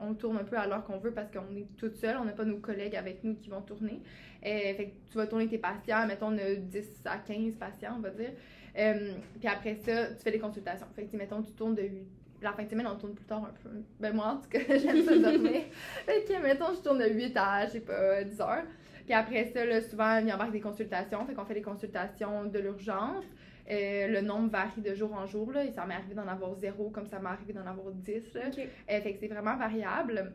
on 0.00 0.14
tourne 0.14 0.38
un 0.38 0.44
peu 0.44 0.56
à 0.56 0.66
l'heure 0.66 0.82
qu'on 0.84 0.98
veut 0.98 1.12
parce 1.12 1.30
qu'on 1.30 1.54
est 1.56 1.66
toute 1.76 1.96
seule. 1.96 2.16
On 2.16 2.24
n'a 2.24 2.32
pas 2.32 2.44
nos 2.44 2.56
collègues 2.56 2.96
avec 2.96 3.22
nous 3.22 3.34
qui 3.34 3.50
vont 3.50 3.60
tourner. 3.60 4.00
Euh, 4.46 4.74
fait 4.74 4.86
que 4.90 5.10
tu 5.10 5.18
vas 5.18 5.26
tourner 5.26 5.46
tes 5.46 5.58
patients. 5.58 6.06
Mettons, 6.06 6.28
on 6.28 6.38
a 6.38 6.54
10 6.54 7.02
à 7.04 7.18
15 7.18 7.54
patients, 7.56 7.96
on 7.96 8.00
va 8.00 8.10
dire. 8.10 8.32
Puis 8.74 9.48
après 9.48 9.74
ça, 9.74 10.06
tu 10.14 10.22
fais 10.22 10.32
des 10.32 10.38
consultations. 10.38 10.86
Fait 10.96 11.04
que, 11.04 11.16
mettons, 11.16 11.42
tu 11.42 11.52
tournes 11.52 11.74
de 11.74 11.82
8 11.82 12.23
la 12.44 12.52
fin 12.52 12.64
de 12.64 12.68
semaine, 12.68 12.86
on 12.86 12.96
tourne 12.96 13.14
plus 13.14 13.24
tard 13.24 13.44
un 13.44 13.54
peu. 13.62 13.70
Ben, 13.98 14.14
moi, 14.14 14.26
en 14.26 14.36
tout 14.36 14.48
cas, 14.48 14.60
j'aime 14.68 15.02
ça 15.04 15.16
dormir. 15.16 15.62
fait 16.06 16.24
que, 16.24 16.42
mettons, 16.42 16.72
je 16.74 16.80
tourne 16.80 16.98
de 16.98 17.08
8 17.08 17.36
à, 17.36 17.66
je 17.66 17.72
sais 17.72 17.80
pas, 17.80 18.22
10 18.22 18.40
heures. 18.40 18.64
Puis 19.04 19.14
après 19.14 19.44
ça, 19.46 19.64
là, 19.64 19.80
souvent, 19.80 20.18
il 20.18 20.28
y 20.28 20.32
embarque 20.32 20.52
des 20.52 20.60
consultations. 20.60 21.24
Fait 21.26 21.34
qu'on 21.34 21.44
fait 21.44 21.54
des 21.54 21.62
consultations 21.62 22.44
de 22.44 22.58
l'urgence. 22.58 23.24
Euh, 23.70 24.08
le 24.08 24.20
nombre 24.20 24.50
varie 24.50 24.82
de 24.82 24.94
jour 24.94 25.12
en 25.14 25.26
jour. 25.26 25.52
Là, 25.52 25.64
et 25.64 25.72
ça 25.72 25.86
m'est 25.86 25.94
arrivé 25.94 26.14
d'en 26.14 26.28
avoir 26.28 26.54
zéro, 26.54 26.90
comme 26.90 27.06
ça 27.06 27.18
m'est 27.18 27.28
arrivé 27.28 27.52
d'en 27.52 27.66
avoir 27.66 27.92
10. 27.92 28.34
Là. 28.34 28.48
Ok. 28.48 28.58
Euh, 28.58 29.00
fait 29.00 29.12
que 29.14 29.18
c'est 29.20 29.28
vraiment 29.28 29.56
variable. 29.56 30.34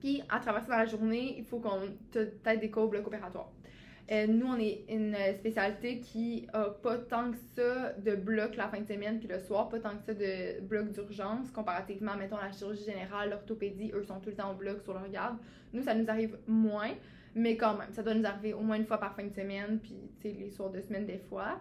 Puis, 0.00 0.22
à 0.28 0.38
travers 0.38 0.62
ça 0.62 0.70
dans 0.70 0.78
la 0.78 0.86
journée, 0.86 1.36
il 1.38 1.44
faut 1.44 1.58
qu'on 1.58 1.80
te 2.12 2.24
peut-être 2.24 2.60
des 2.60 2.68
bloc. 2.68 3.04
Euh, 4.10 4.26
nous, 4.26 4.46
on 4.46 4.58
est 4.58 4.84
une 4.88 5.14
euh, 5.14 5.34
spécialité 5.34 6.00
qui 6.00 6.46
a 6.54 6.70
pas 6.70 6.96
tant 6.96 7.30
que 7.30 7.36
ça 7.54 7.92
de 7.92 8.16
blocs 8.16 8.56
la 8.56 8.68
fin 8.68 8.80
de 8.80 8.86
semaine 8.86 9.18
puis 9.18 9.28
le 9.28 9.38
soir, 9.38 9.68
pas 9.68 9.80
tant 9.80 9.90
que 9.90 10.02
ça 10.06 10.14
de 10.14 10.60
blocs 10.62 10.92
d'urgence 10.92 11.50
comparativement, 11.50 12.16
mettons, 12.16 12.38
la 12.38 12.50
chirurgie 12.50 12.84
générale, 12.84 13.30
l'orthopédie, 13.30 13.90
eux 13.94 14.02
sont 14.04 14.18
tout 14.20 14.30
le 14.30 14.36
temps 14.36 14.52
au 14.52 14.54
bloc 14.54 14.80
sur 14.80 14.94
leur 14.94 15.08
garde. 15.10 15.36
Nous, 15.74 15.82
ça 15.82 15.94
nous 15.94 16.08
arrive 16.08 16.38
moins, 16.46 16.92
mais 17.34 17.58
quand 17.58 17.76
même, 17.76 17.92
ça 17.92 18.02
doit 18.02 18.14
nous 18.14 18.24
arriver 18.24 18.54
au 18.54 18.60
moins 18.60 18.76
une 18.76 18.86
fois 18.86 18.98
par 18.98 19.14
fin 19.14 19.24
de 19.24 19.34
semaine, 19.34 19.78
puis 19.78 20.10
tu 20.22 20.30
sais, 20.30 20.36
les 20.38 20.50
soirs 20.50 20.70
de 20.70 20.80
semaine 20.80 21.04
des 21.04 21.18
fois. 21.18 21.60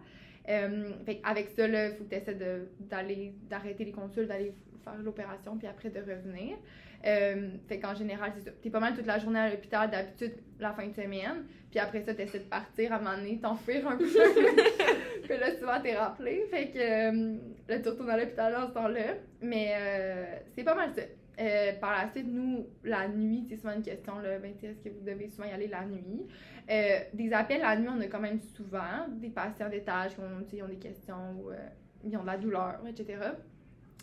Euh, 0.49 0.91
avec 1.25 1.49
ça, 1.49 1.67
il 1.67 1.95
faut 1.97 2.05
que 2.05 2.09
tu 2.09 2.15
essaies 2.15 2.37
d'aller, 2.79 3.33
d'arrêter 3.49 3.83
les 3.83 3.91
consultes, 3.91 4.29
d'aller 4.29 4.53
faire 4.91 5.01
l'opération, 5.03 5.57
puis 5.57 5.67
après 5.67 5.89
de 5.89 5.99
revenir. 5.99 6.57
Euh, 7.05 7.49
fait 7.67 7.79
qu'en 7.79 7.93
général, 7.93 8.31
c'est 8.35 8.43
ça. 8.43 8.51
T'es 8.61 8.69
pas 8.69 8.79
mal 8.79 8.95
toute 8.95 9.05
la 9.05 9.19
journée 9.19 9.39
à 9.39 9.49
l'hôpital, 9.49 9.89
d'habitude 9.89 10.33
la 10.59 10.73
fin 10.73 10.87
de 10.87 10.93
semaine. 10.93 11.45
Puis 11.69 11.79
après 11.79 12.01
ça, 12.01 12.13
t'essaies 12.13 12.39
de 12.39 12.45
partir, 12.45 12.91
à 12.91 12.95
un 12.95 12.99
moment 12.99 13.17
donné, 13.17 13.39
t'enfuir 13.39 13.87
un 13.87 13.97
peu. 13.97 14.05
puis 15.23 15.37
là, 15.37 15.55
souvent, 15.59 15.79
t'es 15.81 15.95
rappelé. 15.95 16.45
Fait 16.49 16.69
que 16.69 16.79
euh, 16.79 17.37
là, 17.67 17.79
tu 17.79 17.89
retournes 17.89 18.09
à 18.09 18.17
l'hôpital 18.17 18.53
dans 18.53 18.67
ce 18.67 18.73
temps-là. 18.73 19.15
Mais 19.41 19.73
euh, 19.75 20.25
c'est 20.55 20.63
pas 20.63 20.75
mal 20.75 20.91
ça. 20.95 21.03
Euh, 21.39 21.73
par 21.79 21.91
la 21.91 22.09
suite, 22.09 22.25
nous, 22.27 22.65
la 22.83 23.07
nuit, 23.07 23.45
c'est 23.47 23.57
souvent 23.57 23.73
une 23.73 23.83
question, 23.83 24.17
là, 24.19 24.39
ben, 24.39 24.53
est-ce 24.61 24.81
que 24.81 24.89
vous 24.89 25.05
devez 25.05 25.29
souvent 25.29 25.47
y 25.47 25.51
aller 25.51 25.67
la 25.67 25.85
nuit? 25.85 26.25
Euh, 26.69 26.99
des 27.13 27.31
appels 27.31 27.61
la 27.61 27.77
nuit, 27.77 27.89
on 27.95 28.01
a 28.01 28.07
quand 28.07 28.19
même 28.19 28.39
souvent 28.39 29.07
des 29.09 29.29
patients 29.29 29.69
d'étage 29.69 30.15
qui 30.15 30.19
ont, 30.19 30.63
ont 30.63 30.67
des 30.67 30.77
questions 30.77 31.35
ou 31.39 31.51
euh, 31.51 31.55
ils 32.03 32.17
ont 32.17 32.21
de 32.21 32.27
la 32.27 32.37
douleur, 32.37 32.79
etc. 32.87 33.19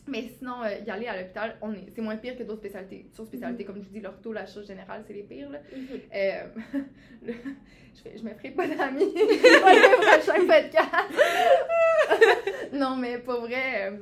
Mais 0.07 0.29
sinon, 0.39 0.63
euh, 0.63 0.69
y 0.87 0.91
aller 0.91 1.07
à 1.07 1.19
l'hôpital, 1.19 1.57
on 1.63 1.73
est, 1.73 1.87
c'est 1.95 2.03
moins 2.03 2.17
pire 2.17 2.37
que 2.37 2.43
d'autres 2.43 2.59
spécialités. 2.61 3.07
Sur 3.15 3.25
spécialités, 3.25 3.65
comme 3.65 3.77
je 3.77 3.81
vous 3.89 3.95
dis, 3.95 4.01
l'ortho, 4.01 4.35
la 4.35 4.45
chirurgie 4.45 4.69
générale, 4.69 5.03
c'est 5.07 5.15
les 5.15 5.23
pires. 5.23 5.49
Là. 5.51 5.61
Mhm. 5.75 6.01
Euh, 6.15 6.43
le- 7.27 7.33
je, 7.95 8.01
fais- 8.03 8.19
je 8.19 8.23
me 8.23 8.35
ferai 8.35 8.51
pas 8.51 8.67
d'amis 8.69 9.01
le 9.15 10.21
prochain 10.21 10.47
podcast. 10.47 10.93
non, 12.73 12.97
mais 12.97 13.19
pour 13.19 13.41
vrai, 13.41 13.93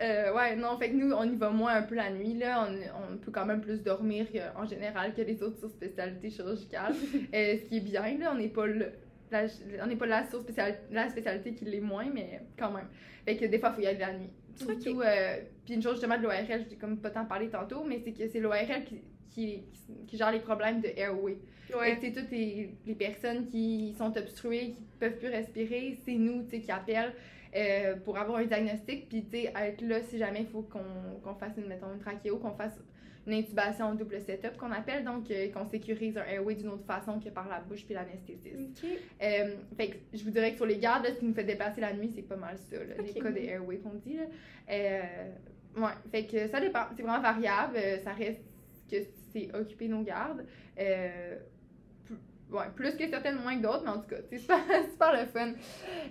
euh, 0.00 0.34
ouais, 0.34 0.56
non, 0.56 0.78
fait 0.78 0.90
que 0.90 0.96
nous, 0.96 1.12
on 1.12 1.24
y 1.24 1.36
va 1.36 1.50
moins 1.50 1.74
un 1.74 1.82
peu 1.82 1.94
la 1.94 2.10
nuit, 2.10 2.34
là. 2.34 2.66
On, 2.68 3.14
on 3.14 3.18
peut 3.18 3.30
quand 3.32 3.46
même 3.46 3.60
plus 3.60 3.82
dormir 3.82 4.26
en 4.56 4.66
général 4.66 5.14
que 5.14 5.22
les 5.22 5.42
autres 5.42 5.58
sur 5.58 5.70
spécialités 5.70 6.30
chirurgicales. 6.30 6.94
Ce 6.94 7.64
qui 7.66 7.76
est 7.76 7.80
bien, 7.80 8.18
là, 8.18 8.32
on 8.32 8.38
n'est 8.38 8.48
pas 8.48 8.66
le. 8.66 8.86
la- 9.30 9.46
on 9.82 9.86
n'est 9.86 9.96
pas 9.96 10.06
la, 10.06 10.28
sur 10.28 10.44
la 10.90 11.08
spécialité 11.08 11.54
qui 11.54 11.64
l'est 11.66 11.80
moins, 11.80 12.06
mais 12.12 12.40
quand 12.58 12.70
même. 12.72 12.88
Fait 13.26 13.36
que 13.36 13.44
des 13.44 13.58
fois, 13.58 13.70
il 13.72 13.74
faut 13.76 13.82
y 13.82 13.86
aller 13.86 13.98
la 13.98 14.12
nuit. 14.14 14.30
Surtout, 14.64 15.00
euh, 15.00 15.36
puis 15.64 15.74
une 15.74 15.82
chose 15.82 15.94
justement 15.94 16.16
de 16.16 16.22
l'ORL, 16.22 16.46
je 16.48 16.70
n'ai 16.70 16.76
comme 16.76 16.98
pas 16.98 17.10
tant 17.10 17.24
parlé 17.24 17.48
tantôt, 17.48 17.84
mais 17.84 18.00
c'est 18.04 18.12
que 18.12 18.28
c'est 18.28 18.40
l'ORL 18.40 18.84
qui, 18.84 19.02
qui, 19.30 19.62
qui 20.06 20.16
gère 20.16 20.32
les 20.32 20.40
problèmes 20.40 20.80
de 20.80 20.88
airway. 20.96 21.38
Ouais. 21.74 21.96
sais, 22.00 22.12
toutes 22.12 22.30
les, 22.30 22.74
les 22.84 22.94
personnes 22.94 23.46
qui 23.46 23.94
sont 23.96 24.16
obstruées, 24.16 24.72
qui 24.72 24.82
peuvent 24.98 25.16
plus 25.16 25.28
respirer, 25.28 25.98
c'est 26.04 26.14
nous, 26.14 26.42
tu 26.42 26.50
sais, 26.50 26.60
qui 26.60 26.72
appellent 26.72 27.14
euh, 27.56 27.96
pour 27.96 28.18
avoir 28.18 28.38
un 28.38 28.44
diagnostic, 28.44 29.08
puis, 29.08 29.24
tu 29.24 29.42
sais, 29.42 29.52
être 29.56 29.80
là 29.82 30.02
si 30.02 30.18
jamais 30.18 30.40
il 30.40 30.46
faut 30.46 30.62
qu'on 30.62 31.20
qu'on 31.22 31.34
fasse, 31.34 31.56
une, 31.56 31.66
mettons, 31.66 31.92
une 31.92 32.00
trachéo, 32.00 32.38
qu'on 32.38 32.52
fasse 32.52 32.80
une 33.26 33.34
intubation 33.34 33.94
double 33.94 34.20
setup 34.20 34.56
qu'on 34.56 34.72
appelle, 34.72 35.04
donc 35.04 35.30
euh, 35.30 35.50
qu'on 35.52 35.66
sécurise 35.66 36.16
un 36.16 36.24
airway 36.24 36.54
d'une 36.54 36.68
autre 36.68 36.86
façon 36.86 37.20
que 37.20 37.28
par 37.28 37.48
la 37.48 37.60
bouche 37.60 37.84
puis 37.84 37.94
l'anesthésiste. 37.94 38.82
Euh, 39.22 39.54
fait 39.76 39.88
que 39.88 39.96
je 40.14 40.24
vous 40.24 40.30
dirais 40.30 40.50
que 40.52 40.56
sur 40.56 40.66
les 40.66 40.78
gardes, 40.78 41.04
là, 41.04 41.10
ce 41.12 41.18
qui 41.18 41.26
nous 41.26 41.34
fait 41.34 41.44
déplacer 41.44 41.80
la 41.82 41.92
nuit, 41.92 42.10
c'est 42.14 42.22
pas 42.22 42.36
mal 42.36 42.56
ça, 42.56 42.76
là, 42.76 42.94
les 42.98 43.10
Ok. 43.10 43.22
cas 43.22 43.30
des 43.30 43.44
airways 43.46 43.78
qu'on 43.78 43.94
dit. 43.94 44.16
Là. 44.16 44.22
Euh, 44.70 45.00
ouais, 45.76 45.92
fait 46.10 46.24
que 46.24 46.48
ça 46.48 46.60
dépend, 46.60 46.84
c'est 46.96 47.02
vraiment 47.02 47.20
variable, 47.20 47.78
ça 48.02 48.12
reste 48.12 48.40
que 48.90 48.96
c'est 49.32 49.54
occuper 49.54 49.88
nos 49.88 50.02
gardes. 50.02 50.44
Ouais, 52.50 52.64
plus 52.74 52.96
que 52.96 53.08
certaines, 53.08 53.36
moins 53.36 53.56
que 53.56 53.62
d'autres, 53.62 53.84
mais 53.84 53.90
en 53.90 54.00
tout 54.00 54.08
cas, 54.08 54.16
c'est 54.28 54.38
super, 54.40 54.58
super 54.90 55.12
le 55.12 55.26
fun. 55.26 55.52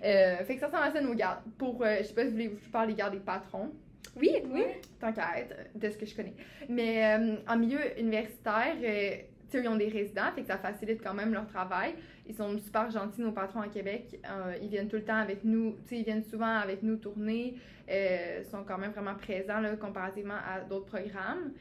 Fait 0.01 0.53
que 0.55 0.59
ça 0.59 0.67
ressemble 0.67 0.83
à 0.83 0.91
ça 0.91 1.01
nos 1.01 1.13
gardes. 1.13 1.41
Pour, 1.57 1.83
je 1.83 2.03
sais 2.03 2.13
pas 2.13 2.21
si 2.21 2.27
vous 2.27 2.33
voulez 2.33 2.51
je 2.63 2.69
parle 2.69 2.87
des 2.87 2.93
gardes 2.93 3.13
des 3.13 3.19
patrons 3.19 3.71
Oui, 4.15 4.31
oui. 4.51 4.63
tant 4.99 5.13
qu'à 5.13 5.39
être, 5.39 5.55
de 5.75 5.89
ce 5.89 5.97
que 5.97 6.05
je 6.05 6.15
connais. 6.15 6.33
Mais 6.67 7.05
euh, 7.05 7.35
en 7.47 7.57
milieu 7.57 7.79
universitaire, 7.99 8.75
euh, 8.83 9.15
ils 9.53 9.67
ont 9.67 9.75
des 9.75 9.87
résidents, 9.87 10.31
fait 10.35 10.41
que 10.41 10.47
ça 10.47 10.57
facilite 10.57 11.01
quand 11.03 11.13
même 11.13 11.33
leur 11.33 11.47
travail. 11.47 11.95
Ils 12.27 12.35
sont 12.35 12.57
super 12.59 12.91
gentils, 12.91 13.21
nos 13.21 13.31
patrons 13.31 13.61
à 13.61 13.67
Québec. 13.67 14.19
Euh, 14.25 14.55
ils 14.61 14.69
viennent 14.69 14.87
tout 14.87 14.97
le 14.97 15.03
temps 15.03 15.17
avec 15.17 15.43
nous, 15.43 15.75
ils 15.89 16.03
viennent 16.03 16.23
souvent 16.23 16.57
avec 16.57 16.83
nous 16.83 16.97
tourner. 16.97 17.55
Euh, 17.89 18.43
sont 18.43 18.63
quand 18.63 18.77
même 18.77 18.91
vraiment 18.91 19.15
présents, 19.15 19.59
là, 19.59 19.75
comparativement 19.75 20.35
à 20.35 20.61
d'autres 20.61 20.85
programmes. 20.85 21.53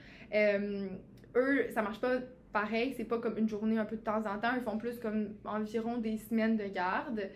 Eux, 1.35 1.67
ça 1.73 1.81
marche 1.81 2.01
pas 2.01 2.19
pareil, 2.53 2.93
c'est 2.97 3.05
pas 3.05 3.19
comme 3.19 3.39
une 3.39 3.49
journée 3.49 3.79
un 3.79 3.85
peu 3.87 3.97
de 3.97 4.03
temps 4.03 4.19
en 4.27 4.39
temps. 4.39 4.53
Ils 4.57 4.63
font 4.63 4.77
plus 4.77 4.99
comme 4.99 5.35
environ 5.45 5.99
des 5.99 6.19
semaines 6.19 6.57
de 6.57 6.67
garde. 6.67 7.31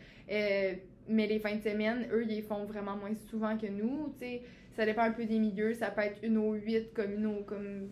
Mais 1.09 1.27
les 1.27 1.38
fins 1.41 1.57
de 1.57 1.62
semaine, 1.62 2.07
eux, 2.12 2.23
ils 2.23 2.29
les 2.29 2.43
font 2.43 2.65
vraiment 2.65 2.97
moins 2.97 3.15
souvent 3.31 3.57
que 3.57 3.67
nous. 3.67 4.12
tu 4.19 4.27
sais. 4.27 4.43
Ça 4.75 4.87
dépend 4.87 5.03
un 5.03 5.13
peu 5.13 5.25
des 5.25 5.39
milieux. 5.39 5.75
Ça 5.75 5.91
peut 5.91 6.03
être 6.03 6.19
une 6.23 6.39
au 6.39 6.53
8 6.55 6.93
comme 6.95 7.13
une 7.13 7.27
au 7.27 7.43
comme 7.43 7.89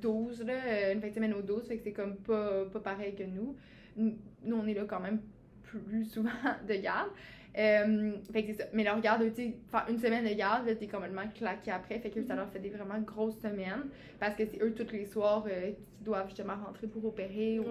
12, 0.00 0.42
là, 0.44 0.54
euh, 0.54 0.92
une 0.94 1.00
fin 1.00 1.08
de 1.08 1.14
semaine 1.14 1.34
au 1.34 1.42
12. 1.42 1.66
Fait 1.68 1.76
que 1.76 1.82
c'est 1.84 1.92
comme 1.92 2.16
pas, 2.16 2.64
pas 2.66 2.80
pareil 2.80 3.14
que 3.14 3.24
nous. 3.24 3.56
Nous, 3.96 4.16
on 4.56 4.66
est 4.66 4.74
là 4.74 4.84
quand 4.88 5.00
même 5.00 5.20
plus 5.62 6.04
souvent 6.10 6.30
de 6.66 6.74
garde. 6.74 7.10
Euh, 7.58 8.12
fait 8.32 8.44
que 8.44 8.52
c'est 8.52 8.62
ça. 8.62 8.68
Mais 8.72 8.84
leur 8.84 9.00
garde, 9.00 9.22
tu 9.34 9.34
sais, 9.34 9.56
faire 9.70 9.86
une 9.88 9.98
semaine 9.98 10.24
de 10.24 10.34
garde, 10.34 10.66
là, 10.66 10.74
t'es 10.74 10.86
complètement 10.86 11.26
claqué 11.34 11.72
après. 11.72 11.98
Fait 11.98 12.10
que 12.10 12.22
ça 12.22 12.36
leur 12.36 12.48
fait 12.50 12.60
des 12.60 12.70
vraiment 12.70 13.00
grosses 13.00 13.38
semaines. 13.40 13.88
Parce 14.20 14.36
que 14.36 14.46
c'est 14.46 14.62
eux, 14.62 14.72
tous 14.72 14.92
les 14.92 15.04
soirs, 15.04 15.44
euh, 15.48 15.72
qui 15.72 16.04
doivent 16.04 16.28
justement 16.28 16.54
rentrer 16.64 16.86
pour 16.86 17.04
opérer 17.04 17.58
ou 17.58 17.66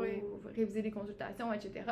réviser 0.56 0.82
des 0.82 0.91
consultations, 0.91 1.52
etc. 1.54 1.86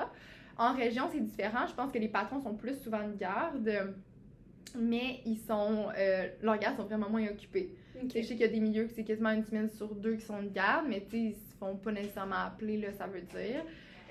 En 0.58 0.74
région, 0.74 1.08
c'est 1.12 1.22
différent. 1.22 1.66
Je 1.68 1.76
pense 1.76 1.92
que 1.92 2.00
les 2.00 2.10
patrons 2.10 2.42
sont 2.42 2.56
plus 2.56 2.76
souvent 2.82 3.08
de 3.08 3.16
garde. 3.16 3.94
Mais 4.76 5.22
ils 5.26 5.38
sont. 5.38 5.88
euh, 5.98 6.28
leurs 6.42 6.58
gardes 6.58 6.78
sont 6.78 6.84
vraiment 6.84 7.10
moins 7.10 7.26
occupés. 7.28 7.70
Je 8.04 8.22
sais 8.22 8.22
qu'il 8.22 8.40
y 8.40 8.44
a 8.44 8.48
des 8.48 8.60
milieux 8.60 8.86
que 8.86 8.94
c'est 8.94 9.04
quasiment 9.04 9.32
une 9.32 9.44
semaine 9.44 9.70
sur 9.70 9.94
deux 9.96 10.16
qui 10.16 10.26
sont 10.26 10.42
de 10.42 10.50
garde, 10.50 10.86
mais 10.88 11.04
ils 11.14 11.34
se 11.34 11.56
font 11.60 11.76
pas 11.76 11.92
nécessairement 11.92 12.46
appeler, 12.46 12.78
là, 12.78 12.92
ça 12.94 13.08
veut 13.08 13.22
dire. 13.22 13.64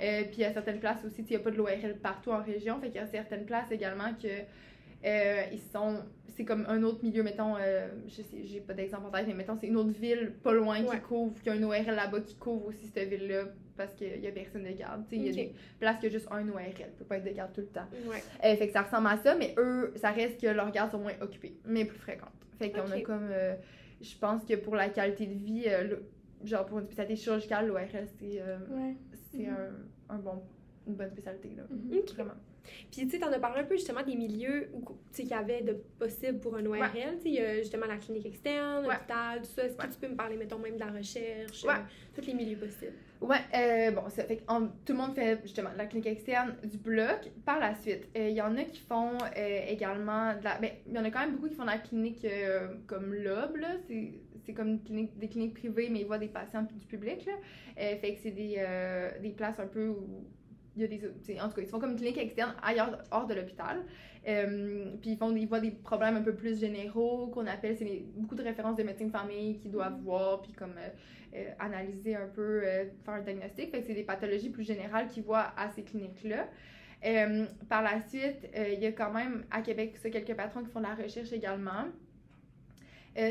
Euh, 0.02 0.24
puis 0.24 0.38
il 0.38 0.40
y 0.40 0.44
a 0.44 0.52
certaines 0.52 0.80
places 0.80 1.04
aussi, 1.04 1.22
il 1.22 1.30
n'y 1.30 1.36
a 1.36 1.38
pas 1.38 1.50
de 1.50 1.56
l'ORL 1.56 1.96
partout 2.02 2.30
en 2.30 2.42
région, 2.42 2.78
fait 2.80 2.88
qu'il 2.88 2.96
y 2.96 3.04
a 3.04 3.06
certaines 3.06 3.46
places 3.46 3.70
également 3.70 4.12
que 4.20 4.28
euh, 5.04 5.42
ils 5.52 5.60
sont. 5.72 6.02
C'est 6.36 6.44
comme 6.44 6.66
un 6.68 6.82
autre 6.82 7.02
milieu, 7.02 7.22
mettons, 7.22 7.56
euh, 7.56 7.88
je 8.08 8.16
sais, 8.16 8.44
j'ai 8.44 8.60
pas 8.60 8.74
d'exemple 8.74 9.06
en 9.06 9.10
tête, 9.10 9.26
mais 9.26 9.34
mettons, 9.34 9.56
c'est 9.58 9.68
une 9.68 9.76
autre 9.76 9.98
ville 9.98 10.34
pas 10.42 10.52
loin 10.52 10.82
qui 10.82 11.00
couvre, 11.00 11.40
qui 11.40 11.48
a 11.48 11.54
un 11.54 11.62
ORL 11.62 11.94
là-bas 11.94 12.20
qui 12.20 12.34
couvre 12.34 12.66
aussi 12.66 12.88
cette 12.92 13.08
ville-là 13.08 13.44
parce 13.76 13.94
qu'il 13.94 14.18
y 14.20 14.26
a 14.26 14.32
personne 14.32 14.64
de 14.64 14.70
garde. 14.70 15.04
Tu 15.08 15.16
sais, 15.16 15.22
il 15.22 15.26
y 15.26 15.30
a 15.30 15.44
des 15.44 15.54
places 15.78 15.98
qui 16.00 16.06
a 16.06 16.08
juste 16.08 16.28
un 16.30 16.48
ORL, 16.48 16.72
peut 16.98 17.04
pas 17.04 17.18
être 17.18 17.24
de 17.24 17.30
garde 17.30 17.52
tout 17.52 17.60
le 17.60 17.66
temps. 17.68 17.86
Ouais. 18.08 18.22
Euh, 18.44 18.56
fait 18.56 18.66
que 18.66 18.72
ça 18.72 18.82
ressemble 18.82 19.08
à 19.08 19.16
ça, 19.18 19.34
mais 19.34 19.54
eux, 19.58 19.92
ça 19.96 20.10
reste 20.10 20.40
que 20.40 20.46
leurs 20.46 20.70
gardes 20.70 20.90
sont 20.90 20.98
moins 20.98 21.12
occupées, 21.20 21.56
mais 21.64 21.84
plus 21.84 21.98
fréquentes. 21.98 22.30
Fait 22.58 22.70
qu'on 22.70 22.90
a 22.90 22.96
Ok. 22.96 23.02
comme. 23.02 23.28
euh, 23.30 23.54
je 24.00 24.16
pense 24.18 24.44
que 24.44 24.54
pour 24.54 24.76
la 24.76 24.88
qualité 24.90 25.26
de 25.26 25.34
vie, 25.34 25.64
euh, 25.66 25.84
le- 25.84 26.02
genre 26.44 26.66
pour 26.66 26.78
une 26.78 26.84
spécialité 26.86 27.16
chirurgicale, 27.16 27.66
l'ORL, 27.68 27.86
c'est 28.18 28.40
euh, 28.40 28.58
Ouais. 28.70 28.94
Mhm. 29.34 29.46
un, 30.08 30.14
un 30.14 30.18
bon, 30.18 30.42
une 30.86 30.94
bonne 30.94 31.10
spécialité. 31.10 31.50
Là. 31.56 31.64
Mhm. 31.70 32.00
Vraiment. 32.14 32.34
Puis, 32.90 33.02
tu 33.06 33.10
sais, 33.10 33.18
t'en 33.18 33.32
as 33.32 33.38
parlé 33.38 33.60
un 33.60 33.64
peu 33.64 33.76
justement 33.76 34.02
des 34.02 34.14
milieux 34.16 34.70
qu'il 35.12 35.28
y 35.28 35.32
avait 35.34 35.62
de 35.62 35.72
possible 35.98 36.38
pour 36.40 36.56
un 36.56 36.64
ORL. 36.66 36.80
Tu 36.92 36.98
sais, 36.98 37.18
il 37.24 37.34
y 37.34 37.40
a 37.40 37.56
justement 37.58 37.86
la 37.86 37.96
clinique 37.96 38.26
externe, 38.26 38.86
Ouais. 38.86 38.94
l'hôpital, 38.94 39.38
tout 39.42 39.50
ça. 39.50 39.64
Est-ce 39.64 39.76
que 39.76 39.86
tu 39.86 39.98
peux 40.00 40.08
me 40.08 40.16
parler, 40.16 40.36
mettons, 40.36 40.58
même 40.58 40.74
de 40.74 40.80
la 40.80 40.90
recherche, 40.90 41.64
Ouais. 41.64 41.74
euh, 41.74 42.14
tous 42.14 42.26
les 42.26 42.34
milieux 42.34 42.56
possibles? 42.58 42.92
Ouais, 43.20 43.38
euh, 43.54 43.90
bon, 43.92 44.10
ça 44.10 44.24
fait 44.24 44.36
que 44.36 44.42
en- 44.46 44.66
tout 44.66 44.92
le 44.92 44.94
monde 44.94 45.14
fait 45.14 45.38
justement 45.42 45.72
de 45.72 45.78
la 45.78 45.86
clinique 45.86 46.06
externe 46.06 46.54
du 46.64 46.76
bloc. 46.76 47.30
Par 47.46 47.58
la 47.58 47.74
suite, 47.74 48.08
euh, 48.14 48.28
il 48.28 48.34
y 48.36 48.42
en 48.42 48.54
a 48.58 48.64
qui 48.64 48.80
font 48.80 49.16
euh, 49.36 49.60
également 49.68 50.34
de 50.36 50.44
la. 50.44 50.58
Ben, 50.58 50.70
il 50.86 50.92
y 50.92 50.98
en 50.98 51.04
a 51.04 51.10
quand 51.10 51.20
même 51.20 51.32
beaucoup 51.32 51.48
qui 51.48 51.54
font 51.54 51.62
de 51.64 51.70
la 51.70 51.78
clinique 51.78 52.26
comme 52.86 53.14
l'OB, 53.14 53.56
là. 53.56 53.76
C'est 54.44 54.52
comme 54.52 54.68
une 54.68 54.82
clinique, 54.82 55.18
des 55.18 55.28
cliniques 55.28 55.54
privées, 55.54 55.88
mais 55.90 56.00
ils 56.00 56.06
voient 56.06 56.18
des 56.18 56.28
patients 56.28 56.62
du 56.62 56.86
public, 56.86 57.24
là. 57.26 57.32
Fait 57.76 58.14
que 58.14 58.20
c'est 58.22 58.30
des, 58.32 58.62
des 59.22 59.30
places 59.30 59.58
un 59.58 59.66
peu 59.66 59.88
où 59.88 60.24
y 60.82 60.84
a 60.84 60.88
des. 60.88 61.40
En 61.40 61.48
tout 61.48 61.54
cas, 61.54 61.62
ils 61.62 61.68
font 61.68 61.78
comme 61.78 61.92
une 61.92 61.96
clinique 61.96 62.18
externe 62.18 62.54
ailleurs, 62.62 62.98
hors 63.10 63.26
de 63.26 63.34
l'hôpital. 63.34 63.84
Euh, 64.28 64.86
puis 65.00 65.10
ils, 65.10 65.16
font, 65.16 65.34
ils 65.34 65.46
voient 65.46 65.60
des 65.60 65.70
problèmes 65.70 66.16
un 66.16 66.22
peu 66.22 66.34
plus 66.34 66.58
généraux 66.58 67.28
qu'on 67.28 67.46
appelle, 67.46 67.76
c'est 67.76 68.04
beaucoup 68.16 68.34
de 68.34 68.42
références 68.42 68.76
de 68.76 68.82
médecins 68.82 69.06
de 69.06 69.10
famille 69.10 69.56
qu'ils 69.58 69.70
doivent 69.70 70.00
voir, 70.00 70.42
puis 70.42 70.52
comme 70.52 70.74
euh, 70.78 70.88
euh, 71.36 71.50
analyser 71.60 72.16
un 72.16 72.26
peu, 72.26 72.62
faire 73.04 73.14
un 73.14 73.20
diagnostic. 73.20 73.70
Fait 73.70 73.80
que 73.80 73.86
c'est 73.86 73.94
des 73.94 74.02
pathologies 74.02 74.50
plus 74.50 74.64
générales 74.64 75.08
qu'ils 75.08 75.22
voient 75.22 75.52
à 75.56 75.70
ces 75.70 75.82
cliniques-là. 75.82 76.48
Par 77.68 77.82
la 77.82 78.00
suite, 78.00 78.48
il 78.56 78.80
y 78.80 78.86
a 78.86 78.92
quand 78.92 79.12
même 79.12 79.44
à 79.50 79.62
Québec 79.62 79.96
ça, 79.96 80.10
quelques 80.10 80.34
patrons 80.34 80.64
qui 80.64 80.70
font 80.70 80.80
de 80.80 80.86
la 80.86 80.94
recherche 80.94 81.32
également. 81.32 81.84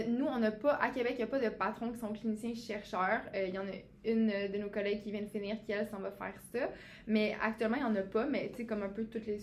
Nous, 0.08 0.26
on 0.26 0.40
n'a 0.40 0.52
pas, 0.52 0.74
à 0.76 0.90
Québec, 0.90 1.14
il 1.16 1.18
n'y 1.18 1.24
a 1.24 1.28
pas 1.28 1.40
de 1.40 1.50
patrons 1.50 1.92
qui 1.92 2.00
sont 2.00 2.12
cliniciens 2.14 2.56
chercheurs. 2.56 3.22
Euh, 3.36 3.46
Il 3.48 3.54
y 3.54 3.60
en 3.60 3.68
a 3.68 3.72
une 4.06 4.28
de 4.28 4.58
nos 4.58 4.70
collègues 4.70 5.02
qui 5.04 5.12
vient 5.12 5.22
de 5.22 5.28
finir 5.28 5.58
qui, 5.66 5.72
elle, 5.72 5.88
s'en 5.88 6.00
va 6.00 6.12
faire 6.12 6.34
ça. 6.52 6.70
Mais 7.08 7.36
actuellement, 7.42 7.78
il 7.78 7.84
n'y 7.84 7.90
en 7.90 7.96
a 7.96 8.04
pas. 8.04 8.26
Mais 8.26 8.50
tu 8.50 8.58
sais, 8.58 8.66
comme 8.66 8.84
un 8.84 8.90
peu 8.90 9.06
toutes 9.06 9.26
les, 9.26 9.40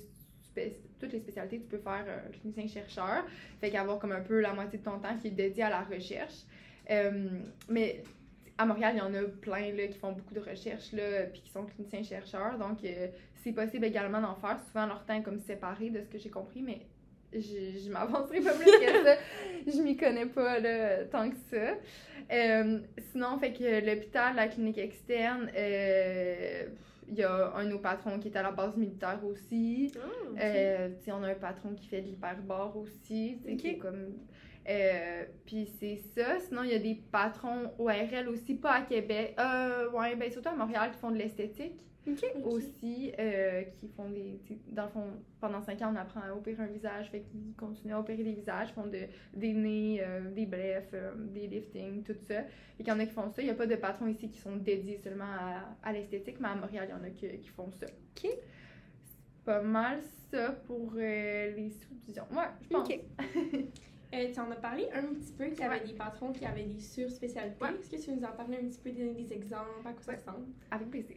toutes 0.99 1.13
les 1.13 1.21
spécialités, 1.21 1.61
tu 1.61 1.67
peux 1.67 1.79
faire 1.79 2.05
euh, 2.07 2.31
clinicien 2.33 2.67
chercheur. 2.67 3.25
Fait 3.61 3.71
qu'avoir 3.71 3.99
comme 3.99 4.13
un 4.13 4.21
peu 4.21 4.41
la 4.41 4.53
moitié 4.55 4.79
de 4.79 4.85
ton 4.85 4.99
temps 4.99 5.17
qui 5.19 5.29
est 5.29 5.33
dédié 5.33 5.65
à 5.65 5.71
la 5.71 5.83
recherche. 5.83 6.45
Euh, 6.91 7.29
mais 7.69 8.03
à 8.59 8.67
Montréal, 8.67 8.95
il 8.97 8.99
y 8.99 9.01
en 9.01 9.15
a 9.15 9.23
plein 9.23 9.73
là, 9.73 9.87
qui 9.87 9.99
font 9.99 10.13
beaucoup 10.13 10.35
de 10.35 10.41
recherches 10.41 10.93
là, 10.93 11.25
puis 11.33 11.43
qui 11.43 11.51
sont 11.51 11.65
cliniciens 11.65 12.03
chercheurs. 12.03 12.59
Donc, 12.59 12.85
euh, 12.85 13.09
c'est 13.43 13.53
possible 13.53 13.85
également 13.85 14.21
d'en 14.21 14.35
faire. 14.37 14.61
Souvent, 14.67 14.87
leur 14.87 15.05
temps 15.05 15.15
est 15.15 15.23
comme 15.23 15.41
séparé 15.41 15.91
de 15.91 16.01
ce 16.01 16.09
que 16.09 16.19
j'ai 16.19 16.31
compris, 16.31 16.63
mais 16.63 16.87
je, 17.33 17.81
je 17.85 17.91
m'avancerai 17.91 18.41
pas 18.41 18.53
plus 18.53 18.65
que 18.65 19.05
ça. 19.05 19.17
Je 19.67 19.81
m'y 19.83 19.97
connais 19.97 20.27
pas 20.27 20.59
là, 20.59 21.05
tant 21.05 21.29
que 21.31 21.37
ça. 21.51 21.75
Euh, 22.33 22.79
sinon, 23.11 23.39
fait 23.39 23.53
que 23.53 23.85
l'hôpital, 23.85 24.37
la 24.37 24.49
clinique 24.49 24.79
externe, 24.79 25.51
euh, 25.57 26.65
il 27.09 27.15
y 27.15 27.23
a 27.23 27.53
un 27.55 27.65
de 27.65 27.71
nos 27.71 27.79
patrons 27.79 28.19
qui 28.19 28.29
est 28.29 28.37
à 28.37 28.43
la 28.43 28.53
base 28.53 28.77
militaire 28.77 29.21
aussi. 29.25 29.93
Ah, 29.97 30.41
Euh, 30.41 30.89
on 31.09 31.23
a 31.23 31.29
un 31.29 31.35
patron 31.35 31.75
qui 31.75 31.87
fait 31.87 32.01
de 32.01 32.07
l'hyperbare 32.07 32.77
aussi, 32.77 33.39
qui 33.59 33.69
est 33.69 33.79
comme... 33.79 34.15
Euh, 34.69 35.25
puis 35.45 35.69
c'est 35.81 35.97
ça. 36.15 36.39
Sinon, 36.39 36.63
il 36.63 36.71
y 36.71 36.75
a 36.75 36.79
des 36.79 36.95
patrons 37.11 37.73
ORL 37.79 38.29
aussi, 38.29 38.55
pas 38.55 38.75
à 38.75 38.81
Québec. 38.83 39.37
Ouais, 39.93 40.15
ben 40.15 40.31
surtout 40.31 40.51
à 40.51 40.55
Montréal, 40.55 40.91
qui 40.93 40.99
font 40.99 41.11
de 41.11 41.17
l'esthétique 41.19 41.81
OK. 42.07 42.25
aussi, 42.45 43.13
euh, 43.19 43.63
qui 43.63 43.89
font 43.89 44.11
des... 44.11 44.41
Dans 44.73 44.85
le 44.85 44.89
fond, 44.91 45.07
pendant 45.41 45.61
cinq 45.63 45.81
ans, 45.83 45.93
on 45.93 45.97
apprend 45.97 46.21
à 46.21 46.33
opérer 46.35 46.63
un 46.63 46.67
visage, 46.67 47.11
fait 47.11 47.21
qu'ils 47.21 47.55
continuent 47.57 47.93
à 47.95 48.01
opérer 48.01 48.25
des 48.25 48.33
visages, 48.33 48.73
font 48.73 48.87
de, 48.87 48.99
des 49.35 49.53
nez, 49.53 50.01
euh, 50.03 50.31
des 50.31 50.47
blefs, 50.47 50.91
euh, 50.95 51.13
des 51.17 51.47
liftings, 51.47 52.03
tout 52.03 52.15
ça. 52.27 52.43
Fait 52.43 52.83
qu'il 52.85 52.89
y 52.89 52.93
en 52.93 52.99
a 52.99 53.07
qui 53.07 53.13
font 53.13 53.29
ça. 53.31 53.41
Il 53.43 53.45
n'y 53.45 53.51
a 53.51 53.55
pas 53.55 53.67
de 53.67 53.77
patrons 53.77 54.07
ici 54.09 54.29
qui 54.29 54.39
sont 54.39 54.57
dédiés 54.57 54.99
seulement 54.99 55.25
à, 55.25 55.77
à 55.83 55.93
l'esthétique, 55.93 56.39
mais 56.41 56.49
à 56.49 56.55
Montréal, 56.57 56.87
il 56.89 56.91
y 56.91 56.95
en 56.95 57.05
a 57.05 57.11
qui, 57.11 57.29
qui 57.39 57.49
font 57.49 57.71
ça. 57.71 57.87
OK. 57.87 58.23
C'est 58.31 59.45
pas 59.45 59.63
mal 59.63 60.01
ça 60.31 60.51
pour 60.67 60.93
euh, 60.97 61.51
les 61.55 61.71
sous-divisions. 61.71 62.25
Ouais, 62.33 62.47
je 62.63 62.69
pense. 62.69 62.89
OK. 62.89 63.01
Euh, 64.15 64.31
tu 64.31 64.39
en 64.41 64.51
as 64.51 64.57
parlé 64.57 64.87
un 64.93 65.05
petit 65.15 65.33
peu 65.33 65.47
qu'il 65.47 65.61
y 65.61 65.63
avait 65.63 65.81
Ouais. 65.81 65.87
des 65.87 65.95
patrons 65.95 66.33
qui 66.35 66.45
avaient 66.45 66.65
des 66.67 66.81
surspécialités. 66.81 67.65
Ouais. 67.65 67.71
Est-ce 67.81 67.89
que 67.89 67.97
tu 67.97 68.11
veux 68.11 68.17
nous 68.17 68.25
en 68.27 68.33
parler 68.33 68.59
un 68.59 68.69
petit 68.69 68.79
peu, 68.79 68.91
donner 68.91 69.15
des 69.15 69.33
exemples, 69.33 69.71
à 69.87 69.93
quoi 69.95 70.03
ça 70.03 70.13
ressemble? 70.13 70.49
Avec 70.71 70.91
plaisir. 70.91 71.17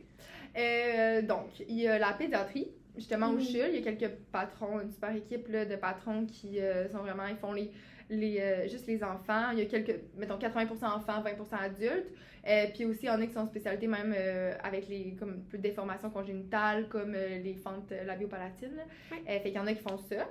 Euh, 0.58 1.22
donc, 1.22 1.60
il 1.68 1.76
y 1.80 1.88
a 1.88 2.00
la 2.00 2.14
pédiatrie, 2.14 2.68
justement 2.96 3.30
au 3.30 3.34
Mhm. 3.34 3.42
CHUL. 3.42 3.70
Il 3.74 3.80
y 3.84 3.88
a 3.88 3.92
quelques 3.94 4.14
patrons, 4.32 4.80
une 4.80 4.92
super 4.92 5.16
équipe 5.16 5.48
là, 5.50 5.66
de 5.66 5.76
patrons 5.76 6.26
qui 6.26 6.60
euh, 6.60 6.88
sont 6.90 7.00
vraiment, 7.00 7.26
ils 7.28 7.36
font 7.36 7.52
les, 7.54 7.72
les, 8.10 8.40
euh, 8.40 8.68
juste 8.68 8.88
les 8.88 9.04
enfants. 9.04 9.52
Il 9.52 9.60
y 9.60 9.62
a 9.62 9.66
quelques, 9.66 10.00
mettons 10.18 10.38
80% 10.38 10.86
enfants, 10.86 11.22
20% 11.22 11.56
adultes. 11.60 12.08
Euh, 12.48 12.68
puis 12.74 12.86
aussi, 12.86 13.00
il 13.04 13.08
y 13.08 13.10
en 13.10 13.20
a 13.22 13.26
qui 13.26 13.34
sont 13.34 13.40
en 13.40 13.48
spécialité 13.48 13.88
même 13.88 14.14
euh, 14.16 14.54
avec 14.64 14.88
les 14.88 15.16
comme, 15.20 15.44
déformations 15.54 16.12
congénitales, 16.12 16.88
comme 16.90 17.14
les 17.14 17.56
fentes 17.56 17.92
labiopalatines. 18.06 18.84
Euh, 19.12 19.16
fait 19.26 19.42
qu'il 19.42 19.54
y 19.56 19.60
en 19.60 19.66
a 19.66 19.74
qui 19.74 19.82
font 19.82 19.98
ça. 19.98 20.28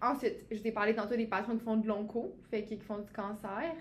Ensuite, 0.00 0.46
je 0.50 0.58
t'ai 0.58 0.72
parlé 0.72 0.94
tantôt 0.94 1.14
des 1.16 1.26
patrons 1.26 1.56
qui 1.58 1.64
font 1.64 1.76
de 1.76 1.86
l'onco, 1.86 2.34
fait 2.50 2.62
qu'ils 2.64 2.80
font 2.80 2.98
du 2.98 3.12
cancer. 3.12 3.74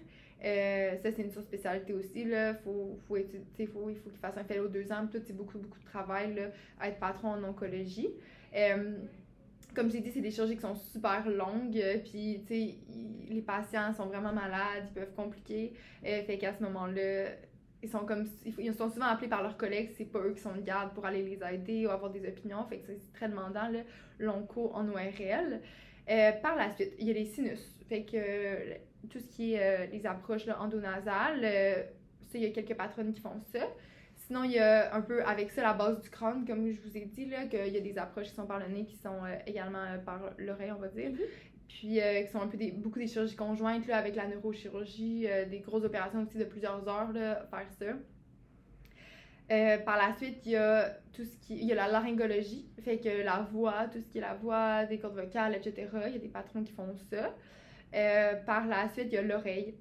Euh, 0.43 0.95
ça, 0.97 1.11
c'est 1.11 1.21
une 1.21 1.31
surspécialité 1.31 1.93
aussi. 1.93 2.23
Là. 2.25 2.53
Faut, 2.55 2.99
faut 3.07 3.17
il 3.17 3.67
faut 3.67 3.87
qu'ils 3.87 4.19
fassent 4.21 4.37
un 4.37 4.43
fellow 4.43 4.67
deux 4.67 4.91
ans. 4.91 5.07
Tout, 5.11 5.19
c'est 5.25 5.35
beaucoup, 5.35 5.57
beaucoup 5.57 5.79
de 5.79 5.85
travail 5.85 6.35
là, 6.35 6.43
à 6.79 6.89
être 6.89 6.99
patron 6.99 7.29
en 7.29 7.43
oncologie. 7.43 8.09
Euh, 8.55 8.97
comme 9.75 9.91
j'ai 9.91 9.99
dit, 9.99 10.11
c'est 10.11 10.21
des 10.21 10.31
chirurgies 10.31 10.55
qui 10.55 10.61
sont 10.61 10.75
super 10.75 11.27
longues. 11.29 11.77
euh, 11.77 11.97
Puis, 11.99 12.41
tu 12.47 12.53
sais, 12.53 12.75
les 13.29 13.41
patients 13.41 13.93
sont 13.93 14.05
vraiment 14.05 14.33
malades, 14.33 14.85
ils 14.89 14.93
peuvent 14.93 15.13
compliquer. 15.15 15.73
Euh, 16.05 16.23
fait 16.23 16.37
qu'à 16.37 16.53
ce 16.53 16.63
moment-là, 16.63 17.25
ils 17.83 17.89
sont 17.89 18.05
comme 18.05 18.25
ils 18.57 18.73
sont 18.73 18.89
souvent 18.89 19.05
appelés 19.05 19.27
par 19.27 19.43
leurs 19.43 19.55
collègues, 19.55 19.91
c'est 19.95 20.11
pas 20.11 20.19
eux 20.19 20.33
qui 20.33 20.41
sont 20.41 20.55
de 20.55 20.61
garde 20.61 20.93
pour 20.93 21.05
aller 21.05 21.21
les 21.21 21.39
aider 21.53 21.85
ou 21.85 21.89
avoir 21.89 22.11
des 22.11 22.27
opinions. 22.27 22.65
Fait 22.65 22.79
que 22.79 22.91
c'est 22.97 23.13
très 23.13 23.29
demandant, 23.29 23.69
l'onco 24.19 24.71
en 24.73 24.87
ORL. 24.89 25.61
Euh, 26.09 26.31
par 26.41 26.55
la 26.55 26.71
suite, 26.71 26.93
il 26.99 27.07
y 27.07 27.11
a 27.11 27.13
les 27.13 27.25
sinus. 27.25 27.59
Fait 27.87 28.03
que 28.03 28.17
tout 29.09 29.19
ce 29.19 29.27
qui 29.27 29.53
est 29.53 29.61
euh, 29.61 29.85
les 29.91 30.05
approches 30.05 30.45
là, 30.45 30.61
endonasales, 30.61 31.41
euh, 31.43 31.83
ça, 32.27 32.37
il 32.37 32.43
y 32.43 32.45
a 32.45 32.49
quelques 32.49 32.75
patronnes 32.75 33.13
qui 33.13 33.21
font 33.21 33.39
ça. 33.53 33.67
Sinon, 34.27 34.43
il 34.43 34.51
y 34.51 34.59
a 34.59 34.93
un 34.93 35.01
peu 35.01 35.23
avec 35.23 35.51
ça 35.51 35.61
la 35.61 35.73
base 35.73 36.01
du 36.01 36.09
crâne, 36.09 36.45
comme 36.45 36.69
je 36.69 36.81
vous 36.81 36.97
ai 36.97 37.05
dit, 37.05 37.25
là, 37.27 37.45
qu'il 37.45 37.73
y 37.73 37.77
a 37.77 37.79
des 37.79 37.97
approches 37.97 38.27
qui 38.27 38.35
sont 38.35 38.45
par 38.45 38.59
le 38.59 38.67
nez, 38.67 38.83
qui 38.83 38.97
sont 38.97 39.23
euh, 39.23 39.37
également 39.45 39.83
euh, 39.83 39.97
par 39.99 40.19
l'oreille, 40.37 40.73
on 40.73 40.79
va 40.79 40.89
dire. 40.89 41.11
Mhm. 41.11 41.17
Puis 41.69 42.01
euh, 42.01 42.23
qui 42.23 42.31
sont 42.31 42.41
un 42.41 42.47
peu 42.47 42.57
des, 42.57 42.71
beaucoup 42.71 42.99
des 42.99 43.07
chirurgies 43.07 43.37
conjointes 43.37 43.87
là, 43.87 43.97
avec 43.97 44.15
la 44.17 44.27
neurochirurgie, 44.27 45.27
des 45.49 45.59
grosses 45.59 45.85
opérations 45.85 46.23
aussi 46.23 46.37
de 46.37 46.43
plusieurs 46.43 46.85
heures, 46.89 47.13
là, 47.13 47.47
faire 47.49 47.67
ça. 47.79 47.85
Par 49.85 49.97
la 49.97 50.13
suite, 50.17 50.39
il 50.45 50.51
y 50.51 50.55
a 50.57 50.97
tout 51.13 51.23
ce 51.23 51.37
qui. 51.37 51.57
Il 51.57 51.65
y 51.65 51.71
a 51.71 51.75
la 51.75 51.87
laryngologie, 51.87 52.67
fait 52.83 52.97
que 52.99 53.23
la 53.23 53.47
voix, 53.49 53.87
tout 53.87 54.01
ce 54.01 54.11
qui 54.11 54.17
est 54.17 54.21
la 54.21 54.33
voix, 54.33 54.85
des 54.85 54.97
cordes 54.97 55.15
vocales, 55.15 55.55
etc. 55.55 55.87
Il 56.07 56.13
y 56.13 56.15
a 56.15 56.19
des 56.19 56.27
patrons 56.27 56.63
qui 56.63 56.73
font 56.73 56.93
ça. 57.09 57.33
Euh, 57.93 58.33
par 58.45 58.67
la 58.67 58.89
suite, 58.89 59.07
il 59.07 59.13
y 59.13 59.17
a 59.17 59.21
l'oreille. 59.21 59.75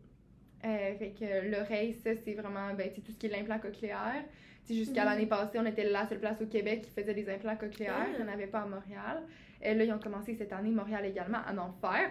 Euh, 0.65 0.95
fait 0.99 1.11
que 1.19 1.51
l'oreille, 1.51 1.95
ça, 1.95 2.11
c'est 2.25 2.35
vraiment 2.35 2.73
ben, 2.75 2.91
tout 2.93 3.03
ce 3.13 3.17
qui 3.17 3.27
est 3.27 3.31
l'implant 3.31 3.59
cochléaire. 3.59 4.25
Jusqu'à 4.69 5.03
Mhm. 5.05 5.11
l'année 5.11 5.27
passée, 5.27 5.59
on 5.61 5.67
était 5.67 5.85
la 5.89 6.07
seule 6.09 6.19
place 6.19 6.41
au 6.41 6.47
Québec 6.47 6.83
qui 6.83 6.91
faisait 6.91 7.15
des 7.15 7.29
implants 7.31 7.57
cochléaires. 7.57 7.95
Ah. 8.01 8.07
Il 8.19 8.25
n'y 8.25 8.29
en 8.29 8.33
avait 8.33 8.49
pas 8.49 8.61
à 8.63 8.67
Montréal. 8.67 9.23
Euh, 9.65 9.75
là, 9.75 9.85
ils 9.85 9.93
ont 9.93 9.99
commencé 9.99 10.35
cette 10.35 10.53
année, 10.53 10.71
Montréal 10.71 11.05
également, 11.05 11.39
à 11.47 11.55
en 11.55 11.73
faire. 11.73 12.11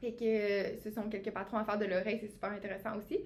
Fait 0.00 0.12
que 0.12 0.24
euh, 0.24 0.76
ce 0.82 0.90
sont 0.90 1.08
quelques 1.08 1.30
patrons 1.30 1.58
à 1.58 1.64
faire 1.64 1.78
de 1.78 1.84
l'oreille, 1.84 2.18
c'est 2.20 2.30
super 2.32 2.50
intéressant 2.50 2.96
aussi. 2.96 3.20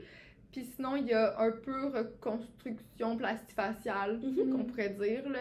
Puis 0.52 0.64
sinon, 0.64 0.96
il 0.96 1.06
y 1.06 1.14
a 1.14 1.38
un 1.40 1.50
peu 1.50 1.86
reconstruction 1.86 3.16
plastifaciale, 3.16 4.18
Mhm. 4.22 4.50
qu'on 4.52 4.64
pourrait 4.64 4.90
dire. 4.90 5.28
Là. 5.28 5.38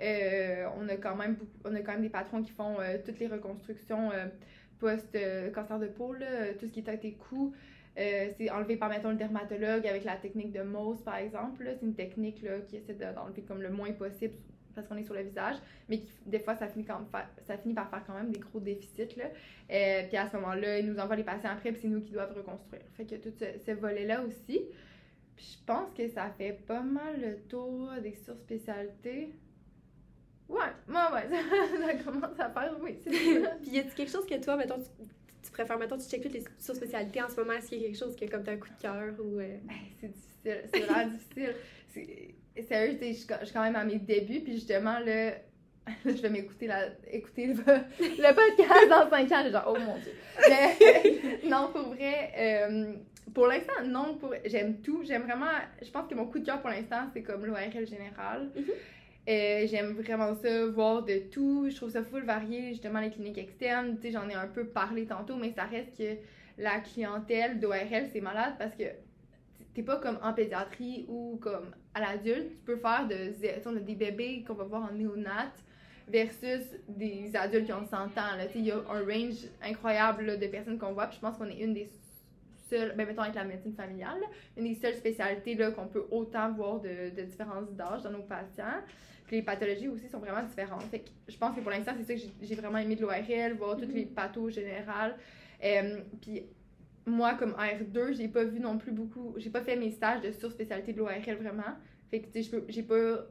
Euh, 0.00 0.66
on, 0.78 0.88
a 0.88 0.96
quand 0.96 1.16
même 1.16 1.34
beaucoup- 1.34 1.58
on 1.64 1.74
a 1.74 1.80
quand 1.80 1.92
même 1.92 2.02
des 2.02 2.08
patrons 2.10 2.42
qui 2.42 2.52
font 2.52 2.76
toutes 3.04 3.18
les 3.18 3.26
reconstructions 3.28 4.10
post-cancer 4.78 5.78
de 5.78 5.86
peau, 5.86 6.14
euh, 6.14 6.52
tout 6.58 6.66
ce 6.66 6.72
qui 6.72 6.80
est 6.80 6.84
tête 6.84 7.04
et 7.04 7.12
cou. 7.12 7.54
Euh, 7.98 8.28
c'est 8.36 8.50
enlevé 8.50 8.76
par, 8.76 8.90
mettons, 8.90 9.10
le 9.10 9.16
dermatologue 9.16 9.86
avec 9.86 10.04
la 10.04 10.16
technique 10.16 10.52
de 10.52 10.62
Mohs, 10.62 11.02
par 11.02 11.16
exemple. 11.16 11.64
C'est 11.66 11.86
une 11.86 11.94
technique 11.94 12.42
là, 12.42 12.60
qui 12.68 12.76
essaie 12.76 12.92
de- 12.94 13.14
d'enlever 13.14 13.42
comme 13.42 13.62
le 13.62 13.70
moins 13.70 13.92
possible 13.92 14.34
parce 14.74 14.86
qu'on 14.86 14.96
est 14.96 15.04
sur 15.04 15.14
le 15.14 15.22
visage, 15.22 15.56
mais 15.88 16.00
qui, 16.00 16.12
des 16.26 16.38
fois, 16.38 16.54
ça 16.54 16.68
finit, 16.68 16.84
quand 16.84 17.00
ça 17.46 17.56
finit 17.56 17.72
par 17.72 17.88
faire 17.88 18.04
quand 18.06 18.14
même 18.14 18.30
des 18.30 18.38
gros 18.38 18.60
déficits. 18.60 19.16
Là. 19.16 19.24
Euh, 19.70 20.02
puis 20.06 20.16
à 20.18 20.28
ce 20.28 20.36
moment-là, 20.36 20.78
ils 20.78 20.86
nous 20.86 20.98
envoient 20.98 21.16
les 21.16 21.24
patients 21.24 21.50
après, 21.50 21.72
puis 21.72 21.80
c'est 21.80 21.88
nous 21.88 22.02
qui 22.02 22.12
doivent 22.12 22.36
reconstruire. 22.36 22.82
Fait 22.94 23.06
que 23.06 23.14
tout 23.16 23.32
ce, 23.34 23.72
volet-là 23.72 24.22
aussi. 24.22 24.60
Puis 25.34 25.58
je 25.58 25.64
pense 25.66 25.90
que 25.94 26.06
ça 26.08 26.30
fait 26.36 26.52
pas 26.66 26.82
mal 26.82 27.20
le 27.20 27.38
tour 27.48 27.90
des 28.02 28.14
surspécialités. 28.14 29.32
Ouais, 30.48 30.58
ouais, 30.88 30.94
ouais, 31.30 31.86
ça, 31.86 31.94
commence 32.04 32.38
à 32.38 32.50
faire, 32.50 32.76
oui. 32.80 32.92
Puis 33.04 33.70
y 33.70 33.78
a-t-il 33.78 33.94
quelque 33.94 34.10
chose 34.10 34.26
que 34.26 34.42
toi, 34.42 34.56
mettons, 34.56 34.78
tu, 34.78 34.88
tu 35.42 35.50
préfères, 35.50 35.78
mettons, 35.78 35.98
tu 35.98 36.04
checkes 36.08 36.22
toutes 36.22 36.32
les 36.34 36.44
surspécialités 36.58 37.22
en 37.22 37.28
ce 37.28 37.36
moment, 37.36 37.52
est-ce 37.52 37.68
qu'il 37.68 37.78
y 37.80 37.84
a 37.84 37.88
quelque 37.88 37.98
chose 37.98 38.14
que 38.16 38.24
comme 38.26 38.42
t'as 38.44 38.52
un 38.52 38.56
coup 38.56 38.68
de 38.68 38.80
cœur 38.82 39.14
ou. 39.18 39.38
euh, 39.40 39.56
Hey, 39.68 39.92
c'est 40.00 40.08
difficile, 40.12 40.70
c'est 40.72 40.80
vraiment 40.80 41.10
difficile. 41.10 41.54
C'est- 41.92 42.34
Sérieux, 42.68 42.96
je 43.02 43.12
suis 43.12 43.26
quand- 43.26 43.62
même 43.62 43.76
à 43.76 43.84
mes 43.84 43.98
débuts, 43.98 44.40
puis 44.40 44.54
justement, 44.54 44.98
là, 45.00 45.32
je 46.06 46.10
vais 46.22 46.30
m'écouter 46.30 46.66
la, 46.66 46.86
écouter 47.10 47.48
le, 47.48 47.54
le 47.54 48.34
podcast 48.34 48.88
dans 48.88 49.10
5 49.10 49.30
ans, 49.32 49.50
genre, 49.50 49.74
oh 49.76 49.78
mon 49.78 49.98
dieu. 49.98 50.12
Mais, 50.48 51.48
non, 51.48 51.68
pour 51.72 51.92
vrai, 51.94 52.32
euh, 52.38 52.94
pour 53.34 53.46
l'instant, 53.46 53.84
non, 53.84 54.14
pour, 54.16 54.32
j'aime 54.46 54.80
tout. 54.80 55.02
J'aime 55.04 55.22
vraiment, 55.24 55.50
je 55.82 55.90
pense 55.90 56.08
que 56.08 56.14
mon 56.14 56.26
coup 56.26 56.38
de 56.38 56.46
cœur 56.46 56.60
pour 56.62 56.70
l'instant, 56.70 57.08
c'est 57.12 57.22
comme 57.22 57.44
l'ORL 57.44 57.86
général. 57.86 58.50
Mhm. 58.56 58.64
Euh, 59.28 59.66
j'aime 59.66 59.92
vraiment 59.94 60.34
ça, 60.36 60.66
voir 60.66 61.04
de 61.04 61.18
tout. 61.30 61.68
Je 61.68 61.76
trouve 61.76 61.90
ça 61.90 62.04
full 62.04 62.24
varié, 62.24 62.68
justement, 62.68 63.00
les 63.00 63.10
cliniques 63.10 63.38
externes. 63.38 63.96
Tu 63.96 64.02
sais, 64.02 64.10
j'en 64.12 64.28
ai 64.28 64.34
un 64.34 64.46
peu 64.46 64.66
parlé 64.66 65.06
tantôt, 65.06 65.36
mais 65.36 65.52
ça 65.52 65.64
reste 65.64 65.96
que 65.96 66.16
la 66.58 66.80
clientèle 66.80 67.58
d'ORL, 67.58 68.08
c'est 68.12 68.20
malade 68.20 68.54
parce 68.58 68.74
que 68.74 68.84
t'es 69.74 69.82
pas 69.82 69.96
comme 69.96 70.18
en 70.22 70.32
pédiatrie 70.32 71.04
ou 71.08 71.38
comme 71.42 71.74
à 71.94 72.00
l'adulte. 72.00 72.50
Tu 72.50 72.64
peux 72.64 72.76
faire 72.76 73.06
de 73.08 73.68
on 73.68 73.76
a 73.76 73.80
des 73.80 73.94
bébés 73.94 74.44
qu'on 74.46 74.54
va 74.54 74.64
voir 74.64 74.84
en 74.84 74.92
néonat 74.92 75.52
versus 76.08 76.62
des 76.88 77.34
adultes 77.34 77.66
qui 77.66 77.72
ont 77.72 77.84
100 77.84 77.96
ans. 77.96 78.38
Il 78.54 78.64
y 78.64 78.70
a 78.70 78.76
un 78.76 79.04
range 79.04 79.48
incroyable 79.62 80.38
de 80.38 80.46
personnes 80.46 80.78
qu'on 80.78 80.92
voit. 80.92 81.08
Puis 81.08 81.16
je 81.16 81.20
pense 81.20 81.36
qu'on 81.36 81.48
est 81.50 81.58
une 81.58 81.74
des 81.74 81.90
seules, 82.70 82.94
ben 82.96 83.06
mettons 83.06 83.22
avec 83.22 83.34
la 83.34 83.44
médecine 83.44 83.74
familiale, 83.74 84.20
une 84.56 84.64
des 84.64 84.74
seules 84.74 84.94
spécialités 84.94 85.56
qu'on 85.74 85.88
peut 85.88 86.06
autant 86.10 86.52
voir 86.52 86.80
de, 86.80 87.10
de 87.14 87.22
différences 87.22 87.70
d'âge 87.72 88.02
dans 88.02 88.10
nos 88.10 88.22
patients. 88.22 88.82
Puis 89.26 89.36
les 89.36 89.42
pathologies 89.42 89.88
aussi 89.88 90.08
sont 90.08 90.18
vraiment 90.18 90.42
différentes. 90.42 90.82
Fait 90.84 91.00
que 91.00 91.08
je 91.28 91.36
pense 91.36 91.54
que 91.56 91.60
pour 91.60 91.70
l'instant, 91.70 91.92
c'est 91.98 92.04
ça 92.04 92.14
que 92.14 92.46
j'ai- 92.46 92.54
vraiment 92.54 92.78
aimé 92.78 92.94
de 92.96 93.02
l'ORL, 93.02 93.54
voir 93.58 93.76
toutes 93.76 93.88
Mhm. 93.88 93.94
les 93.96 94.04
pathos 94.06 94.50
générales. 94.54 95.16
Euh, 95.64 95.98
puis 96.20 96.44
moi, 97.06 97.34
comme 97.34 97.52
R2, 97.52 98.12
j'ai 98.12 98.28
pas 98.28 98.44
vu 98.44 98.60
non 98.60 98.78
plus 98.78 98.92
beaucoup. 98.92 99.34
J'ai 99.36 99.50
pas 99.50 99.62
fait 99.62 99.76
mes 99.76 99.90
stages 99.90 100.20
de 100.22 100.30
surspécialité 100.32 100.92
de 100.92 100.98
l'ORL 100.98 101.36
vraiment. 101.40 101.62
Fait 102.10 102.20
que, 102.20 102.26
tu 102.32 102.42
sais, 102.42 102.50
j'ai 102.68 102.82
pas. 102.82 103.26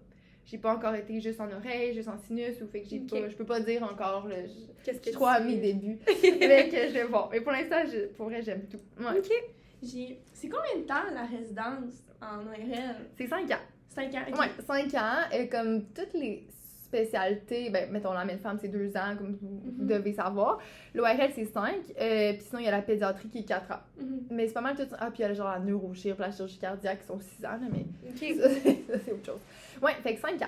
J'ai 0.47 0.59
pas 0.59 0.75
encore 0.75 0.93
été 0.93 1.19
juste 1.19 1.41
en 1.41 1.51
oreille, 1.51 1.95
juste 1.95 2.07
en 2.07 2.19
sinus, 2.19 2.61
ou 2.61 2.67
fait 2.67 2.81
que 2.83 2.87
j'ai 2.87 2.99
pas. 2.99 3.27
Je 3.29 3.35
peux 3.35 3.45
pas 3.45 3.59
dire 3.61 3.81
encore, 3.81 4.27
Qu'est-ce 4.83 4.99
que 5.01 5.09
je 5.09 5.15
crois 5.15 5.31
à 5.31 5.39
mes 5.39 5.55
débuts. 5.57 5.97
fait 6.05 6.69
que 6.69 6.77
je. 6.93 7.31
Mais 7.31 7.41
pour 7.41 7.51
l'instant, 7.51 7.77
pour 8.15 8.25
vrai, 8.27 8.43
j'aime 8.43 8.61
tout. 8.67 8.77
Ouais. 9.03 9.17
Ok. 9.17 9.31
C'est 9.81 10.47
combien 10.49 10.81
de 10.81 10.85
temps 10.85 11.09
la 11.13 11.25
résidence 11.25 12.03
en 12.21 12.45
ORL? 12.45 12.95
C'est 13.17 13.25
5 13.27 13.49
ans. 13.51 13.55
5 13.89 14.13
ans? 14.15 14.19
ok. 14.29 14.39
Ouais, 14.39 14.49
5 14.65 14.93
ans. 14.95 15.29
Et 15.31 15.47
comme 15.47 15.83
toutes 15.93 16.13
les 16.13 16.47
spécialités, 16.85 17.69
ben, 17.69 17.91
mettons, 17.91 18.13
la 18.13 18.25
femme 18.37 18.57
c'est 18.61 18.67
2 18.67 18.95
ans, 18.95 19.15
comme 19.17 19.37
vous, 19.41 19.61
Mhm. 19.65 19.87
devez 19.87 20.13
savoir. 20.13 20.59
L'ORL, 20.93 21.29
c'est 21.33 21.45
5. 21.45 21.73
puis 21.85 22.45
sinon, 22.47 22.59
il 22.59 22.65
y 22.65 22.67
a 22.67 22.71
la 22.71 22.81
pédiatrie 22.81 23.27
qui 23.29 23.39
est 23.39 23.43
4 23.43 23.71
ans. 23.71 23.79
Mhm. 23.99 24.21
Mais 24.31 24.47
c'est 24.47 24.53
pas 24.53 24.61
mal 24.61 24.75
tout. 24.75 24.83
Ah, 24.99 25.09
puis 25.11 25.19
il 25.19 25.21
y 25.23 25.25
a 25.25 25.33
genre 25.33 25.49
la 25.51 25.59
neurochir, 25.59 26.15
la 26.19 26.31
chirurgie 26.31 26.57
cardiaque 26.59 27.01
qui 27.01 27.07
sont 27.07 27.19
6 27.19 27.45
ans, 27.45 27.57
là, 27.59 27.67
mais 27.71 27.85
Ok. 28.07 28.37
ça, 28.39 28.49
c'est 29.05 29.11
autre 29.11 29.25
chose. 29.25 29.41
Ouais, 29.81 29.93
fait 30.03 30.15
que 30.15 30.21
5 30.21 30.41
ans. 30.41 30.45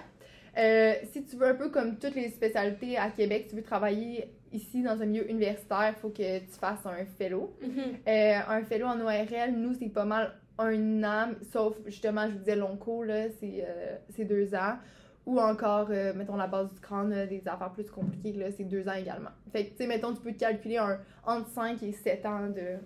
Euh, 0.58 0.94
si 1.12 1.24
tu 1.24 1.36
veux 1.36 1.48
un 1.48 1.56
peu 1.56 1.70
comme 1.70 1.98
toutes 2.00 2.16
les 2.16 2.30
spécialités 2.30 2.98
à 2.98 3.10
Québec, 3.12 3.48
tu 3.50 3.56
veux 3.56 3.62
travailler 3.64 4.32
ici 4.54 4.82
dans 4.82 5.00
un 5.02 5.06
milieu 5.06 5.30
universitaire, 5.30 5.94
il 5.96 6.00
faut 6.00 6.10
que 6.10 6.40
tu 6.40 6.52
fasses 6.60 6.86
un 6.86 7.06
fellow. 7.18 7.54
Mhm. 7.62 7.70
Euh, 8.08 8.40
un 8.48 8.64
fellow 8.64 8.88
en 8.88 9.00
ORL, 9.02 9.52
nous, 9.56 9.74
c'est 9.76 9.90
pas 9.90 10.06
mal 10.06 10.34
un 10.60 11.04
an, 11.04 11.32
sauf 11.52 11.76
justement, 11.86 12.28
je 12.28 12.34
vous 12.34 12.40
disais, 12.40 12.56
l'onco, 12.56 13.04
là, 13.04 13.30
c'est 13.40 13.64
euh, 13.68 13.96
c'est 14.16 14.26
deux 14.26 14.54
ans. 14.56 14.78
Ou 15.26 15.42
encore, 15.42 15.88
euh, 15.92 16.14
mettons, 16.14 16.38
la 16.38 16.48
base 16.48 16.72
du 16.74 16.80
crâne, 16.80 17.10
là, 17.14 17.26
des 17.28 17.46
affaires 17.48 17.72
plus 17.74 17.90
compliquées, 17.92 18.32
là, 18.32 18.50
c'est 18.52 18.64
deux 18.64 18.88
ans 18.88 18.94
également. 18.94 19.32
Fait 19.52 19.66
que, 19.66 19.72
tu 19.72 19.78
sais, 19.78 19.88
mettons, 19.88 20.14
tu 20.14 20.22
peux 20.22 20.32
te 20.32 20.40
calculer 20.40 20.78
un, 20.78 21.00
entre 21.26 21.50
5 21.50 21.84
et 21.84 21.92
7 21.92 22.26
ans 22.26 22.48
de 22.48 22.78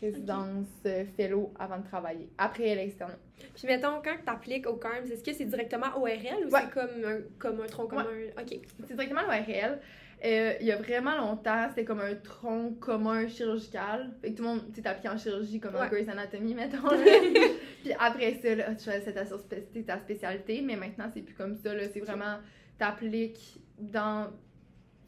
résidence 0.00 0.66
euh, 0.86 1.04
fellow 1.16 1.52
avant 1.58 1.78
de 1.78 1.84
travailler. 1.84 2.28
Après 2.38 2.74
l'externe. 2.74 3.12
Puis 3.54 3.66
mettons, 3.66 4.00
quand 4.04 4.16
tu 4.24 4.30
appliques 4.30 4.66
au 4.66 4.74
CARMS, 4.76 5.06
est-ce 5.10 5.22
que 5.22 5.32
c'est 5.32 5.44
directement 5.44 5.86
ORL 5.96 6.46
ou 6.46 6.50
Ouais. 6.52 6.60
c'est 6.60 6.70
comme 6.70 7.04
un, 7.06 7.18
comme 7.38 7.60
un 7.60 7.66
tronc 7.66 7.86
commun? 7.86 8.06
Ok. 8.38 8.58
C'est 8.86 8.94
directement 8.94 9.22
l'ORL. 9.22 9.78
Euh, 10.24 10.54
il 10.60 10.66
y 10.66 10.70
a 10.72 10.76
vraiment 10.76 11.16
longtemps, 11.16 11.66
c'était 11.70 11.84
comme 11.84 12.00
un 12.00 12.14
tronc 12.14 12.74
commun 12.80 13.26
chirurgical. 13.26 14.12
Fait 14.20 14.30
que 14.30 14.36
tout 14.36 14.42
le 14.44 14.48
monde, 14.50 14.62
tu 14.68 14.76
sais, 14.76 14.82
t'appliques 14.82 15.10
en 15.10 15.16
chirurgie 15.18 15.58
comme 15.58 15.74
en 15.74 15.80
Ouais. 15.80 15.88
Grey's 15.88 16.08
Anatomy, 16.08 16.54
mettons. 16.54 16.78
Puis 17.82 17.92
après 17.98 18.34
ça, 18.40 18.54
là, 18.54 18.74
tu 18.76 18.84
choisis 18.84 19.12
ta, 19.12 19.24
surspé- 19.24 19.64
c'est 19.72 19.82
ta 19.84 19.98
spécialité, 19.98 20.62
mais 20.62 20.76
maintenant, 20.76 21.06
c'est 21.12 21.22
plus 21.22 21.34
comme 21.34 21.56
ça. 21.56 21.70
C'est 21.92 21.98
vraiment, 22.00 22.36
t'appliques 22.78 23.58
dans 23.78 24.28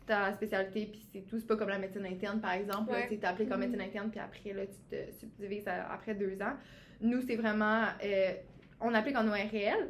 ta 0.07 0.33
spécialité, 0.35 0.87
puis 0.87 1.01
c'est 1.13 1.21
tout. 1.27 1.39
C'est 1.39 1.47
pas 1.47 1.57
comme 1.57 1.69
la 1.71 1.79
médecine 1.79 2.05
interne, 2.05 2.41
par 2.41 2.53
exemple. 2.53 2.91
Ouais. 2.91 3.07
Tu 3.09 3.17
t'appliques 3.19 3.51
en 3.53 3.55
Mhm. 3.55 3.61
médecine 3.61 3.81
interne, 3.83 4.11
puis 4.11 4.21
après, 4.21 4.53
là, 4.53 4.63
tu 4.67 4.97
te 4.97 5.13
subdivises 5.21 5.67
à- 5.69 5.93
après 5.93 6.15
deux 6.15 6.37
ans. 6.43 6.55
Nous, 7.01 7.23
c'est 7.23 7.37
vraiment, 7.37 7.85
euh, 8.05 8.33
on 8.81 8.93
applique 8.93 9.17
en 9.17 9.27
ORL. 9.29 9.89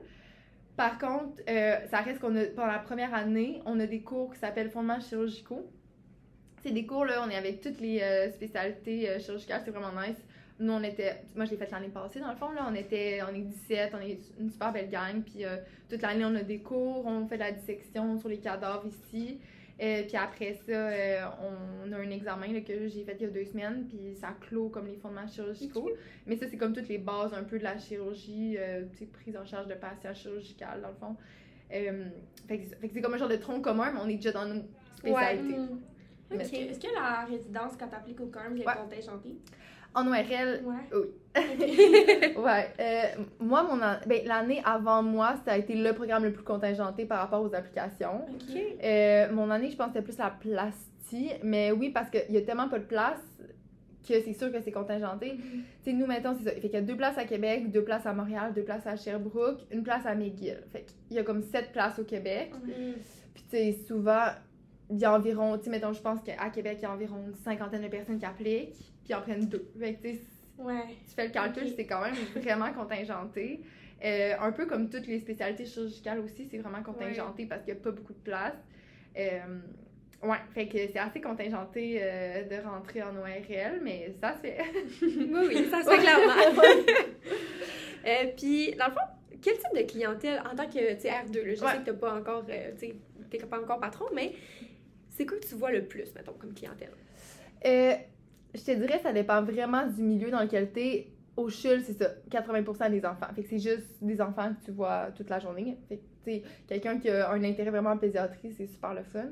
Par 0.77 0.99
contre, 0.99 1.41
euh, 1.49 1.77
ça 1.91 2.01
reste 2.01 2.21
qu'on 2.21 2.35
a, 2.37 2.45
pendant 2.47 2.73
la 2.73 2.81
première 2.81 3.15
année, 3.15 3.63
on 3.65 3.79
a 3.79 3.87
des 3.87 4.01
cours 4.01 4.33
qui 4.33 4.41
s'appellent 4.41 4.71
fondements 4.71 5.01
chirurgicaux. 5.01 5.71
C'est 6.63 6.73
des 6.73 6.87
cours, 6.87 7.05
là, 7.05 7.23
on 7.25 7.31
est 7.31 7.37
avec 7.37 7.61
toutes 7.61 7.81
les 7.81 8.01
euh, 8.01 8.33
spécialités 8.33 9.09
euh, 9.09 9.19
chirurgicales, 9.21 9.63
c'est 9.65 9.71
vraiment 9.71 9.93
nice. 10.01 10.17
Nous, 10.59 10.73
on 10.73 10.83
était, 10.83 11.23
moi, 11.37 11.45
je 11.45 11.53
l'ai 11.53 11.57
fait 11.57 11.71
l'année 11.71 11.89
passée, 11.89 12.21
dans 12.21 12.31
le 12.31 12.37
fond, 12.37 12.51
là, 12.53 12.67
on 12.69 12.75
était, 12.75 13.21
on 13.29 13.35
est 13.35 13.41
17, 13.41 13.93
on 13.95 14.01
est 14.01 14.19
une 14.41 14.51
super 14.51 14.73
belle 14.73 14.89
gang, 14.89 15.21
puis 15.23 15.45
toute 15.91 16.01
l'année, 16.01 16.25
on 16.25 16.35
a 16.37 16.43
des 16.43 16.61
cours, 16.61 17.05
on 17.07 17.27
fait 17.27 17.37
de 17.37 17.43
la 17.43 17.51
dissection 17.51 18.19
sur 18.19 18.29
les 18.29 18.39
cadavres 18.39 18.87
ici. 18.87 19.41
Euh, 19.83 20.03
puis 20.07 20.17
après 20.17 20.55
ça, 20.55 20.73
euh, 20.73 21.21
on 21.87 21.91
a 21.93 21.97
un 21.99 22.11
examen 22.11 22.47
là, 22.53 22.61
que 22.61 22.87
j'ai 22.89 23.03
fait 23.05 23.17
il 23.19 23.23
y 23.23 23.27
a 23.27 23.31
deux 23.31 23.45
semaines, 23.45 23.87
puis 23.89 24.15
ça 24.15 24.29
clôt 24.41 24.69
comme 24.69 24.87
les 24.87 24.97
fondements 24.97 25.27
chirurgicaux. 25.27 25.91
Mais 26.27 26.37
ça, 26.37 26.47
c'est 26.49 26.57
comme 26.57 26.73
toutes 26.73 26.89
les 26.89 26.99
bases 26.99 27.35
un 27.35 27.43
peu 27.43 27.59
de 27.59 27.65
la 27.65 27.77
chirurgie, 27.77 28.57
euh, 28.59 28.85
tu 28.93 28.99
sais, 28.99 29.07
prise 29.07 29.37
en 29.37 29.45
charge 29.45 29.67
de 29.67 29.75
patients 29.75 30.15
chirurgicales, 30.15 30.81
dans 30.81 30.89
le 30.89 30.95
fond. 30.95 31.17
Euh, 31.73 32.05
fait 32.47 32.59
que 32.61 32.67
c'est 32.93 33.01
comme 33.01 33.15
un 33.15 33.19
genre 33.19 33.29
de 33.29 33.37
tronc 33.37 33.61
commun, 33.63 33.91
mais 33.93 34.01
on 34.01 34.09
est 34.09 34.15
déjà 34.17 34.31
dans 34.33 34.47
nos 34.47 34.63
spécialités. 34.97 35.59
Mhm. 35.59 35.81
Mais- 36.31 36.37
Est-ce 36.37 36.51
que, 36.53 36.57
est-ce 36.57 36.81
que 36.81 36.95
la 36.95 37.25
résidence, 37.25 37.73
quand 37.79 37.89
t'appliques 37.89 38.21
au 38.21 38.27
CARM, 38.27 38.57
est 38.57 38.67
Ouais. 38.67 38.73
contingentée? 38.77 39.37
En 39.95 40.07
ORL, 40.09 40.63
Ouais. 40.65 41.35
ouais. 42.37 42.69
euh, 42.81 43.03
moi, 43.41 43.63
mon 43.65 43.83
an- 43.83 43.99
ben, 44.07 44.21
l'année 44.27 44.63
avant 44.65 45.03
moi, 45.03 45.35
ça 45.45 45.53
a 45.53 45.57
été 45.59 45.75
le 45.75 45.93
programme 45.93 46.25
le 46.25 46.33
plus 46.33 46.45
contingenté 46.45 47.05
par 47.07 47.19
rapport 47.21 47.43
aux 47.43 47.55
applications. 47.55 48.23
Euh, 48.83 49.33
mon 49.33 49.51
année, 49.51 49.71
je 49.71 49.77
c'était 49.77 50.03
plus 50.03 50.19
la 50.19 50.31
plastie, 50.31 51.31
mais 51.43 51.73
oui, 51.73 51.91
parce 51.91 52.11
qu'il 52.11 52.31
y 52.31 52.37
a 52.37 52.43
tellement 52.43 52.69
pas 52.69 52.79
de 52.79 52.85
place 52.85 53.21
que 54.07 54.21
c'est 54.21 54.33
sûr 54.35 54.53
que 54.53 54.61
c'est 54.61 54.71
contingenté. 54.73 55.33
Mhm. 55.35 55.41
Tu 55.83 55.91
sais, 55.91 55.93
nous, 55.93 56.07
mettons, 56.07 56.37
c'est 56.39 56.45
ça. 56.45 56.51
Fait 56.51 56.61
qu'il 56.61 56.73
y 56.73 56.77
a 56.77 56.83
deux 56.83 56.97
places 56.97 57.17
à 57.19 57.25
Québec, 57.25 57.71
deux 57.71 57.83
places 57.85 58.05
à 58.07 58.13
Montréal, 58.13 58.53
deux 58.55 58.63
places 58.65 58.87
à 58.87 58.97
Sherbrooke, 58.97 59.61
une 59.71 59.83
place 59.83 60.05
à 60.07 60.15
McGill. 60.15 60.59
Fait 60.73 60.83
qu'il 61.09 61.17
y 61.17 61.19
a 61.19 61.23
comme 61.25 61.43
sept 61.43 61.73
places 61.73 61.99
au 61.99 62.05
Québec. 62.05 62.53
Puis, 63.35 63.45
tu 63.51 63.57
sais, 63.57 63.73
souvent, 63.89 64.27
il 64.91 64.99
y 64.99 65.05
a 65.07 65.15
environ, 65.15 65.57
tu 65.57 65.65
sais, 65.65 65.71
mettons, 65.71 65.93
je 65.95 66.03
pense 66.03 66.21
qu'à 66.23 66.51
Québec, 66.51 66.77
il 66.81 66.83
y 66.83 66.87
a 66.87 66.93
environ 66.93 67.17
une 67.27 67.35
cinquantaine 67.35 67.83
de 67.83 67.89
personnes 67.89 68.19
qui 68.19 68.27
appliquent, 68.27 68.94
puis 69.05 69.15
en 69.15 69.21
prennent 69.21 69.47
deux. 69.47 69.69
Fait 69.79 69.95
que, 69.95 70.03
tu 70.09 70.19
Ouais. 70.59 70.83
tu 71.09 71.15
fais 71.17 71.27
le 71.27 71.33
calcul, 71.33 71.69
c'est 71.75 71.87
quand 71.87 72.01
même 72.01 72.15
vraiment 72.37 72.73
contingenté. 72.73 73.61
Euh, 74.05 74.35
un 74.41 74.53
peu 74.53 74.67
comme 74.67 74.89
toutes 74.89 75.07
les 75.07 75.19
spécialités 75.21 75.67
chirurgicales 75.67 76.21
aussi, 76.21 76.47
c'est 76.51 76.59
vraiment 76.59 76.83
contingenté 76.83 77.47
parce 77.47 77.63
qu'il 77.65 77.75
n'y 77.75 77.81
a 77.81 77.83
pas 77.83 77.91
beaucoup 77.91 78.13
de 78.13 78.19
place. 78.19 78.55
Euh, 79.17 79.59
ouais, 80.23 80.37
fait 80.53 80.69
que 80.69 80.79
c'est 80.93 80.99
assez 80.99 81.21
contingenté 81.21 81.99
euh, 82.01 82.43
de 82.45 82.63
rentrer 82.65 83.03
en 83.03 83.17
ORL, 83.17 83.81
mais 83.83 84.13
ça 84.21 84.35
se 84.35 84.39
fait. 84.41 84.59
Oui, 85.03 85.29
oui, 85.49 85.67
ça 85.71 85.83
se 85.83 85.91
fait 85.91 85.99
clairement. 85.99 86.35
Puis, 88.37 88.75
dans 88.77 88.87
le 88.87 88.93
fond, 88.93 89.01
quel 89.43 89.55
type 89.55 89.75
de 89.75 89.83
clientèle, 89.91 90.43
en 90.51 90.55
tant 90.55 90.67
que 90.67 90.95
tu 90.95 91.01
sais, 91.01 91.09
R2, 91.11 91.43
là, 91.45 91.55
je 91.55 91.65
Ouais. 91.65 91.71
sais 91.73 91.79
que 91.79 91.85
t'as 91.87 91.93
pas 91.95 92.15
encore, 92.15 92.45
tu 92.79 92.95
t'es 93.31 93.39
pas 93.39 93.61
encore 93.61 93.81
patron, 93.81 94.07
mais 94.15 94.33
c'est 95.09 95.27
quoi 95.27 95.39
que 95.39 95.47
tu 95.47 95.55
vois 95.55 95.71
le 95.73 95.85
plus, 95.85 96.15
mettons, 96.15 96.35
comme 96.35 96.55
clientèle? 96.55 96.91
Je 98.55 98.63
te 98.63 98.71
dirais, 98.71 99.01
ça 99.03 99.13
dépend 99.13 99.43
vraiment 99.43 99.87
du 99.87 100.03
milieu 100.03 100.31
dans 100.31 100.41
lequel 100.41 100.73
tu 100.73 100.81
es. 100.81 101.09
Au 101.37 101.49
CHUL, 101.49 101.83
c'est 101.83 101.95
ça, 101.95 102.11
80% 102.31 102.91
des 102.93 103.05
enfants. 103.05 103.27
Fait 103.35 103.43
que 103.43 103.49
c'est 103.49 103.59
juste 103.59 103.89
des 104.01 104.21
enfants 104.21 104.55
que 104.55 104.67
tu 104.67 104.71
vois 104.71 105.11
toute 105.17 105.29
la 105.29 105.41
journée. 105.41 105.77
Fait 105.89 106.01
que, 106.25 106.47
quelqu'un 106.69 107.01
qui 107.01 107.11
a 107.11 107.29
un 107.29 107.43
intérêt 107.43 107.71
vraiment 107.71 107.91
en 107.91 107.99
pédiatrie, 107.99 108.53
c'est 108.57 108.69
super 108.69 108.95
le 108.95 109.03
fun. 109.03 109.31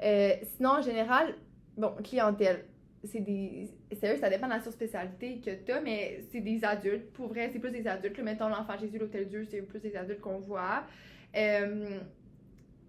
Euh, 0.00 0.34
sinon, 0.54 0.70
en 0.70 0.82
général, 0.82 1.34
bon, 1.76 1.92
clientèle, 2.04 2.64
c'est 3.02 3.18
des. 3.18 3.68
Sérieux, 3.92 4.18
ça 4.20 4.30
dépend 4.30 4.46
de 4.46 4.52
la 4.52 4.60
surspécialité 4.60 5.40
que 5.40 5.50
tu 5.50 5.72
as, 5.72 5.80
mais 5.80 6.20
c'est 6.30 6.40
des 6.40 6.64
adultes. 6.64 7.12
Pour 7.12 7.26
vrai, 7.26 7.50
c'est 7.52 7.58
plus 7.58 7.72
des 7.72 7.88
adultes. 7.88 8.16
Là, 8.16 8.22
mettons 8.22 8.48
l'enfant 8.48 8.78
Jésus, 8.78 8.98
l'Hôtel 8.98 9.26
Dieu, 9.26 9.44
c'est 9.50 9.62
plus 9.62 9.80
des 9.80 9.96
adultes 9.96 10.20
qu'on 10.20 10.38
voit. 10.38 10.84
Euh, 11.36 11.98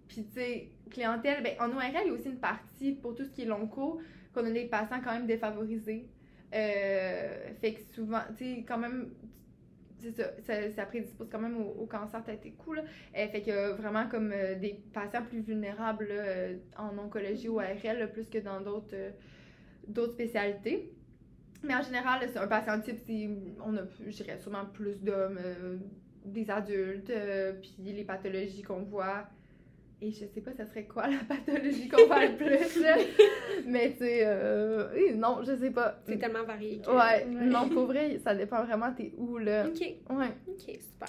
Puis, 0.06 0.24
tu 0.24 0.40
sais, 0.40 0.68
clientèle, 0.88 1.42
ben, 1.42 1.54
en 1.58 1.68
ORL, 1.76 1.90
il 2.04 2.06
y 2.06 2.10
a 2.10 2.12
aussi 2.12 2.28
une 2.28 2.38
partie 2.38 2.92
pour 2.92 3.16
tout 3.16 3.24
ce 3.24 3.30
qui 3.30 3.42
est 3.42 3.46
long 3.46 3.66
cours 3.66 4.00
qu'on 4.32 4.46
a 4.46 4.50
des 4.50 4.66
patients 4.66 5.00
quand 5.02 5.12
même 5.12 5.26
défavorisés. 5.26 6.08
Euh, 6.54 7.54
fait 7.60 7.74
que 7.74 7.80
souvent, 7.94 8.20
tu 8.36 8.44
sais, 8.44 8.64
quand 8.66 8.78
même, 8.78 9.10
c'est 9.98 10.12
ça, 10.12 10.24
ça, 10.40 10.70
ça, 10.70 10.86
prédispose 10.86 11.28
quand 11.30 11.38
même 11.38 11.56
au, 11.56 11.86
cancer 11.86 12.22
tête 12.24 12.44
et 12.44 12.52
cou. 12.52 12.74
Euh, 12.74 13.28
fait 13.28 13.42
que 13.42 13.72
vraiment 13.72 14.06
comme 14.08 14.32
euh, 14.32 14.54
des 14.56 14.82
patients 14.92 15.22
plus 15.22 15.40
vulnérables 15.40 16.12
en 16.76 16.98
oncologie 16.98 17.48
ou 17.48 17.58
ARL, 17.58 17.98
là, 17.98 18.06
plus 18.06 18.28
que 18.28 18.38
dans 18.38 18.60
d'autres 18.60 18.94
d'autres 19.86 20.12
spécialités. 20.12 20.92
Mais 21.64 21.74
en 21.74 21.82
général, 21.82 22.20
c'est 22.32 22.38
un 22.38 22.48
patient 22.48 22.80
type, 22.80 22.98
on 23.64 23.76
a, 23.76 23.82
je 24.06 24.38
sûrement 24.40 24.66
plus 24.66 25.00
d'hommes, 25.00 25.38
des 26.24 26.50
adultes, 26.50 27.12
puis 27.60 27.92
les 27.92 28.04
pathologies 28.04 28.62
qu'on 28.62 28.82
voit. 28.82 29.28
Et 30.04 30.10
je 30.10 30.24
sais 30.26 30.40
pas, 30.40 30.52
ça 30.52 30.66
serait 30.66 30.84
quoi 30.86 31.06
la 31.06 31.18
pathologie 31.28 31.88
qu'on 31.88 32.06
voit 32.06 32.26
le 32.26 32.36
plus, 32.36 32.82
là. 32.82 32.96
Mais 33.66 33.92
tu 33.92 33.98
sais, 33.98 34.22
euh, 34.24 35.14
non, 35.14 35.38
je 35.44 35.54
sais 35.56 35.70
pas. 35.70 36.00
C'est 36.06 36.18
tellement 36.18 36.42
varié. 36.44 36.80
Que... 36.80 36.90
Ouais, 36.90 37.24
non, 37.26 37.68
pour 37.68 37.86
vrai, 37.86 38.18
ça 38.18 38.34
dépend 38.34 38.64
vraiment, 38.64 38.92
t'es 38.92 39.12
où, 39.16 39.38
là. 39.38 39.64
Ok, 39.68 39.80
Ouais. 39.80 40.26
ok, 40.48 40.58
super. 40.80 41.08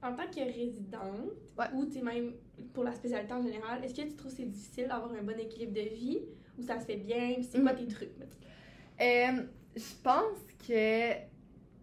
En 0.00 0.12
tant 0.14 0.26
que 0.30 0.40
résidente, 0.44 1.32
Ouais. 1.58 1.64
ou 1.74 1.84
tu 1.86 2.00
même 2.00 2.34
pour 2.72 2.84
la 2.84 2.92
spécialité 2.92 3.32
en 3.32 3.42
général, 3.42 3.84
est-ce 3.84 3.94
que 3.94 4.02
tu 4.02 4.14
trouves 4.14 4.30
que 4.30 4.36
c'est 4.36 4.48
difficile 4.48 4.86
d'avoir 4.86 5.10
un 5.12 5.22
bon 5.22 5.36
équilibre 5.36 5.72
de 5.74 5.88
vie 5.92 6.20
ou 6.56 6.62
ça 6.62 6.78
se 6.78 6.84
fait 6.86 6.96
bien? 6.96 7.34
C'est 7.42 7.60
quoi 7.60 7.72
Mhm. 7.72 7.78
tes 7.78 7.86
trucs? 7.92 8.10
Euh, 9.00 9.42
je 9.74 9.94
pense 10.04 10.38
que. 10.66 11.10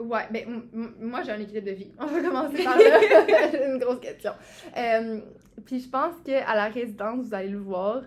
Ouais, 0.01 0.23
ben, 0.31 0.63
moi 0.99 1.21
j'ai 1.23 1.31
un 1.31 1.39
équilibre 1.39 1.67
de 1.67 1.71
vie. 1.71 1.91
On 1.99 2.05
va 2.05 2.21
commencer 2.21 2.63
par 2.63 2.77
là. 2.77 3.67
Une 3.67 3.77
grosse 3.79 3.99
question. 3.99 4.31
Euh, 4.77 5.19
puis 5.63 5.79
je 5.79 5.89
pense 5.89 6.15
qu'à 6.23 6.55
la 6.55 6.67
résidence, 6.67 7.27
vous 7.27 7.33
allez 7.33 7.49
le 7.49 7.59
voir, 7.59 8.03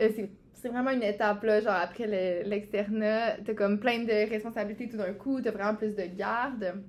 euh, 0.00 0.08
c'est, 0.54 0.68
vraiment 0.68 0.90
une 0.90 1.02
étape, 1.02 1.42
là, 1.42 1.60
genre 1.60 1.74
après 1.74 2.06
le- 2.06 2.48
l'externat, 2.48 3.36
t'as 3.44 3.54
comme 3.54 3.80
plein 3.80 4.04
de 4.04 4.30
responsabilités 4.30 4.88
tout 4.88 4.96
d'un 4.96 5.12
coup, 5.12 5.40
t'as 5.40 5.50
vraiment 5.50 5.74
plus 5.74 5.94
de 5.94 6.04
garde. 6.16 6.82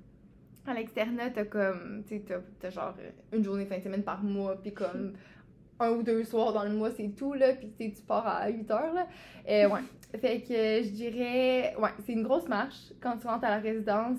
À 0.66 0.74
l'externat, 0.74 1.30
t'as 1.30 1.44
comme, 1.44 2.02
tu 2.06 2.18
sais, 2.18 2.24
t'as, 2.60 2.70
genre 2.70 2.94
une 3.32 3.44
journée 3.44 3.66
fin 3.66 3.78
de 3.78 3.82
semaine 3.82 4.02
par 4.04 4.22
mois, 4.22 4.60
puis 4.60 4.72
comme 4.72 5.14
un 5.80 5.90
ou 5.90 6.02
deux 6.02 6.24
soirs 6.24 6.52
dans 6.52 6.64
le 6.64 6.70
mois, 6.70 6.90
c'est 6.92 7.08
tout, 7.16 7.34
là, 7.34 7.52
puis 7.52 7.72
tu 7.76 8.02
pars 8.02 8.26
à 8.26 8.48
8 8.48 8.70
heures, 8.70 8.94
là. 8.94 9.06
Euh, 9.48 9.68
ouais. 9.68 9.80
Fait 10.20 10.40
que 10.40 10.54
je 10.54 10.90
dirais, 10.90 11.74
ouais, 11.76 11.90
c'est 12.06 12.12
une 12.12 12.22
grosse 12.22 12.46
marche 12.46 12.92
quand 13.00 13.16
tu 13.16 13.26
rentres 13.26 13.44
à 13.44 13.50
la 13.50 13.58
résidence, 13.58 14.18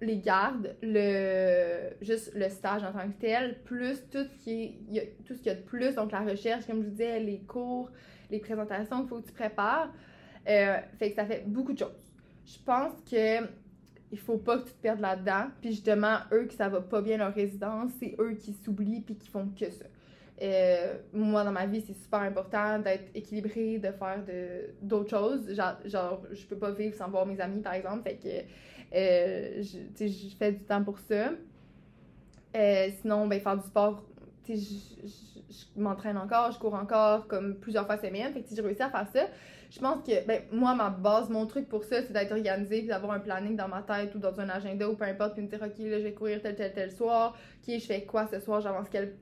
les 0.00 0.18
gardes, 0.18 0.74
le 0.82 1.90
juste 2.00 2.32
le 2.34 2.48
stage 2.48 2.82
en 2.82 2.92
tant 2.92 3.08
que 3.08 3.20
tel, 3.20 3.60
plus 3.62 4.02
tout 4.10 4.24
ce 4.24 4.44
qui 4.44 4.78
est, 4.94 5.16
tout 5.26 5.34
ce 5.34 5.38
qu'il 5.38 5.48
y 5.48 5.54
a 5.54 5.54
de 5.54 5.62
plus, 5.62 5.94
donc 5.94 6.12
la 6.12 6.20
recherche, 6.20 6.66
comme 6.66 6.80
je 6.82 6.84
vous 6.84 6.90
disais, 6.90 7.20
les 7.20 7.40
cours, 7.40 7.90
les 8.30 8.38
présentations 8.38 9.00
qu'il 9.00 9.08
faut 9.08 9.20
que 9.20 9.26
tu 9.26 9.32
prépares. 9.32 9.92
Euh, 10.48 10.78
fait 10.98 11.10
que 11.10 11.16
ça 11.16 11.26
fait 11.26 11.44
beaucoup 11.46 11.72
de 11.72 11.78
choses. 11.78 12.12
Je 12.46 12.58
pense 12.64 12.92
que 13.10 13.46
il 14.12 14.18
faut 14.18 14.38
pas 14.38 14.58
que 14.58 14.64
tu 14.66 14.72
te 14.72 14.82
perdes 14.82 15.00
là-dedans. 15.00 15.50
Puis 15.60 15.70
justement, 15.70 16.16
eux 16.32 16.46
qui 16.46 16.56
ça 16.56 16.68
va 16.68 16.80
pas 16.80 17.00
bien 17.00 17.18
leur 17.18 17.34
résidence, 17.34 17.92
c'est 18.00 18.16
eux 18.18 18.34
qui 18.34 18.52
s'oublient 18.54 19.02
puis 19.02 19.16
qui 19.16 19.28
font 19.28 19.48
que 19.48 19.70
ça. 19.70 19.84
Euh, 20.42 20.94
moi, 21.12 21.44
dans 21.44 21.52
ma 21.52 21.66
vie, 21.66 21.82
c'est 21.86 21.94
super 21.94 22.20
important 22.20 22.78
d'être 22.78 23.10
équilibré, 23.14 23.78
de 23.78 23.92
faire 23.92 24.24
d'autres 24.80 25.10
choses. 25.10 25.54
Genre, 25.54 25.76
genre, 25.84 26.22
je 26.30 26.46
peux 26.46 26.56
pas 26.56 26.70
vivre 26.70 26.96
sans 26.96 27.10
voir 27.10 27.26
mes 27.26 27.40
amis, 27.40 27.60
par 27.60 27.74
exemple. 27.74 28.10
Euh, 28.94 29.62
je, 29.62 30.36
fais 30.38 30.52
du 30.52 30.64
temps 30.64 30.82
pour 30.82 30.98
ça. 30.98 31.30
Euh, 32.56 32.88
sinon, 33.00 33.26
ben, 33.26 33.40
faire 33.40 33.56
du 33.56 33.66
sport, 33.66 34.04
je, 34.48 34.54
m'entraîne 35.76 36.16
encore, 36.16 36.50
je 36.52 36.58
cours 36.58 36.74
encore, 36.74 37.28
comme 37.28 37.56
plusieurs 37.56 37.86
fois 37.86 37.98
semaine. 37.98 38.32
Fait 38.32 38.42
que 38.42 38.48
si 38.48 38.56
j'ai 38.56 38.62
réussi 38.62 38.82
à 38.82 38.90
faire 38.90 39.06
ça, 39.12 39.26
je 39.70 39.78
pense 39.78 40.04
que, 40.04 40.26
ben, 40.26 40.42
moi, 40.50 40.74
ma 40.74 40.90
base, 40.90 41.30
mon 41.30 41.46
truc 41.46 41.68
pour 41.68 41.84
ça, 41.84 42.02
c'est 42.02 42.12
d'être 42.12 42.32
organisé, 42.32 42.80
puis 42.80 42.88
d'avoir 42.88 43.12
un 43.12 43.20
planning 43.20 43.56
dans 43.56 43.68
ma 43.68 43.82
tête 43.82 44.14
ou 44.14 44.18
dans 44.18 44.38
un 44.40 44.48
agenda 44.48 44.88
ou 44.88 44.96
peu 44.96 45.04
importe, 45.04 45.34
puis 45.34 45.42
me 45.42 45.48
dire, 45.48 45.60
OK, 45.62 45.78
là, 45.78 45.98
je 45.98 46.04
vais 46.04 46.12
courir 46.12 46.42
tel, 46.42 46.56
tel, 46.56 46.72
tel 46.72 46.90
soir. 46.90 47.36
OK, 47.62 47.74
je 47.78 47.86
fais 47.86 48.04
quoi 48.04 48.26
ce 48.26 48.40
soir? 48.40 48.60
J'avance 48.60 48.88
quel 48.90 49.14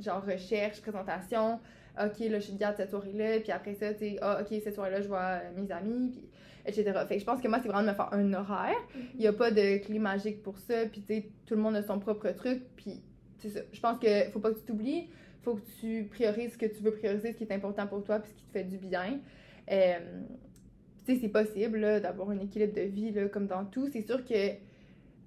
genre 0.00 0.22
recherche, 0.24 0.82
présentation. 0.82 1.60
OK, 1.98 2.18
là, 2.18 2.38
je 2.38 2.44
suis 2.44 2.56
garde 2.56 2.76
cette 2.76 2.90
soirée-là. 2.90 3.40
Puis 3.40 3.52
après 3.52 3.74
ça, 3.74 3.92
tu 3.92 4.00
sais, 4.00 4.18
ah, 4.20 4.40
OK, 4.40 4.48
cette 4.62 4.74
soirée-là, 4.74 5.00
je 5.00 5.08
vois 5.08 5.20
euh, 5.20 5.50
mes 5.56 5.70
amis, 5.70 6.20
etc. 6.66 6.92
Fait 7.08 7.14
que 7.14 7.20
je 7.20 7.24
pense 7.24 7.40
que 7.40 7.48
moi, 7.48 7.58
c'est 7.62 7.68
vraiment 7.68 7.84
de 7.84 7.90
me 7.90 7.94
faire 7.94 8.12
un 8.12 8.32
horaire. 8.32 8.76
Il 9.14 9.20
n'y 9.20 9.26
a 9.26 9.32
pas 9.32 9.50
de 9.50 9.78
clé 9.78 9.98
magique 9.98 10.42
pour 10.42 10.58
ça. 10.58 10.86
Puis, 10.86 11.02
tu 11.02 11.06
sais, 11.06 11.28
tout 11.46 11.54
le 11.54 11.60
monde 11.60 11.76
a 11.76 11.82
son 11.82 11.98
propre 11.98 12.30
truc. 12.30 12.62
Puis, 12.76 13.02
c'est 13.38 13.50
ça. 13.50 13.60
Je 13.72 13.80
pense 13.80 13.98
que 13.98 14.30
faut 14.32 14.40
pas 14.40 14.52
que 14.52 14.58
tu 14.58 14.64
t'oublies. 14.64 15.08
faut 15.42 15.54
que 15.54 15.66
tu 15.80 16.08
priorises 16.10 16.52
ce 16.52 16.58
que 16.58 16.66
tu 16.66 16.82
veux 16.82 16.92
prioriser, 16.92 17.32
ce 17.32 17.36
qui 17.36 17.44
est 17.44 17.52
important 17.52 17.86
pour 17.86 18.02
toi, 18.02 18.18
puis 18.18 18.30
ce 18.30 18.36
qui 18.36 18.44
te 18.44 18.52
fait 18.52 18.64
du 18.64 18.78
bien. 18.78 19.20
Euh, 19.70 19.98
tu 21.04 21.14
sais, 21.14 21.20
c'est 21.20 21.28
possible 21.28 21.80
d'avoir 22.00 22.30
un 22.30 22.38
équilibre 22.38 22.74
de 22.74 22.82
vie 22.82 23.10
là, 23.10 23.28
comme 23.28 23.46
dans 23.46 23.64
tout. 23.64 23.88
C'est 23.92 24.06
sûr 24.06 24.24
que 24.24 24.52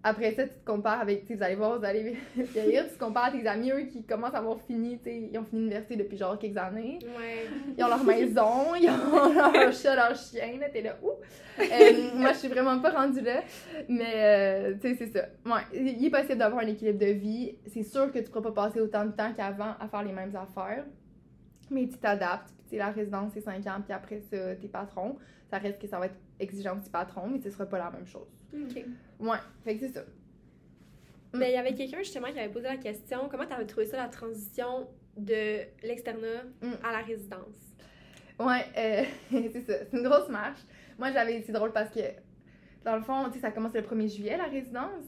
après 0.08 0.32
ça, 0.32 0.43
tu 0.43 0.54
te 0.54 0.65
compares 0.65 1.02
avec, 1.02 1.30
vous 1.30 1.43
allez 1.43 1.56
voir, 1.56 1.78
vous 1.78 1.86
allez 1.86 2.17
vieillir, 2.36 2.86
tu 2.88 2.93
te 2.93 3.00
compares 3.00 3.26
à 3.26 3.32
tes 3.32 3.46
amis, 3.46 3.72
eux, 3.72 3.82
qui 3.91 4.04
commencent 4.04 4.34
à 4.34 4.38
avoir 4.38 4.60
fini, 4.62 4.98
tu 4.98 5.04
sais, 5.04 5.30
ils 5.32 5.38
ont 5.38 5.43
fini 5.43 5.62
l'université 5.62 5.98
depuis 5.98 6.17
genre 6.17 6.39
quelques 6.39 6.58
années. 6.58 7.00
Ouais. 7.04 7.48
Ils 7.78 7.84
ont 7.84 7.89
leur 7.89 8.04
maison, 8.04 8.76
ils 8.80 8.89
ont 8.89 9.52
leur 9.52 9.74
chat, 9.74 9.96
leur 9.96 10.15
chien, 10.15 10.58
là, 10.60 10.70
t'es 10.70 10.82
là, 10.82 10.96
ouh! 11.04 11.12
Euh, 11.60 12.10
moi, 12.15 12.32
je 12.34 12.38
suis 12.38 12.48
vraiment 12.48 12.80
pas 12.80 12.91
rendue 12.91 13.22
là, 13.22 13.41
mais, 13.89 14.13
euh, 14.15 14.74
tu 14.80 14.96
sais, 14.96 14.96
c'est 14.96 15.20
ça. 15.20 15.26
Ouais, 15.46 15.62
il 15.74 16.06
est 16.06 16.10
possible 16.10 16.38
d'avoir 16.38 16.63
un 16.63 16.67
équilibre 16.67 17.00
de 17.00 17.12
vie. 17.12 17.58
C'est 17.67 17.84
sûr 17.84 18.12
que 18.12 18.20
tu 18.20 18.30
pourras 18.30 18.52
pas 18.52 18.67
passer 18.67 18.80
autant 18.80 19.06
de 19.06 19.12
temps 19.12 19.34
qu'avant 19.36 19.74
à 19.80 19.88
faire 19.89 20.04
les 20.04 20.13
mêmes 20.13 20.36
affaires, 20.36 20.86
mais 21.70 21.88
tu 21.88 21.98
t'adaptes. 21.98 22.54
Puis, 22.58 22.65
tu 22.65 22.70
sais, 22.72 22.78
la 22.78 22.91
résidence, 22.91 23.32
c'est 23.34 23.41
5 23.41 23.65
ans, 23.67 23.82
puis 23.84 23.93
après 23.93 24.22
ça, 24.22 24.56
t'es 24.56 24.67
patron. 24.67 25.17
Ça 25.50 25.58
reste 25.58 25.82
que 25.82 25.88
ça 25.88 26.00
va 26.00 26.06
être 26.06 26.20
exigeant 26.39 26.78
aussi 26.78 26.89
patron, 26.89 27.28
mais 27.28 27.39
ce 27.39 27.50
sera 27.50 27.65
pas 27.65 27.78
la 27.78 27.89
même 27.89 28.06
chose. 28.06 28.37
Ok. 28.54 28.84
Ouais, 29.20 29.38
fait 29.64 29.78
que 29.78 29.88
c'est 29.88 29.94
ça. 29.94 30.04
Mais 31.34 31.52
il 31.52 31.54
y 31.56 31.58
avait 31.58 31.74
quelqu'un 31.74 32.00
justement 32.00 32.32
qui 32.32 32.40
avait 32.40 32.52
posé 32.52 32.66
la 32.68 32.78
question 32.78 33.28
comment 33.30 33.46
tu 33.46 33.54
avais 33.54 33.66
trouvé 33.66 33.86
ça 33.86 33.98
la 33.98 34.08
transition 34.08 34.88
de 35.18 35.60
l'externat 35.84 36.44
Mm. 36.62 36.72
à 36.84 36.92
la 36.92 37.00
résidence? 37.00 37.56
Ouais, 38.40 38.66
euh, 38.78 39.04
c'est 39.52 39.66
ça. 39.66 39.74
C'est 39.90 39.98
une 39.98 40.04
grosse 40.08 40.30
marche. 40.30 40.60
Moi, 41.00 41.12
j'avais. 41.12 41.42
C'est 41.42 41.52
drôle 41.52 41.74
parce 41.74 41.90
que, 41.90 42.00
dans 42.86 42.96
le 42.96 43.02
fond, 43.02 43.26
tu 43.28 43.34
sais, 43.34 43.40
ça 43.40 43.52
commence 43.52 43.74
le 43.74 43.82
1er 43.82 44.16
juillet, 44.16 44.38
la 44.38 44.46
résidence. 44.46 45.06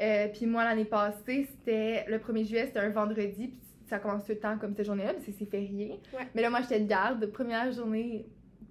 Euh, 0.00 0.28
puis 0.28 0.46
moi, 0.46 0.64
l'année 0.64 0.84
passée, 0.84 1.48
c'était. 1.50 2.04
Le 2.08 2.18
1er 2.18 2.44
juillet, 2.46 2.66
c'était 2.66 2.80
un 2.80 2.90
vendredi. 2.90 3.48
Puis 3.48 3.60
ça 3.88 3.98
commence 3.98 4.24
tout 4.24 4.32
le 4.32 4.38
temps 4.38 4.58
comme 4.58 4.74
cette 4.76 4.86
journée-là, 4.86 5.14
parce 5.14 5.24
que 5.24 5.32
c'est 5.32 5.46
férié. 5.50 5.98
Ouais. 6.12 6.26
Mais 6.34 6.42
là, 6.42 6.50
moi, 6.50 6.60
j'étais 6.60 6.80
de 6.80 6.86
garde. 6.88 7.24
Première 7.32 7.72
journée, 7.72 8.26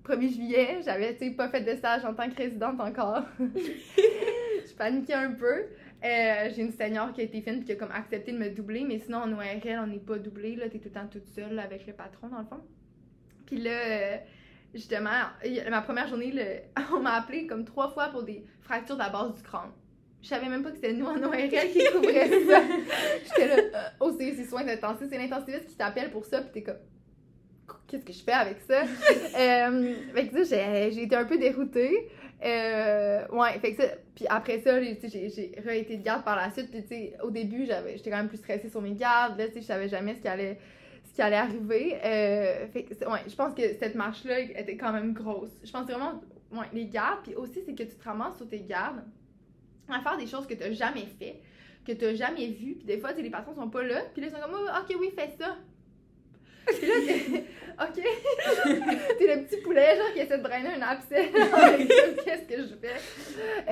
1er 0.08 0.34
juillet. 0.34 0.80
J'avais, 0.84 1.13
pas 1.32 1.50
fait 1.50 1.62
de 1.62 1.76
stage 1.76 2.06
en 2.06 2.13
tant 2.13 2.30
que 2.30 2.36
résidente 2.36 2.80
encore. 2.80 3.24
je 3.39 4.74
paniquais 4.76 5.13
un 5.13 5.32
peu. 5.32 5.65
Euh, 6.04 6.50
j'ai 6.56 6.62
une 6.62 6.72
senior 6.72 7.12
qui 7.12 7.22
a 7.22 7.24
été 7.24 7.41
fine 7.41 7.58
puis 7.58 7.65
qui 7.65 7.72
a 7.72 7.76
comme 7.76 7.91
accepté 7.91 8.32
de 8.32 8.38
me 8.38 8.50
doubler, 8.50 8.84
mais 8.84 9.00
sinon 9.00 9.17
en 9.20 9.34
ORL, 9.34 9.80
on 9.84 9.88
n'est 9.88 9.98
pas 9.98 10.20
doublé, 10.20 10.56
là, 10.56 10.70
t'es 10.70 10.78
tout 10.78 10.89
le 10.89 10.91
temps 10.91 11.08
toute 11.08 11.28
seule 11.28 11.58
avec 11.58 11.88
le 11.88 11.93
patron 11.93 12.28
dans 12.28 12.39
le 12.39 12.46
fond. 12.46 12.62
Puis 13.48 13.58
là, 13.58 13.72
euh, 13.72 14.17
justement, 14.74 15.10
ma 15.70 15.82
première 15.82 16.08
journée, 16.08 16.34
on 16.94 17.00
m'a 17.00 17.13
appelé 17.13 17.48
comme 17.48 17.65
trois 17.65 17.90
fois 17.90 18.10
pour 18.10 18.23
des 18.23 18.46
fractures 18.62 18.96
de 18.96 19.02
la 19.02 19.10
base 19.10 19.34
du 19.36 19.42
crâne. 19.42 19.71
Je 20.21 20.27
savais 20.27 20.50
même 20.50 20.63
pas 20.63 20.69
que 20.69 20.75
c'était 20.75 20.94
nous 20.94 21.06
en 21.06 21.21
ORL 21.23 21.50
qui 21.50 21.84
couvrait 21.92 22.29
ça. 22.29 22.62
J'étais 23.23 23.48
là, 23.48 23.92
oh, 24.00 24.15
c'est 24.17 24.44
soins 24.46 24.67
intensifs, 24.67 25.08
c'est 25.10 25.17
l'intensiviste 25.17 25.67
qui 25.67 25.75
t'appelle 25.77 26.12
pour 26.12 26.25
ça, 26.25 26.42
puis 26.42 26.52
t'es 26.54 26.63
comme, 26.63 26.77
qu'est-ce 27.88 28.06
que 28.06 28.13
je 28.13 28.23
fais 28.23 28.31
avec 28.33 28.60
ça? 28.62 28.83
euh, 29.40 29.96
fait 30.13 30.27
que 30.27 30.44
ça, 30.44 30.58
j'ai 30.90 31.04
été 31.04 31.15
un 31.15 31.25
peu 31.25 31.38
déroutée. 31.38 32.10
Euh, 32.44 33.27
ouais, 33.31 33.58
fait 33.60 33.73
que 33.73 33.81
ça, 33.83 33.90
puis 34.15 34.25
après 34.29 34.60
ça, 34.60 34.79
j'ai- 34.81 35.52
re-été 35.65 35.98
de 35.98 36.04
garde 36.04 36.23
par 36.23 36.35
la 36.35 36.52
suite, 36.52 36.69
puis 36.69 36.83
tu 36.83 36.90
sais, 36.90 37.13
au 37.23 37.31
début, 37.31 37.65
j'étais 37.96 38.12
quand 38.12 38.17
même 38.17 38.27
plus 38.27 38.38
stressée 38.38 38.69
sur 38.69 38.81
mes 38.81 38.94
gardes, 38.94 39.40
là, 39.40 39.48
tu 39.48 39.54
sais, 39.54 39.62
je 39.62 39.65
savais 39.65 39.90
jamais 39.90 40.13
ce 40.15 40.21
qui 40.21 40.27
allait, 40.27 40.60
ce 41.04 41.13
qui 41.15 41.21
allait 41.23 41.35
arriver. 41.38 41.98
Euh, 42.06 42.67
fait 42.67 42.83
que, 42.83 42.94
ouais, 43.10 43.21
je 43.27 43.35
pense 43.35 43.56
que 43.56 43.73
cette 43.79 43.96
marche-là 43.96 44.40
était 44.42 44.77
quand 44.77 44.94
même 44.94 45.13
grosse. 45.13 45.50
Je 45.63 45.71
pense 45.71 45.85
vraiment, 45.85 46.21
ouais, 46.52 46.67
les 46.73 46.85
gardes, 46.85 47.23
puis 47.23 47.33
aussi, 47.33 47.62
c'est 47.65 47.73
que 47.73 47.83
tu 47.83 47.96
te 47.96 48.04
ramasses 48.04 48.38
sur 48.38 48.48
tes 48.48 48.60
gardes 48.62 49.04
à 49.90 50.00
faire 50.02 50.17
des 50.17 50.27
choses 50.27 50.46
que 50.46 50.54
tu 50.54 50.60
n'as 50.60 50.73
jamais 50.73 51.08
fait, 51.17 51.40
que 51.88 51.94
tu 51.94 52.06
n'as 52.06 52.13
jamais 52.13 52.48
vu, 52.50 52.75
puis 52.75 52.85
des 52.85 53.00
fois, 53.00 53.12
tu 53.12 53.15
sais, 53.17 53.21
les 53.23 53.31
patrons 53.31 53.56
sont 53.56 53.69
pas 53.69 53.81
là, 53.81 54.02
puis 54.13 54.21
là, 54.21 54.27
ils 54.27 54.33
sont 54.33 54.40
comme, 54.42 54.56
Oh, 54.60 54.69
ok, 54.83 54.96
oui, 55.00 55.12
fais 55.17 55.31
ça. 55.40 55.56
Puis 56.68 56.88
là. 56.88 57.40
Ok. 57.80 57.94
t'es 59.20 59.36
le 59.36 59.44
petit 59.44 59.62
poulet, 59.62 59.98
genre, 59.98 60.12
qui 60.13 60.20
essaie 60.20 60.38
de 60.38 60.44
drainer 60.44 60.70
un 60.70 60.82
abcès. 60.82 61.30
Qu'est-ce 62.26 62.48
que 62.48 62.63
je 62.63 62.76
fais? 62.76 62.96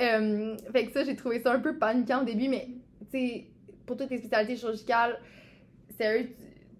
Euh, 0.00 0.56
fait 0.72 0.86
que 0.86 0.92
ça, 0.92 1.02
j'ai 1.02 1.16
trouvé 1.16 1.40
ça 1.40 1.52
un 1.52 1.58
peu 1.58 1.76
paniquant 1.76 2.22
au 2.22 2.24
début, 2.24 2.48
mais, 2.48 2.68
tu 3.10 3.18
sais, 3.18 3.46
pour 3.84 3.96
toutes 3.96 4.10
les 4.10 4.18
spécialités 4.18 4.56
chirurgicales, 4.56 5.18
sérieux, 5.98 6.30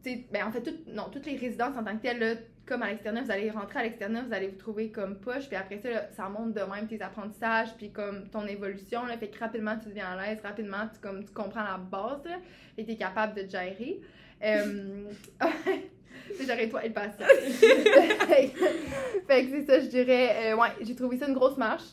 tu 0.05 0.11
sais, 0.11 0.25
ben, 0.33 0.47
en 0.47 0.53
fait, 0.53 0.73
non, 0.87 1.09
toutes 1.11 1.27
les 1.27 1.37
résidences 1.37 1.77
en 1.77 1.83
tant 1.83 1.97
que 1.97 2.03
telles, 2.03 2.21
là, 2.21 2.35
comme 2.65 2.83
à 2.83 2.91
l'extérieur, 2.91 3.25
vous 3.25 3.31
allez 3.33 3.51
rentrer 3.51 3.81
à 3.81 3.83
l'extérieur, 3.83 4.25
vous 4.25 4.33
allez 4.33 4.49
vous 4.49 4.59
trouver 4.59 4.91
comme 4.91 5.19
push, 5.19 5.49
puis 5.49 5.57
après 5.57 5.79
ça, 5.79 6.09
ça 6.13 6.29
monte 6.29 6.53
de 6.53 6.61
même 6.61 6.87
tes 6.87 7.01
apprentissages, 7.03 7.75
puis 7.77 7.91
comme 7.91 8.29
ton 8.29 8.47
évolution, 8.47 9.05
là, 9.05 9.17
fait 9.19 9.29
que 9.29 9.39
rapidement, 9.39 9.77
tu 9.77 9.89
deviens 9.89 10.11
à 10.11 10.29
l'aise, 10.29 10.39
rapidement, 10.45 10.89
tu, 10.93 11.01
comme, 11.01 11.25
tu 11.25 11.33
comprends 11.33 11.65
la 11.65 11.79
base, 11.79 12.25
là, 12.25 12.39
et 12.79 12.85
tu 12.85 12.93
es 12.93 12.97
capable 12.97 13.35
de 13.35 13.51
gérer. 13.51 14.01
Euh, 14.45 15.05
J'aurais 16.41 16.65
et 16.65 16.89
le 16.89 16.93
patient. 16.93 17.27
fait 19.27 19.45
que 19.45 19.51
c'est 19.51 19.67
ça, 19.67 19.81
je 19.81 19.87
dirais. 19.87 20.53
Euh, 20.53 20.57
ouais, 20.57 20.69
j'ai 20.83 20.95
trouvé 20.95 21.19
ça 21.19 21.29
une 21.29 21.35
grosse 21.35 21.57
marche. 21.57 21.85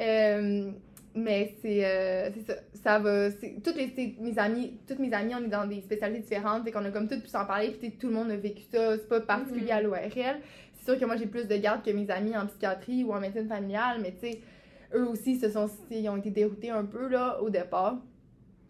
Euh, 0.00 0.70
mais 1.14 1.54
c'est 1.60 1.84
euh, 1.84 2.30
c'est 2.34 2.52
ça. 2.52 2.60
Ça 2.74 2.98
va. 2.98 3.30
Toutes 3.30 3.76
les, 3.76 4.16
mes 4.20 4.38
amis, 4.38 4.78
toutes 4.86 4.98
mes 4.98 5.12
amies, 5.12 5.34
on 5.34 5.44
est 5.44 5.48
dans 5.48 5.66
des 5.66 5.80
spécialités 5.80 6.20
différentes. 6.20 6.64
Fait 6.64 6.72
qu'on 6.72 6.84
a 6.84 6.90
comme 6.90 7.08
toutes 7.08 7.22
pu 7.22 7.28
s'en 7.28 7.44
parler. 7.44 7.70
Puis 7.70 7.92
tout 7.92 8.08
le 8.08 8.14
monde 8.14 8.30
a 8.30 8.36
vécu 8.36 8.62
ça. 8.70 8.96
C'est 8.96 9.08
pas 9.08 9.20
particulier 9.20 9.72
à 9.72 9.80
l'ORL. 9.80 10.38
C'est 10.74 10.84
sûr 10.84 10.98
que 10.98 11.04
moi, 11.04 11.16
j'ai 11.16 11.26
plus 11.26 11.46
de 11.46 11.56
garde 11.56 11.84
que 11.84 11.90
mes 11.90 12.08
amis 12.10 12.36
en 12.36 12.46
psychiatrie 12.46 13.04
ou 13.04 13.12
en 13.12 13.20
médecine 13.20 13.48
familiale. 13.48 13.98
Mais 14.00 14.12
tu 14.12 14.28
sais, 14.28 14.40
eux 14.94 15.06
aussi, 15.06 15.38
se 15.38 15.50
sont, 15.50 15.68
ils 15.90 16.08
ont 16.08 16.16
été 16.16 16.30
déroutés 16.30 16.70
un 16.70 16.84
peu 16.84 17.08
là, 17.08 17.40
au 17.42 17.50
départ. 17.50 17.98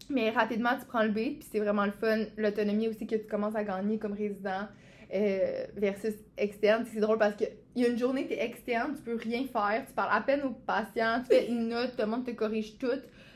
Mais 0.09 0.31
rapidement, 0.31 0.71
tu 0.79 0.85
prends 0.85 1.03
le 1.03 1.09
beat, 1.09 1.39
puis 1.39 1.47
c'est 1.51 1.59
vraiment 1.59 1.85
le 1.85 1.91
fun. 1.91 2.25
L'autonomie 2.35 2.87
aussi 2.87 3.05
que 3.05 3.15
tu 3.15 3.27
commences 3.27 3.55
à 3.55 3.63
gagner 3.63 3.99
comme 3.99 4.13
résident 4.13 4.67
euh, 5.13 5.65
versus 5.75 6.13
externe. 6.37 6.85
C'est 6.91 6.99
drôle 6.99 7.17
parce 7.17 7.35
que 7.35 7.45
il 7.75 7.83
y 7.83 7.85
a 7.85 7.89
une 7.89 7.97
journée, 7.97 8.27
tu 8.27 8.33
es 8.33 8.43
externe, 8.43 8.95
tu 8.95 9.01
peux 9.01 9.15
rien 9.15 9.45
faire, 9.45 9.85
tu 9.87 9.93
parles 9.93 10.11
à 10.11 10.21
peine 10.21 10.41
aux 10.43 10.51
patients, 10.51 11.21
tu 11.21 11.35
fais 11.35 11.47
une 11.47 11.69
note, 11.69 11.91
tout 11.95 12.01
le 12.01 12.07
monde 12.07 12.25
te 12.25 12.31
corrige 12.31 12.77
tout. 12.77 12.87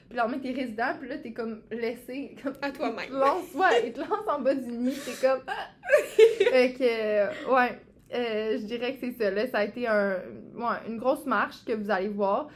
Puis 0.10 0.18
là, 0.18 0.28
tu 0.42 0.50
es 0.50 0.54
résident, 0.54 0.94
puis 1.00 1.10
là, 1.10 1.18
tu 1.18 1.30
es 1.30 1.32
comme 1.34 1.62
laissé. 1.72 2.36
Comme, 2.44 2.54
À 2.62 2.72
toi-même. 2.72 3.14
ouais, 3.16 3.88
il 3.88 3.94
te 3.94 4.00
lance 4.00 4.28
en 4.28 4.42
bas 4.42 4.54
du 4.54 4.72
nid, 4.72 4.96
t'es 5.06 5.28
comme. 5.28 5.42
fait 6.52 6.74
que, 6.74 6.84
euh, 6.84 7.54
ouais, 7.54 7.80
euh, 8.14 8.58
je 8.60 8.66
dirais 8.66 8.96
que 8.96 9.00
c'est 9.00 9.14
ça. 9.14 9.32
Là, 9.32 9.48
ça 9.48 9.60
a 9.60 9.64
été 9.64 9.88
un, 9.88 10.18
ouais, 10.56 10.78
une 10.88 10.98
grosse 10.98 11.26
marche 11.26 11.64
que 11.66 11.74
vous 11.74 11.90
allez 11.90 12.10
voir. 12.10 12.50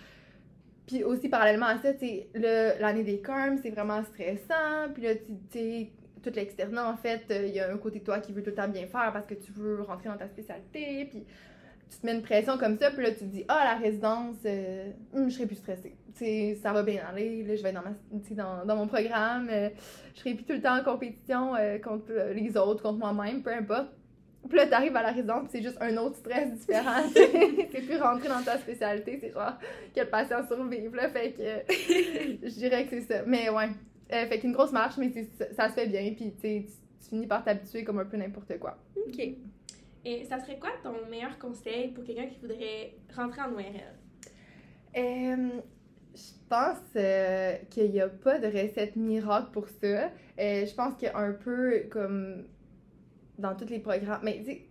Puis 0.86 1.04
aussi, 1.04 1.30
parallèlement 1.30 1.66
à 1.66 1.78
ça, 1.80 1.94
tu 1.94 2.06
l'année 2.36 3.04
des 3.04 3.22
CARM, 3.22 3.58
c'est 3.62 3.72
vraiment 3.72 4.04
stressant. 4.04 4.94
Puis 4.94 5.04
là, 5.04 5.16
tu 5.52 5.88
tout 6.22 6.32
l'externat, 6.36 6.90
en 6.90 6.98
fait, 6.98 7.24
euh, 7.32 7.46
il 7.48 7.54
y 7.54 7.60
a 7.60 7.72
un 7.72 7.78
côté 7.78 8.00
de 8.00 8.04
toi 8.04 8.20
qui 8.20 8.32
veut 8.32 8.44
tout 8.44 8.50
le 8.50 8.56
temps 8.56 8.68
bien 8.68 8.88
faire 8.88 9.12
parce 9.14 9.26
que 9.26 9.34
tu 9.34 9.52
veux 9.52 9.82
rentrer 9.82 10.10
dans 10.10 10.18
ta 10.18 10.28
spécialité. 10.28 11.06
Puis 11.10 11.26
tu 11.90 12.00
te 12.00 12.06
mets 12.06 12.14
une 12.14 12.22
pression 12.22 12.58
comme 12.58 12.78
ça. 12.78 12.92
Puis 12.92 13.04
là, 13.04 13.12
tu 13.12 13.20
te 13.20 13.24
dis, 13.26 13.46
ah, 13.48 13.64
la 13.64 13.76
résidence, 13.76 14.38
euh, 14.46 14.92
hum, 15.14 15.30
je 15.30 15.36
serai 15.36 15.46
plus 15.46 15.56
stressée. 15.56 15.96
Tu 16.16 16.26
sais, 16.26 16.58
ça 16.62 16.74
va 16.74 16.84
bien 16.84 17.04
aller. 17.08 17.44
Là, 17.44 17.56
je 17.56 17.64
vais 17.64 17.70
être 17.70 17.76
dans, 17.76 17.82
ma, 17.82 18.60
dans, 18.60 18.66
dans 18.66 18.76
mon 18.76 18.88
programme. 18.88 19.50
euh, 19.50 19.70
je 20.16 20.20
serai 20.20 20.34
plus 20.34 20.46
tout 20.46 20.54
le 20.54 20.62
temps 20.62 20.78
en 20.80 20.84
compétition 20.84 21.54
contre 21.84 22.12
les 22.34 22.58
autres, 22.58 22.82
contre 22.82 23.00
moi-même, 23.00 23.42
peu 23.44 23.54
importe. 23.54 23.90
Puis 24.48 24.58
là, 24.58 24.68
t'arrives 24.68 24.96
à 24.96 25.04
la 25.04 25.12
résidence, 25.12 25.50
c'est 25.52 25.62
juste 25.62 25.78
un 25.82 25.96
autre 25.98 26.16
stress 26.18 26.52
différent. 26.54 27.04
c'est 27.14 27.82
plus 27.82 27.98
rentrer 27.98 28.30
dans 28.30 28.42
ta 28.44 28.58
spécialité, 28.58 29.18
c'est 29.20 29.32
genre 29.32 29.54
que 29.94 30.00
le 30.00 30.08
patient 30.08 30.46
survive, 30.48 30.96
là. 30.96 31.10
Fait 31.10 31.32
que 31.32 31.74
je 32.48 32.54
dirais 32.54 32.86
que 32.86 32.92
c'est 32.92 33.14
ça. 33.14 33.24
Mais 33.26 33.50
ouais. 33.50 33.70
Euh, 34.14 34.26
fait 34.28 34.40
qu'une 34.40 34.54
grosse 34.54 34.72
marche, 34.72 34.98
mais 34.98 35.12
ça, 35.38 35.54
ça 35.54 35.70
se 35.70 35.74
fait 35.74 35.88
bien, 35.88 36.14
puis 36.14 36.34
tu 36.42 36.66
finis 37.10 37.28
par 37.28 37.44
t'habituer 37.44 37.84
comme 37.84 38.00
un 38.00 38.06
peu 38.06 38.18
n'importe 38.18 38.58
quoi. 38.60 38.78
OK. 38.96 39.20
Et 40.06 40.24
ça 40.24 40.40
serait 40.40 40.58
quoi 40.58 40.70
ton 40.82 40.94
meilleur 41.10 41.38
conseil 41.38 41.90
pour 41.90 42.04
quelqu'un 42.04 42.28
qui 42.28 42.40
voudrait 42.40 42.96
rentrer 43.14 43.42
en 43.42 43.54
ORL? 43.54 43.98
Euh, 44.96 45.62
je 46.16 46.50
pense 46.50 46.78
euh, 46.96 47.56
qu'il 47.70 47.92
n'y 47.92 48.00
a 48.00 48.08
pas 48.08 48.40
de 48.40 48.48
recette 48.48 48.96
miracle 48.96 49.52
pour 49.52 49.68
ça. 49.68 50.06
Euh, 50.40 50.66
je 50.66 50.74
pense 50.74 50.96
qu'un 50.96 51.34
peu 51.34 51.84
comme 51.92 52.46
dans 53.38 53.56
tous 53.56 53.70
les 53.70 53.80
programmes, 53.80 54.22
mais 54.24 54.42
tu 54.44 54.62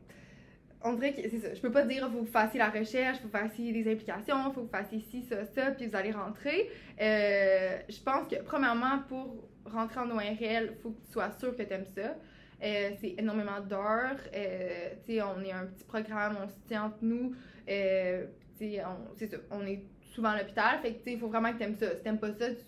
on 0.86 0.92
dirait 0.94 1.12
que 1.12 1.22
c'est 1.28 1.38
ça. 1.38 1.54
Je 1.54 1.60
peux 1.60 1.70
pas 1.72 1.82
dire 1.82 2.02
faut 2.04 2.20
que 2.20 2.24
vous 2.26 2.26
fassiez 2.26 2.58
la 2.58 2.70
recherche, 2.70 3.18
faut 3.18 3.28
que 3.28 3.36
vous 3.36 3.48
fassiez 3.48 3.72
des 3.72 3.90
implications, 3.92 4.36
faut 4.52 4.62
que 4.62 4.66
vous 4.66 4.68
fassiez 4.68 5.00
ci, 5.00 5.22
ça, 5.22 5.44
ça, 5.46 5.70
puis 5.72 5.86
vous 5.86 5.96
allez 5.96 6.12
rentrer. 6.12 6.70
Euh, 7.00 7.76
je 7.88 8.00
pense 8.02 8.28
que 8.28 8.36
premièrement, 8.42 9.00
pour 9.08 9.48
rentrer 9.64 10.00
en 10.00 10.10
ORL, 10.10 10.74
faut 10.82 10.90
que 10.90 11.00
tu 11.06 11.12
sois 11.12 11.30
sûr 11.38 11.56
que 11.56 11.62
tu 11.62 11.72
aimes 11.72 11.86
ça. 11.94 12.14
Euh, 12.62 12.90
c'est 13.00 13.14
énormément 13.18 13.60
d'heures. 13.60 14.16
Euh, 14.34 14.88
on 15.08 15.44
est 15.44 15.52
un 15.52 15.66
petit 15.66 15.84
programme, 15.84 16.36
on 16.42 16.48
se 16.48 16.54
tient 16.66 16.84
entre 16.84 16.98
nous. 17.02 17.34
Euh, 17.68 18.26
on- 18.60 19.16
c'est 19.16 19.26
ça, 19.26 19.36
on 19.50 19.66
est 19.66 19.82
souvent 20.14 20.30
à 20.30 20.38
l'hôpital. 20.38 20.78
Fait 20.80 20.94
que, 20.94 21.10
il 21.10 21.18
faut 21.18 21.28
vraiment 21.28 21.52
que 21.52 21.58
tu 21.58 21.64
aimes 21.64 21.76
ça. 21.78 21.94
Si 21.96 22.02
t'aimes 22.02 22.18
pas 22.18 22.32
ça, 22.32 22.48
tu 22.48 22.62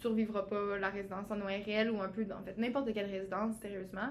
survivras 0.00 0.42
pas 0.42 0.78
la 0.78 0.88
résidence 0.88 1.26
en 1.30 1.40
ORL 1.40 1.90
ou 1.90 2.00
un 2.00 2.08
peu, 2.08 2.22
en 2.32 2.42
fait, 2.44 2.56
n'importe 2.56 2.92
quelle 2.94 3.10
résidence, 3.10 3.56
sérieusement. 3.60 4.08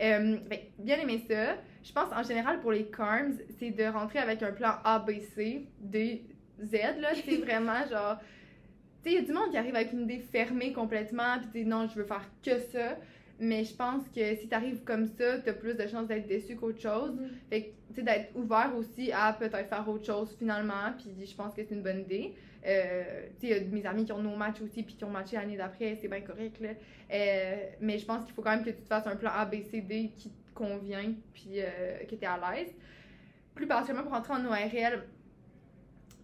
Euh, 0.00 0.36
que 0.48 0.82
bien 0.82 0.98
aimé 0.98 1.22
ça. 1.28 1.56
Je 1.88 1.92
pense, 1.94 2.12
en 2.12 2.22
général, 2.22 2.60
pour 2.60 2.72
les 2.72 2.84
CARMS, 2.84 3.32
c'est 3.58 3.70
de 3.70 3.84
rentrer 3.84 4.18
avec 4.18 4.42
un 4.42 4.52
plan 4.52 4.74
A, 4.84 4.98
B, 4.98 5.12
C, 5.34 5.66
D, 5.80 6.22
Z, 6.62 6.72
là. 7.00 7.14
C'est 7.24 7.36
vraiment 7.36 7.86
genre... 7.90 8.18
Tu 9.02 9.10
sais, 9.10 9.12
il 9.12 9.14
y 9.14 9.18
a 9.18 9.22
du 9.22 9.32
monde 9.32 9.50
qui 9.50 9.56
arrive 9.56 9.74
avec 9.74 9.92
une 9.92 10.02
idée 10.02 10.18
fermée 10.18 10.72
complètement, 10.74 11.38
puis 11.38 11.62
tu 11.62 11.66
non, 11.66 11.88
je 11.88 11.94
veux 11.94 12.04
faire 12.04 12.28
que 12.42 12.58
ça. 12.58 12.98
Mais 13.40 13.64
je 13.64 13.74
pense 13.74 14.02
que 14.14 14.34
si 14.34 14.48
t'arrives 14.48 14.82
comme 14.82 15.06
ça, 15.06 15.38
t'as 15.38 15.52
plus 15.52 15.74
de 15.74 15.86
chances 15.86 16.08
d'être 16.08 16.26
déçu 16.26 16.56
qu'autre 16.56 16.80
chose. 16.80 17.16
Fait 17.48 17.62
que, 17.62 17.66
tu 17.66 17.94
sais, 17.94 18.02
d'être 18.02 18.36
ouvert 18.36 18.72
aussi 18.76 19.10
à 19.12 19.32
peut-être 19.32 19.68
faire 19.68 19.88
autre 19.88 20.04
chose 20.04 20.34
finalement, 20.38 20.92
puis 20.98 21.26
je 21.26 21.34
pense 21.34 21.54
que 21.54 21.62
c'est 21.62 21.74
une 21.74 21.82
bonne 21.82 22.00
idée. 22.00 22.34
Euh, 22.66 23.28
tu 23.40 23.46
sais, 23.46 23.46
il 23.46 23.48
y 23.50 23.54
a 23.54 23.60
de 23.60 23.72
mes 23.72 23.86
amis 23.86 24.04
qui 24.04 24.12
ont 24.12 24.22
nos 24.22 24.36
matchs 24.36 24.60
aussi, 24.60 24.82
puis 24.82 24.96
qui 24.96 25.04
ont 25.04 25.10
matché 25.10 25.36
l'année 25.36 25.56
d'après, 25.56 25.96
c'est 26.00 26.08
bien 26.08 26.20
correct, 26.20 26.60
là. 26.60 26.70
Euh, 27.12 27.56
mais 27.80 27.98
je 27.98 28.04
pense 28.04 28.24
qu'il 28.24 28.34
faut 28.34 28.42
quand 28.42 28.50
même 28.50 28.64
que 28.64 28.70
tu 28.70 28.82
te 28.82 28.88
fasses 28.88 29.06
un 29.06 29.16
plan 29.16 29.30
A, 29.32 29.46
B, 29.46 29.62
C, 29.70 29.80
D 29.80 30.10
qui 30.16 30.32
convient, 30.58 31.14
puis 31.32 31.60
euh, 31.60 31.98
que 32.08 32.14
tu 32.16 32.22
es 32.22 32.26
à 32.26 32.38
l'aise. 32.38 32.74
Plus 33.54 33.66
particulièrement 33.66 34.08
pour 34.08 34.16
rentrer 34.16 34.34
en 34.34 34.44
ORL, 34.44 35.04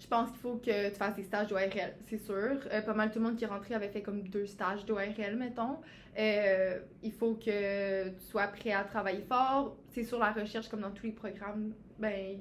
je 0.05 0.07
pense 0.07 0.30
qu'il 0.30 0.41
faut 0.41 0.57
que 0.57 0.91
tu 0.91 0.97
fasses 0.97 1.16
des 1.16 1.22
stages 1.22 1.49
d'ORL, 1.49 1.95
c'est 2.09 2.18
sûr. 2.18 2.59
Euh, 2.70 2.82
pas 2.82 2.93
mal 2.93 3.11
tout 3.11 3.18
le 3.18 3.24
monde 3.24 3.37
qui 3.37 3.45
est 3.45 3.49
rentré 3.49 3.74
avait 3.74 3.89
fait 3.89 4.03
comme 4.03 4.22
deux 4.28 4.47
stages 4.47 4.85
d'ORL, 4.85 5.37
mettons. 5.37 5.78
Euh, 6.18 6.78
il 7.03 7.12
faut 7.12 7.35
que 7.35 8.09
tu 8.11 8.24
sois 8.26 8.49
prêt 8.49 8.72
à 8.72 8.85
travailler 8.85 9.22
fort. 9.22 9.76
C'est 9.93 10.05
sur 10.05 10.18
la 10.18 10.32
recherche, 10.32 10.68
comme 10.68 10.80
dans 10.80 10.91
tous 10.91 11.07
les 11.07 11.12
programmes, 11.12 11.72
ben, 11.99 12.39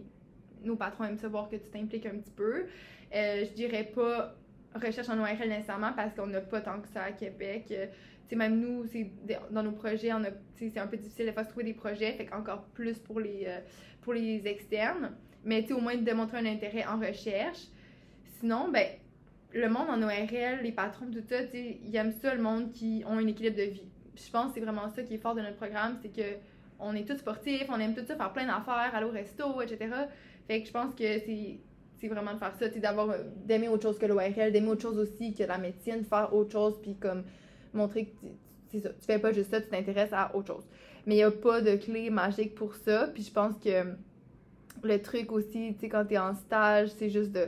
nos 0.63 0.75
patrons 0.75 1.05
aiment 1.05 1.17
savoir 1.17 1.49
que 1.49 1.55
tu 1.55 1.69
t'impliques 1.69 2.05
un 2.05 2.17
petit 2.17 2.31
peu. 2.31 2.65
Euh, 3.15 3.45
je 3.45 3.53
dirais 3.53 3.85
pas 3.95 4.35
recherche 4.75 5.07
en 5.07 5.19
ORL 5.19 5.47
nécessairement 5.47 5.93
parce 5.93 6.13
qu'on 6.15 6.27
n'a 6.27 6.41
pas 6.41 6.59
tant 6.59 6.81
que 6.81 6.87
ça 6.89 7.03
à 7.03 7.11
Québec. 7.11 7.73
Même 8.35 8.59
nous, 8.59 8.85
dans 9.51 9.63
nos 9.63 9.71
projets, 9.71 10.11
c'est 10.55 10.79
un 10.79 10.87
peu 10.87 10.97
difficile 10.97 11.27
de 11.27 11.31
faire 11.31 11.47
trouver 11.47 11.65
des 11.65 11.73
projets, 11.73 12.13
fait 12.13 12.25
qu'encore 12.25 12.63
plus 12.73 12.97
pour 12.99 13.19
les, 13.19 13.43
euh, 13.47 13.59
pour 14.01 14.13
les 14.13 14.47
externes. 14.47 15.11
Mais 15.45 15.69
au 15.71 15.79
moins 15.79 15.95
de 15.95 16.03
démontrer 16.03 16.37
un 16.37 16.45
intérêt 16.45 16.85
en 16.85 16.99
recherche. 16.99 17.67
Sinon, 18.39 18.69
ben, 18.71 18.85
le 19.53 19.69
monde 19.69 19.89
en 19.89 20.01
ORL, 20.01 20.61
les 20.63 20.71
patrons, 20.71 21.05
tout 21.11 21.23
ça, 21.27 21.37
ils 21.53 21.95
aiment 21.95 22.13
ça, 22.21 22.33
le 22.33 22.41
monde 22.41 22.71
qui 22.71 23.03
ont 23.05 23.17
un 23.17 23.27
équilibre 23.27 23.57
de 23.57 23.63
vie. 23.63 23.87
Je 24.15 24.31
pense 24.31 24.47
que 24.47 24.53
c'est 24.55 24.65
vraiment 24.65 24.89
ça 24.89 25.03
qui 25.03 25.15
est 25.15 25.19
fort 25.19 25.35
de 25.35 25.41
notre 25.41 25.57
programme, 25.57 25.97
c'est 26.01 26.13
que 26.13 26.37
on 26.79 26.95
est 26.95 27.07
tous 27.07 27.17
sportifs, 27.17 27.65
on 27.69 27.79
aime 27.79 27.93
tout 27.93 28.05
ça, 28.05 28.15
faire 28.15 28.33
plein 28.33 28.45
d'affaires, 28.45 28.91
aller 28.93 29.05
au 29.05 29.11
resto, 29.11 29.61
etc. 29.61 29.89
Fait 30.47 30.61
que 30.61 30.67
je 30.67 30.71
pense 30.71 30.93
que 30.93 31.03
c'est 31.03 31.59
c'est 32.03 32.09
vraiment 32.09 32.33
de 32.33 32.37
faire 32.37 32.53
ça, 32.59 32.67
d'avoir 32.67 33.15
d'aimer 33.45 33.69
autre 33.69 33.83
chose 33.83 33.97
que 33.97 34.05
l'ORL, 34.05 34.51
d'aimer 34.51 34.67
autre 34.67 34.81
chose 34.81 34.97
aussi 34.97 35.33
que 35.33 35.43
la 35.43 35.57
médecine, 35.57 36.03
faire 36.03 36.33
autre 36.33 36.51
chose, 36.51 36.77
puis 36.81 36.97
comme 36.97 37.23
montrer 37.73 38.05
que 38.05 38.11
tu- 38.69 38.79
ça, 38.79 38.89
tu 38.89 39.05
fais 39.05 39.19
pas 39.19 39.31
juste 39.31 39.51
ça, 39.51 39.61
tu 39.61 39.67
t'intéresses 39.69 40.13
à 40.13 40.35
autre 40.35 40.47
chose. 40.47 40.63
Mais 41.05 41.15
il 41.15 41.17
n'y 41.17 41.23
a 41.23 41.31
pas 41.31 41.61
de 41.61 41.75
clé 41.75 42.09
magique 42.09 42.55
pour 42.55 42.75
ça, 42.75 43.07
puis 43.13 43.23
je 43.23 43.31
pense 43.31 43.55
que 43.57 43.93
le 44.83 45.01
truc 45.01 45.31
aussi, 45.31 45.73
tu 45.75 45.79
sais, 45.81 45.89
quand 45.89 46.05
t'es 46.05 46.17
en 46.17 46.33
stage, 46.33 46.89
c'est 46.89 47.09
juste 47.09 47.31
de, 47.31 47.47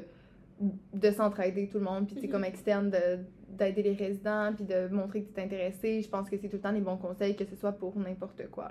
de 0.94 1.12
s'entraider 1.12 1.68
tout 1.68 1.80
le 1.80 1.84
monde, 1.86 2.06
puis 2.06 2.16
tu 2.16 2.22
sais, 2.22 2.28
Mhm. 2.28 2.32
comme 2.34 2.44
externe, 2.44 2.90
de 2.92 3.20
d'aider 3.48 3.84
les 3.84 3.94
résidents, 3.94 4.52
puis 4.54 4.66
de 4.66 4.88
montrer 4.90 5.22
que 5.22 5.28
tu 5.28 5.34
t'es 5.34 5.44
intéressé. 5.44 6.02
Je 6.02 6.10
pense 6.10 6.30
que 6.30 6.36
c'est 6.36 6.50
tout 6.50 6.58
le 6.58 6.62
temps 6.62 6.74
des 6.74 6.82
bons 6.82 6.98
conseils, 6.98 7.38
que 7.38 7.46
ce 7.46 7.56
soit 7.56 7.72
pour 7.72 7.98
n'importe 7.98 8.50
quoi, 8.52 8.70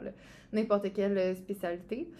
n'importe 0.52 0.92
quelle 0.92 1.16
euh, 1.16 1.34
spécialité. 1.34 2.10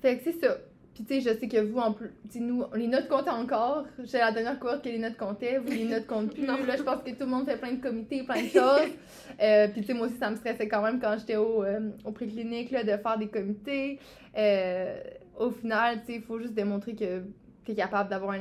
Fait 0.00 0.16
que 0.18 0.22
c'est 0.22 0.38
ça. 0.38 0.58
Puis 0.94 1.04
tu 1.04 1.14
sais, 1.14 1.20
je 1.20 1.38
sais 1.38 1.48
que 1.48 1.58
vous, 1.58 1.78
en 1.78 1.92
plus, 1.92 2.10
nous, 2.36 2.64
les 2.74 2.86
notes 2.86 3.08
comptent 3.08 3.28
encore. 3.28 3.84
J'ai 4.04 4.18
la 4.18 4.32
dernière 4.32 4.58
cohorte 4.58 4.82
que 4.82 4.88
les 4.88 4.98
notes 4.98 5.16
comptaient, 5.16 5.58
vous, 5.58 5.70
les 5.70 5.84
notes 5.84 6.06
comptent 6.06 6.34
plus. 6.34 6.40
Non. 6.46 6.56
là, 6.66 6.76
je 6.76 6.82
pense 6.82 7.02
que 7.02 7.10
tout 7.10 7.20
le 7.20 7.26
monde 7.26 7.46
fait 7.46 7.56
plein 7.56 7.72
de 7.72 7.80
comités, 7.80 8.22
plein 8.22 8.42
de 8.42 8.48
choses. 8.48 8.88
Euh, 9.40 9.68
puis 9.68 9.80
tu 9.80 9.86
sais, 9.86 9.94
moi 9.94 10.08
aussi, 10.08 10.16
ça 10.16 10.28
me 10.28 10.36
stressait 10.36 10.68
quand 10.68 10.82
même 10.82 11.00
quand 11.00 11.16
j'étais 11.16 11.36
au, 11.36 11.62
euh, 11.62 11.90
au 12.04 12.10
préclinique, 12.10 12.72
là, 12.72 12.82
de 12.82 12.94
faire 12.96 13.16
des 13.16 13.28
comités. 13.28 13.98
Euh, 14.36 15.00
au 15.38 15.50
final, 15.50 16.00
tu 16.00 16.06
sais, 16.06 16.14
il 16.16 16.22
faut 16.22 16.38
juste 16.38 16.52
démontrer 16.52 16.94
que 16.94 17.22
tu 17.64 17.72
es 17.72 17.74
capable 17.74 18.10
d'avoir 18.10 18.36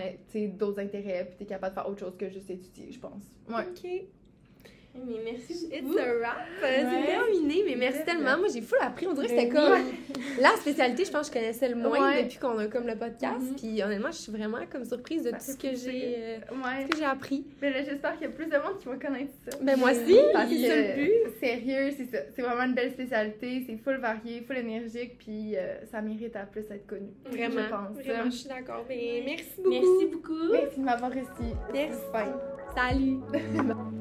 d'autres 0.58 0.80
intérêts, 0.80 1.26
puis 1.26 1.38
tu 1.38 1.43
es 1.43 1.45
capable 1.45 1.74
de 1.74 1.80
faire 1.80 1.89
autre 1.89 2.00
chose 2.00 2.18
que 2.18 2.30
juste 2.30 2.50
étudier, 2.50 2.91
je 2.91 3.00
pense. 3.00 3.24
Ouais. 3.47 3.64
OK. 3.70 4.18
Mais 4.96 5.18
merci 5.24 5.70
It's 5.72 5.82
beaucoup. 5.84 5.98
a 6.00 6.14
wrap. 6.18 6.38
Ouais. 6.62 6.84
C'est 6.84 7.06
terminé, 7.08 7.64
mais 7.66 7.76
merci 7.76 8.04
tellement. 8.06 8.38
Moi, 8.38 8.48
j'ai 8.54 8.62
full 8.62 8.80
appris. 8.82 9.08
On 9.08 9.14
dirait 9.14 9.28
que 9.28 9.34
c'était 9.34 9.46
Ben 9.46 9.54
comme 9.54 9.80
la 10.42 10.50
spécialité, 10.58 11.06
je 11.06 11.12
pense 11.12 11.30
que 11.30 11.36
je 11.36 11.40
connaissais 11.42 11.70
le 11.70 11.76
moins 11.76 12.12
Ouais. 12.12 12.24
depuis 12.24 12.38
qu'on 12.40 12.58
a 12.58 12.66
comme 12.68 12.88
le 12.88 12.96
podcast. 12.96 13.40
Mhm. 13.40 13.56
Puis 13.56 13.84
honnêtement, 13.84 14.12
je 14.12 14.18
suis 14.18 14.32
vraiment 14.32 14.58
comme 14.70 14.84
surprise 14.86 15.24
de 15.24 15.30
tout 15.32 15.38
ce 15.40 15.52
fait 15.52 15.70
que 15.70 15.76
j'ai 15.76 16.16
euh, 16.18 16.38
Ouais. 16.52 16.84
ce 16.86 16.88
que 16.90 16.98
j'ai 16.98 17.06
appris. 17.06 17.46
Mais 17.62 17.70
là, 17.72 17.84
j'espère 17.84 18.14
qu'il 18.14 18.24
y 18.24 18.26
a 18.26 18.30
plus 18.34 18.48
de 18.48 18.58
monde 18.58 18.78
qui 18.80 18.88
va 18.88 18.96
connaître 18.98 19.32
ça. 19.50 19.58
Ben 19.62 19.78
moi 19.78 19.92
aussi, 19.92 20.18
Parce 20.34 20.50
c'est 20.50 20.68
ça 20.68 20.76
le 20.76 20.82
que, 20.82 20.96
but. 20.96 21.40
Sérieux, 21.40 21.90
c'est 21.96 22.06
ça. 22.12 22.24
C'est 22.36 22.42
vraiment 22.42 22.64
une 22.64 22.74
belle 22.76 22.92
spécialité. 22.92 23.64
C'est 23.68 23.78
full 23.78 23.98
varié, 23.98 24.42
full 24.46 24.58
énergique, 24.58 25.18
puis 25.20 25.56
euh, 25.56 25.86
ça 25.92 26.02
mérite 26.02 26.36
à 26.36 26.42
plus 26.46 26.62
être 26.72 26.88
connu. 26.88 27.10
Vraiment, 27.26 27.62
Je 27.64 27.70
pense. 27.70 28.06
vraiment, 28.06 28.30
je 28.32 28.36
suis 28.36 28.50
d'accord. 28.50 28.86
Mais 28.90 28.96
Ouais. 28.96 29.24
merci 29.26 29.54
beaucoup. 29.58 29.70
Merci 29.70 30.06
beaucoup. 30.12 30.52
Merci 30.52 30.80
de 30.80 30.84
m'avoir 30.84 31.12
reçu. 31.12 31.54
Merci. 31.72 32.00
Salut. 32.76 33.20